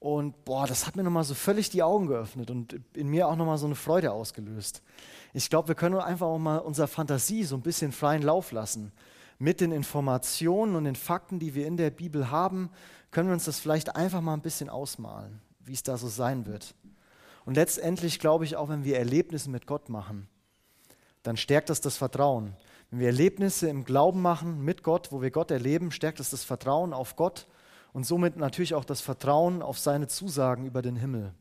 Und 0.00 0.46
boah, 0.46 0.66
das 0.66 0.86
hat 0.86 0.96
mir 0.96 1.02
nochmal 1.02 1.24
so 1.24 1.34
völlig 1.34 1.68
die 1.68 1.82
Augen 1.82 2.06
geöffnet 2.06 2.50
und 2.50 2.80
in 2.94 3.08
mir 3.08 3.28
auch 3.28 3.36
nochmal 3.36 3.58
so 3.58 3.66
eine 3.66 3.74
Freude 3.74 4.12
ausgelöst. 4.12 4.82
Ich 5.34 5.50
glaube, 5.50 5.68
wir 5.68 5.74
können 5.74 5.94
einfach 5.96 6.26
auch 6.26 6.38
mal 6.38 6.56
unserer 6.56 6.88
Fantasie 6.88 7.44
so 7.44 7.54
ein 7.54 7.60
bisschen 7.60 7.92
freien 7.92 8.22
Lauf 8.22 8.50
lassen. 8.50 8.92
Mit 9.38 9.60
den 9.60 9.72
Informationen 9.72 10.74
und 10.74 10.84
den 10.84 10.96
Fakten, 10.96 11.38
die 11.38 11.54
wir 11.54 11.66
in 11.66 11.76
der 11.76 11.90
Bibel 11.90 12.30
haben, 12.30 12.70
können 13.10 13.28
wir 13.28 13.34
uns 13.34 13.44
das 13.44 13.60
vielleicht 13.60 13.94
einfach 13.94 14.22
mal 14.22 14.32
ein 14.32 14.42
bisschen 14.42 14.70
ausmalen, 14.70 15.42
wie 15.60 15.74
es 15.74 15.82
da 15.82 15.98
so 15.98 16.08
sein 16.08 16.46
wird. 16.46 16.74
Und 17.44 17.54
letztendlich 17.54 18.18
glaube 18.18 18.46
ich 18.46 18.56
auch, 18.56 18.70
wenn 18.70 18.84
wir 18.84 18.98
Erlebnisse 18.98 19.50
mit 19.50 19.66
Gott 19.66 19.90
machen, 19.90 20.28
dann 21.22 21.36
stärkt 21.36 21.68
das 21.68 21.82
das 21.82 21.98
Vertrauen. 21.98 22.56
Wenn 22.90 23.00
wir 23.00 23.08
Erlebnisse 23.08 23.68
im 23.68 23.84
Glauben 23.84 24.22
machen 24.22 24.64
mit 24.64 24.82
Gott, 24.82 25.12
wo 25.12 25.20
wir 25.20 25.30
Gott 25.30 25.50
erleben, 25.50 25.90
stärkt 25.90 26.20
das 26.20 26.30
das 26.30 26.42
Vertrauen 26.42 26.94
auf 26.94 27.16
Gott 27.16 27.46
und 27.92 28.04
somit 28.04 28.36
natürlich 28.36 28.74
auch 28.74 28.84
das 28.84 29.00
Vertrauen 29.00 29.62
auf 29.62 29.78
seine 29.78 30.08
Zusagen 30.08 30.66
über 30.66 30.82
den 30.82 30.96
Himmel. 30.96 31.34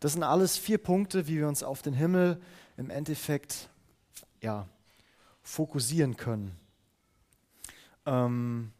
Das 0.00 0.14
sind 0.14 0.22
alles 0.22 0.56
vier 0.56 0.78
Punkte, 0.78 1.28
wie 1.28 1.38
wir 1.38 1.48
uns 1.48 1.62
auf 1.62 1.82
den 1.82 1.94
Himmel 1.94 2.40
im 2.76 2.90
Endeffekt 2.90 3.68
ja, 4.40 4.66
fokussieren 5.42 6.16
können. 6.16 6.56
Ähm, 8.06 8.72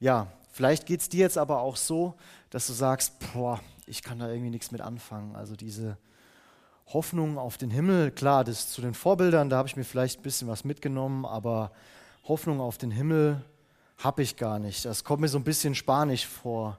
ja, 0.00 0.28
vielleicht 0.52 0.86
geht 0.86 1.00
es 1.00 1.08
dir 1.08 1.20
jetzt 1.20 1.38
aber 1.38 1.60
auch 1.60 1.76
so, 1.76 2.14
dass 2.50 2.66
du 2.66 2.72
sagst, 2.72 3.14
boah, 3.32 3.60
ich 3.86 4.02
kann 4.02 4.18
da 4.18 4.30
irgendwie 4.30 4.50
nichts 4.50 4.70
mit 4.70 4.80
anfangen. 4.80 5.36
Also 5.36 5.56
diese 5.56 5.98
Hoffnung 6.86 7.36
auf 7.36 7.58
den 7.58 7.70
Himmel, 7.70 8.10
klar, 8.10 8.44
das 8.44 8.70
zu 8.70 8.80
den 8.80 8.94
Vorbildern, 8.94 9.50
da 9.50 9.58
habe 9.58 9.68
ich 9.68 9.76
mir 9.76 9.84
vielleicht 9.84 10.20
ein 10.20 10.22
bisschen 10.22 10.48
was 10.48 10.64
mitgenommen, 10.64 11.26
aber 11.26 11.72
Hoffnung 12.24 12.60
auf 12.60 12.78
den 12.78 12.90
Himmel 12.90 13.44
habe 13.98 14.22
ich 14.22 14.36
gar 14.36 14.58
nicht. 14.58 14.84
Das 14.84 15.04
kommt 15.04 15.20
mir 15.20 15.28
so 15.28 15.38
ein 15.38 15.44
bisschen 15.44 15.74
spanisch 15.74 16.26
vor. 16.26 16.78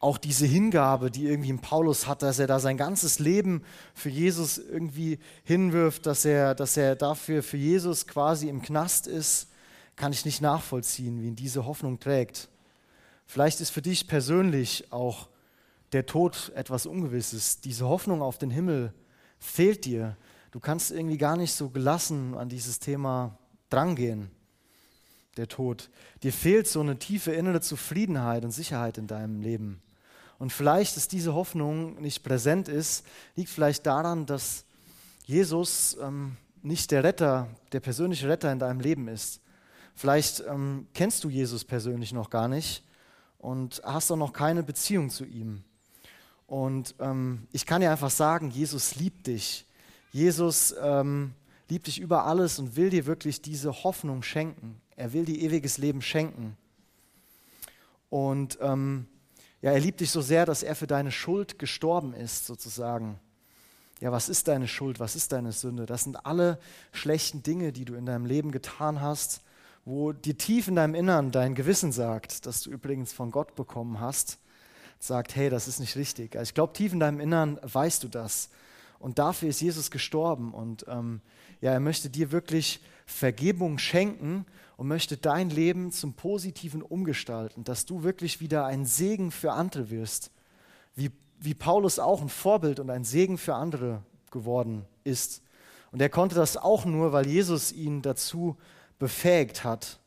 Auch 0.00 0.16
diese 0.16 0.46
Hingabe, 0.46 1.10
die 1.10 1.26
irgendwie 1.26 1.52
ein 1.52 1.60
Paulus 1.60 2.06
hat, 2.06 2.22
dass 2.22 2.38
er 2.38 2.46
da 2.46 2.60
sein 2.60 2.76
ganzes 2.76 3.18
Leben 3.18 3.62
für 3.94 4.08
Jesus 4.08 4.58
irgendwie 4.58 5.18
hinwirft, 5.44 6.06
dass 6.06 6.24
er, 6.24 6.54
dass 6.54 6.76
er 6.76 6.96
dafür 6.96 7.42
für 7.42 7.56
Jesus 7.56 8.06
quasi 8.06 8.48
im 8.48 8.62
Knast 8.62 9.06
ist, 9.06 9.48
kann 9.96 10.12
ich 10.12 10.24
nicht 10.24 10.40
nachvollziehen, 10.40 11.20
wie 11.20 11.26
ihn 11.26 11.36
diese 11.36 11.66
Hoffnung 11.66 11.98
trägt. 11.98 12.48
Vielleicht 13.26 13.60
ist 13.60 13.70
für 13.70 13.82
dich 13.82 14.06
persönlich 14.06 14.92
auch 14.92 15.28
der 15.92 16.06
Tod 16.06 16.52
etwas 16.54 16.86
Ungewisses. 16.86 17.60
Diese 17.60 17.88
Hoffnung 17.88 18.22
auf 18.22 18.38
den 18.38 18.50
Himmel 18.50 18.94
fehlt 19.38 19.84
dir. 19.84 20.16
Du 20.52 20.60
kannst 20.60 20.92
irgendwie 20.92 21.18
gar 21.18 21.36
nicht 21.36 21.52
so 21.52 21.68
gelassen 21.68 22.34
an 22.36 22.48
dieses 22.48 22.78
Thema 22.78 23.36
drangehen, 23.68 24.30
der 25.38 25.48
Tod. 25.48 25.88
Dir 26.22 26.32
fehlt 26.32 26.66
so 26.66 26.80
eine 26.80 26.98
tiefe 26.98 27.32
innere 27.32 27.60
Zufriedenheit 27.60 28.44
und 28.44 28.50
Sicherheit 28.50 28.98
in 28.98 29.06
deinem 29.06 29.40
Leben. 29.40 29.80
Und 30.38 30.52
vielleicht 30.52 30.96
ist 30.96 31.12
diese 31.12 31.34
Hoffnung 31.34 32.00
nicht 32.00 32.22
präsent 32.22 32.68
ist, 32.68 33.04
liegt 33.34 33.50
vielleicht 33.50 33.86
daran, 33.86 34.26
dass 34.26 34.64
Jesus 35.24 35.96
ähm, 36.00 36.36
nicht 36.62 36.90
der 36.90 37.04
Retter, 37.04 37.48
der 37.72 37.80
persönliche 37.80 38.28
Retter 38.28 38.52
in 38.52 38.58
deinem 38.58 38.80
Leben 38.80 39.08
ist. 39.08 39.40
Vielleicht 39.94 40.44
ähm, 40.48 40.86
kennst 40.94 41.24
du 41.24 41.28
Jesus 41.28 41.64
persönlich 41.64 42.12
noch 42.12 42.30
gar 42.30 42.46
nicht 42.46 42.84
und 43.38 43.80
hast 43.84 44.10
auch 44.10 44.16
noch 44.16 44.32
keine 44.32 44.62
Beziehung 44.62 45.10
zu 45.10 45.24
ihm. 45.24 45.64
Und 46.46 46.94
ähm, 47.00 47.46
ich 47.52 47.66
kann 47.66 47.80
dir 47.80 47.90
einfach 47.90 48.10
sagen, 48.10 48.50
Jesus 48.50 48.94
liebt 48.96 49.26
dich. 49.26 49.66
Jesus 50.12 50.74
ähm, 50.80 51.34
liebt 51.68 51.86
dich 51.86 52.00
über 52.00 52.24
alles 52.24 52.58
und 52.58 52.76
will 52.76 52.90
dir 52.90 53.06
wirklich 53.06 53.42
diese 53.42 53.84
Hoffnung 53.84 54.22
schenken. 54.22 54.80
Er 54.98 55.12
will 55.12 55.24
dir 55.24 55.38
ewiges 55.40 55.78
Leben 55.78 56.02
schenken. 56.02 56.56
Und 58.10 58.58
ähm, 58.60 59.06
ja, 59.62 59.72
er 59.72 59.80
liebt 59.80 60.00
dich 60.00 60.10
so 60.10 60.20
sehr, 60.20 60.46
dass 60.46 60.62
er 60.62 60.74
für 60.74 60.86
deine 60.86 61.10
Schuld 61.10 61.58
gestorben 61.58 62.14
ist, 62.14 62.46
sozusagen. 62.46 63.18
Ja, 64.00 64.12
was 64.12 64.28
ist 64.28 64.48
deine 64.48 64.68
Schuld? 64.68 65.00
Was 65.00 65.16
ist 65.16 65.32
deine 65.32 65.52
Sünde? 65.52 65.86
Das 65.86 66.04
sind 66.04 66.24
alle 66.26 66.58
schlechten 66.92 67.42
Dinge, 67.42 67.72
die 67.72 67.84
du 67.84 67.94
in 67.94 68.06
deinem 68.06 68.26
Leben 68.26 68.52
getan 68.52 69.00
hast, 69.00 69.42
wo 69.84 70.12
dir 70.12 70.36
tief 70.36 70.68
in 70.68 70.76
deinem 70.76 70.94
Innern 70.94 71.32
dein 71.32 71.54
Gewissen 71.54 71.92
sagt, 71.92 72.46
dass 72.46 72.62
du 72.62 72.70
übrigens 72.70 73.12
von 73.12 73.30
Gott 73.30 73.54
bekommen 73.54 74.00
hast 74.00 74.38
sagt, 74.98 75.36
hey, 75.36 75.50
das 75.50 75.68
ist 75.68 75.80
nicht 75.80 75.96
richtig. 75.96 76.36
Also 76.36 76.50
ich 76.50 76.54
glaube, 76.54 76.72
tief 76.72 76.92
in 76.92 77.00
deinem 77.00 77.20
Innern 77.20 77.58
weißt 77.62 78.02
du 78.02 78.08
das. 78.08 78.50
Und 78.98 79.18
dafür 79.18 79.48
ist 79.48 79.60
Jesus 79.60 79.90
gestorben. 79.90 80.52
Und 80.52 80.86
ähm, 80.88 81.20
ja, 81.60 81.72
er 81.72 81.80
möchte 81.80 82.10
dir 82.10 82.32
wirklich 82.32 82.80
Vergebung 83.06 83.78
schenken 83.78 84.44
und 84.78 84.86
möchte 84.86 85.16
dein 85.16 85.50
Leben 85.50 85.90
zum 85.90 86.14
Positiven 86.14 86.82
umgestalten, 86.82 87.64
dass 87.64 87.84
du 87.84 88.04
wirklich 88.04 88.40
wieder 88.40 88.64
ein 88.64 88.86
Segen 88.86 89.32
für 89.32 89.50
andere 89.50 89.90
wirst. 89.90 90.30
Wie, 90.94 91.10
wie 91.40 91.54
Paulus 91.54 91.98
auch 91.98 92.22
ein 92.22 92.28
Vorbild 92.28 92.78
und 92.78 92.88
ein 92.88 93.02
Segen 93.02 93.38
für 93.38 93.56
andere 93.56 94.04
geworden 94.30 94.84
ist. 95.02 95.42
Und 95.90 96.00
er 96.00 96.08
konnte 96.08 96.36
das 96.36 96.56
auch 96.56 96.84
nur, 96.84 97.12
weil 97.12 97.26
Jesus 97.26 97.72
ihn 97.72 98.02
dazu 98.02 98.56
befähigt 99.00 99.64
hat. 99.64 99.98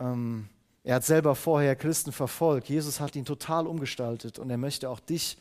Ähm, 0.00 0.48
er 0.82 0.96
hat 0.96 1.04
selber 1.04 1.36
vorher 1.36 1.76
Christen 1.76 2.10
verfolgt. 2.10 2.68
Jesus 2.68 2.98
hat 2.98 3.14
ihn 3.14 3.24
total 3.24 3.68
umgestaltet 3.68 4.40
und 4.40 4.50
er 4.50 4.58
möchte 4.58 4.90
auch 4.90 4.98
dich 4.98 5.38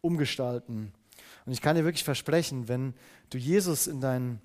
umgestalten. 0.00 0.92
Und 1.44 1.52
ich 1.52 1.60
kann 1.60 1.74
dir 1.74 1.84
wirklich 1.84 2.04
versprechen, 2.04 2.68
wenn 2.68 2.94
du 3.30 3.38
Jesus 3.38 3.88
in 3.88 4.00
dein 4.00 4.40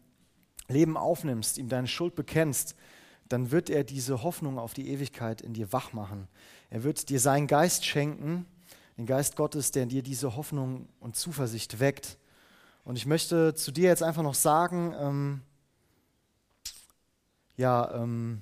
Leben 0.67 0.97
aufnimmst, 0.97 1.59
ihm 1.59 1.69
deine 1.69 1.87
Schuld 1.87 2.15
bekennst, 2.15 2.75
dann 3.31 3.51
wird 3.51 3.69
er 3.69 3.83
diese 3.83 4.23
Hoffnung 4.23 4.59
auf 4.59 4.73
die 4.73 4.89
Ewigkeit 4.89 5.41
in 5.41 5.53
dir 5.53 5.71
wach 5.71 5.93
machen. 5.93 6.27
Er 6.69 6.83
wird 6.83 7.09
dir 7.09 7.19
seinen 7.19 7.47
Geist 7.47 7.85
schenken, 7.85 8.45
den 8.97 9.05
Geist 9.05 9.35
Gottes, 9.35 9.71
der 9.71 9.83
in 9.83 9.89
dir 9.89 10.03
diese 10.03 10.35
Hoffnung 10.35 10.89
und 10.99 11.15
Zuversicht 11.15 11.79
weckt. 11.79 12.17
Und 12.83 12.97
ich 12.97 13.05
möchte 13.05 13.53
zu 13.53 13.71
dir 13.71 13.89
jetzt 13.89 14.03
einfach 14.03 14.23
noch 14.23 14.35
sagen, 14.35 14.93
ähm, 14.99 15.41
ja, 17.55 17.93
ähm, 17.93 18.41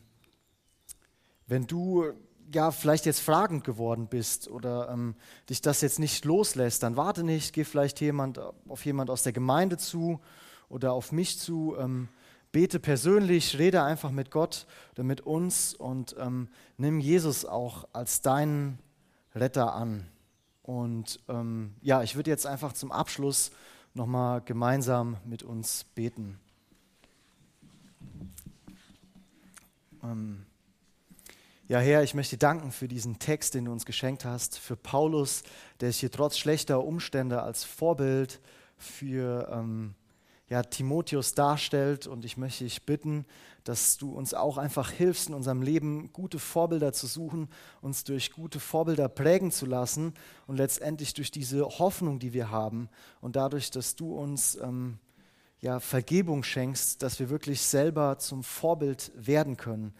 wenn 1.45 1.67
du 1.67 2.05
ja 2.53 2.71
vielleicht 2.71 3.05
jetzt 3.05 3.19
fragend 3.19 3.63
geworden 3.63 4.07
bist 4.07 4.49
oder 4.49 4.89
ähm, 4.89 5.15
dich 5.49 5.61
das 5.61 5.81
jetzt 5.81 5.99
nicht 5.99 6.25
loslässt, 6.25 6.81
dann 6.83 6.95
warte 6.95 7.23
nicht, 7.23 7.53
geh 7.53 7.63
vielleicht 7.63 8.01
jemand, 8.01 8.39
auf 8.67 8.85
jemand 8.85 9.09
aus 9.09 9.23
der 9.23 9.33
Gemeinde 9.33 9.77
zu 9.77 10.19
oder 10.67 10.93
auf 10.93 11.11
mich 11.11 11.37
zu. 11.37 11.75
Ähm, 11.77 12.07
bete 12.51 12.79
persönlich, 12.79 13.57
rede 13.57 13.83
einfach 13.83 14.11
mit 14.11 14.31
Gott 14.31 14.65
oder 14.93 15.03
mit 15.03 15.21
uns 15.21 15.73
und 15.73 16.15
ähm, 16.19 16.49
nimm 16.77 16.99
Jesus 16.99 17.45
auch 17.45 17.87
als 17.93 18.21
deinen 18.21 18.79
Retter 19.35 19.73
an. 19.73 20.07
Und 20.63 21.19
ähm, 21.27 21.75
ja, 21.81 22.03
ich 22.03 22.15
würde 22.15 22.29
jetzt 22.29 22.45
einfach 22.45 22.73
zum 22.73 22.91
Abschluss 22.91 23.51
nochmal 23.93 24.41
gemeinsam 24.41 25.17
mit 25.25 25.43
uns 25.43 25.85
beten. 25.95 26.39
Ähm, 30.03 30.45
ja, 31.67 31.79
Herr, 31.79 32.01
ich 32.03 32.15
möchte 32.15 32.37
danken 32.37 32.71
für 32.71 32.87
diesen 32.87 33.19
Text, 33.19 33.53
den 33.53 33.65
du 33.65 33.71
uns 33.71 33.85
geschenkt 33.85 34.25
hast, 34.25 34.57
für 34.57 34.75
Paulus, 34.75 35.43
der 35.81 35.91
sich 35.91 35.99
hier 35.99 36.11
trotz 36.11 36.37
schlechter 36.37 36.83
Umstände 36.83 37.43
als 37.43 37.63
Vorbild 37.63 38.39
für 38.77 39.49
ähm, 39.51 39.93
ja, 40.49 40.63
Timotheus 40.63 41.33
darstellt. 41.33 42.07
Und 42.07 42.25
ich 42.25 42.37
möchte 42.37 42.63
dich 42.63 42.85
bitten, 42.85 43.25
dass 43.63 43.97
du 43.97 44.11
uns 44.11 44.33
auch 44.33 44.57
einfach 44.57 44.91
hilfst, 44.91 45.29
in 45.29 45.35
unserem 45.35 45.61
Leben 45.61 46.11
gute 46.11 46.39
Vorbilder 46.39 46.91
zu 46.91 47.07
suchen, 47.07 47.49
uns 47.81 48.03
durch 48.03 48.31
gute 48.31 48.59
Vorbilder 48.59 49.07
prägen 49.09 49.51
zu 49.51 49.65
lassen 49.65 50.13
und 50.47 50.57
letztendlich 50.57 51.13
durch 51.13 51.31
diese 51.31 51.63
Hoffnung, 51.65 52.19
die 52.19 52.33
wir 52.33 52.49
haben 52.49 52.89
und 53.21 53.35
dadurch, 53.35 53.69
dass 53.69 53.95
du 53.95 54.15
uns 54.15 54.55
ähm, 54.55 54.97
ja, 55.59 55.79
Vergebung 55.79 56.43
schenkst, 56.43 57.03
dass 57.03 57.19
wir 57.19 57.29
wirklich 57.29 57.61
selber 57.61 58.17
zum 58.17 58.43
Vorbild 58.43 59.11
werden 59.15 59.57
können, 59.57 59.93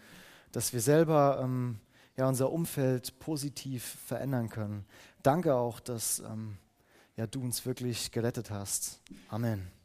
dass 0.52 0.72
wir 0.72 0.80
selber 0.80 1.40
ähm, 1.42 1.78
ja, 2.16 2.28
unser 2.28 2.50
Umfeld 2.50 3.18
positiv 3.20 3.98
verändern 4.06 4.48
können. 4.48 4.84
Danke 5.22 5.54
auch, 5.54 5.80
dass 5.80 6.20
ähm, 6.20 6.56
ja, 7.16 7.26
du 7.26 7.40
uns 7.40 7.66
wirklich 7.66 8.10
gerettet 8.10 8.50
hast. 8.50 9.00
Amen. 9.28 9.79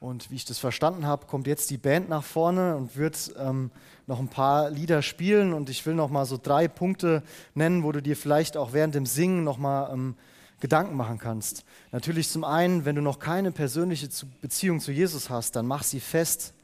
Und 0.00 0.30
wie 0.30 0.36
ich 0.36 0.44
das 0.44 0.58
verstanden 0.58 1.06
habe, 1.06 1.26
kommt 1.26 1.48
jetzt 1.48 1.70
die 1.70 1.78
Band 1.78 2.08
nach 2.08 2.22
vorne 2.22 2.76
und 2.76 2.96
wird 2.96 3.32
ähm, 3.36 3.72
noch 4.06 4.20
ein 4.20 4.28
paar 4.28 4.70
Lieder 4.70 5.02
spielen. 5.02 5.52
Und 5.52 5.70
ich 5.70 5.84
will 5.86 5.94
noch 5.94 6.08
mal 6.08 6.24
so 6.24 6.38
drei 6.40 6.68
Punkte 6.68 7.22
nennen, 7.54 7.82
wo 7.82 7.90
du 7.90 8.00
dir 8.00 8.16
vielleicht 8.16 8.56
auch 8.56 8.72
während 8.72 8.94
dem 8.94 9.06
Singen 9.06 9.42
noch 9.42 9.58
mal 9.58 9.92
ähm, 9.92 10.14
Gedanken 10.60 10.96
machen 10.96 11.18
kannst. 11.18 11.64
Natürlich 11.90 12.28
zum 12.28 12.44
einen, 12.44 12.84
wenn 12.84 12.94
du 12.94 13.02
noch 13.02 13.18
keine 13.18 13.50
persönliche 13.50 14.08
Beziehung 14.40 14.80
zu 14.80 14.92
Jesus 14.92 15.30
hast, 15.30 15.56
dann 15.56 15.66
mach 15.66 15.82
sie 15.82 16.00
fest. 16.00 16.54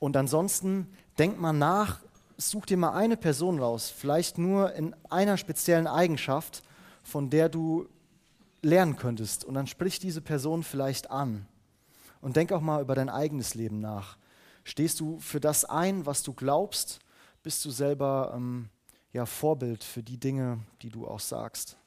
Und 0.00 0.16
ansonsten 0.16 0.88
denk 1.18 1.40
mal 1.40 1.52
nach, 1.52 2.00
such 2.36 2.66
dir 2.66 2.76
mal 2.76 2.92
eine 2.92 3.16
Person 3.16 3.60
raus, 3.60 3.92
vielleicht 3.96 4.38
nur 4.38 4.72
in 4.74 4.94
einer 5.08 5.36
speziellen 5.36 5.86
Eigenschaft, 5.86 6.62
von 7.02 7.30
der 7.30 7.48
du 7.48 7.86
lernen 8.62 8.96
könntest. 8.96 9.44
Und 9.44 9.54
dann 9.54 9.66
sprich 9.66 9.98
diese 9.98 10.20
Person 10.20 10.62
vielleicht 10.62 11.10
an. 11.10 11.46
Und 12.20 12.36
denk 12.36 12.52
auch 12.52 12.60
mal 12.60 12.82
über 12.82 12.94
dein 12.94 13.08
eigenes 13.08 13.54
Leben 13.54 13.80
nach. 13.80 14.18
Stehst 14.64 15.00
du 15.00 15.18
für 15.18 15.40
das 15.40 15.64
ein, 15.64 16.04
was 16.04 16.22
du 16.22 16.34
glaubst? 16.34 17.00
Bist 17.42 17.64
du 17.64 17.70
selber 17.70 18.34
ähm, 18.36 18.68
ja, 19.12 19.24
Vorbild 19.24 19.82
für 19.82 20.02
die 20.02 20.18
Dinge, 20.18 20.58
die 20.82 20.90
du 20.90 21.06
auch 21.06 21.20
sagst? 21.20 21.77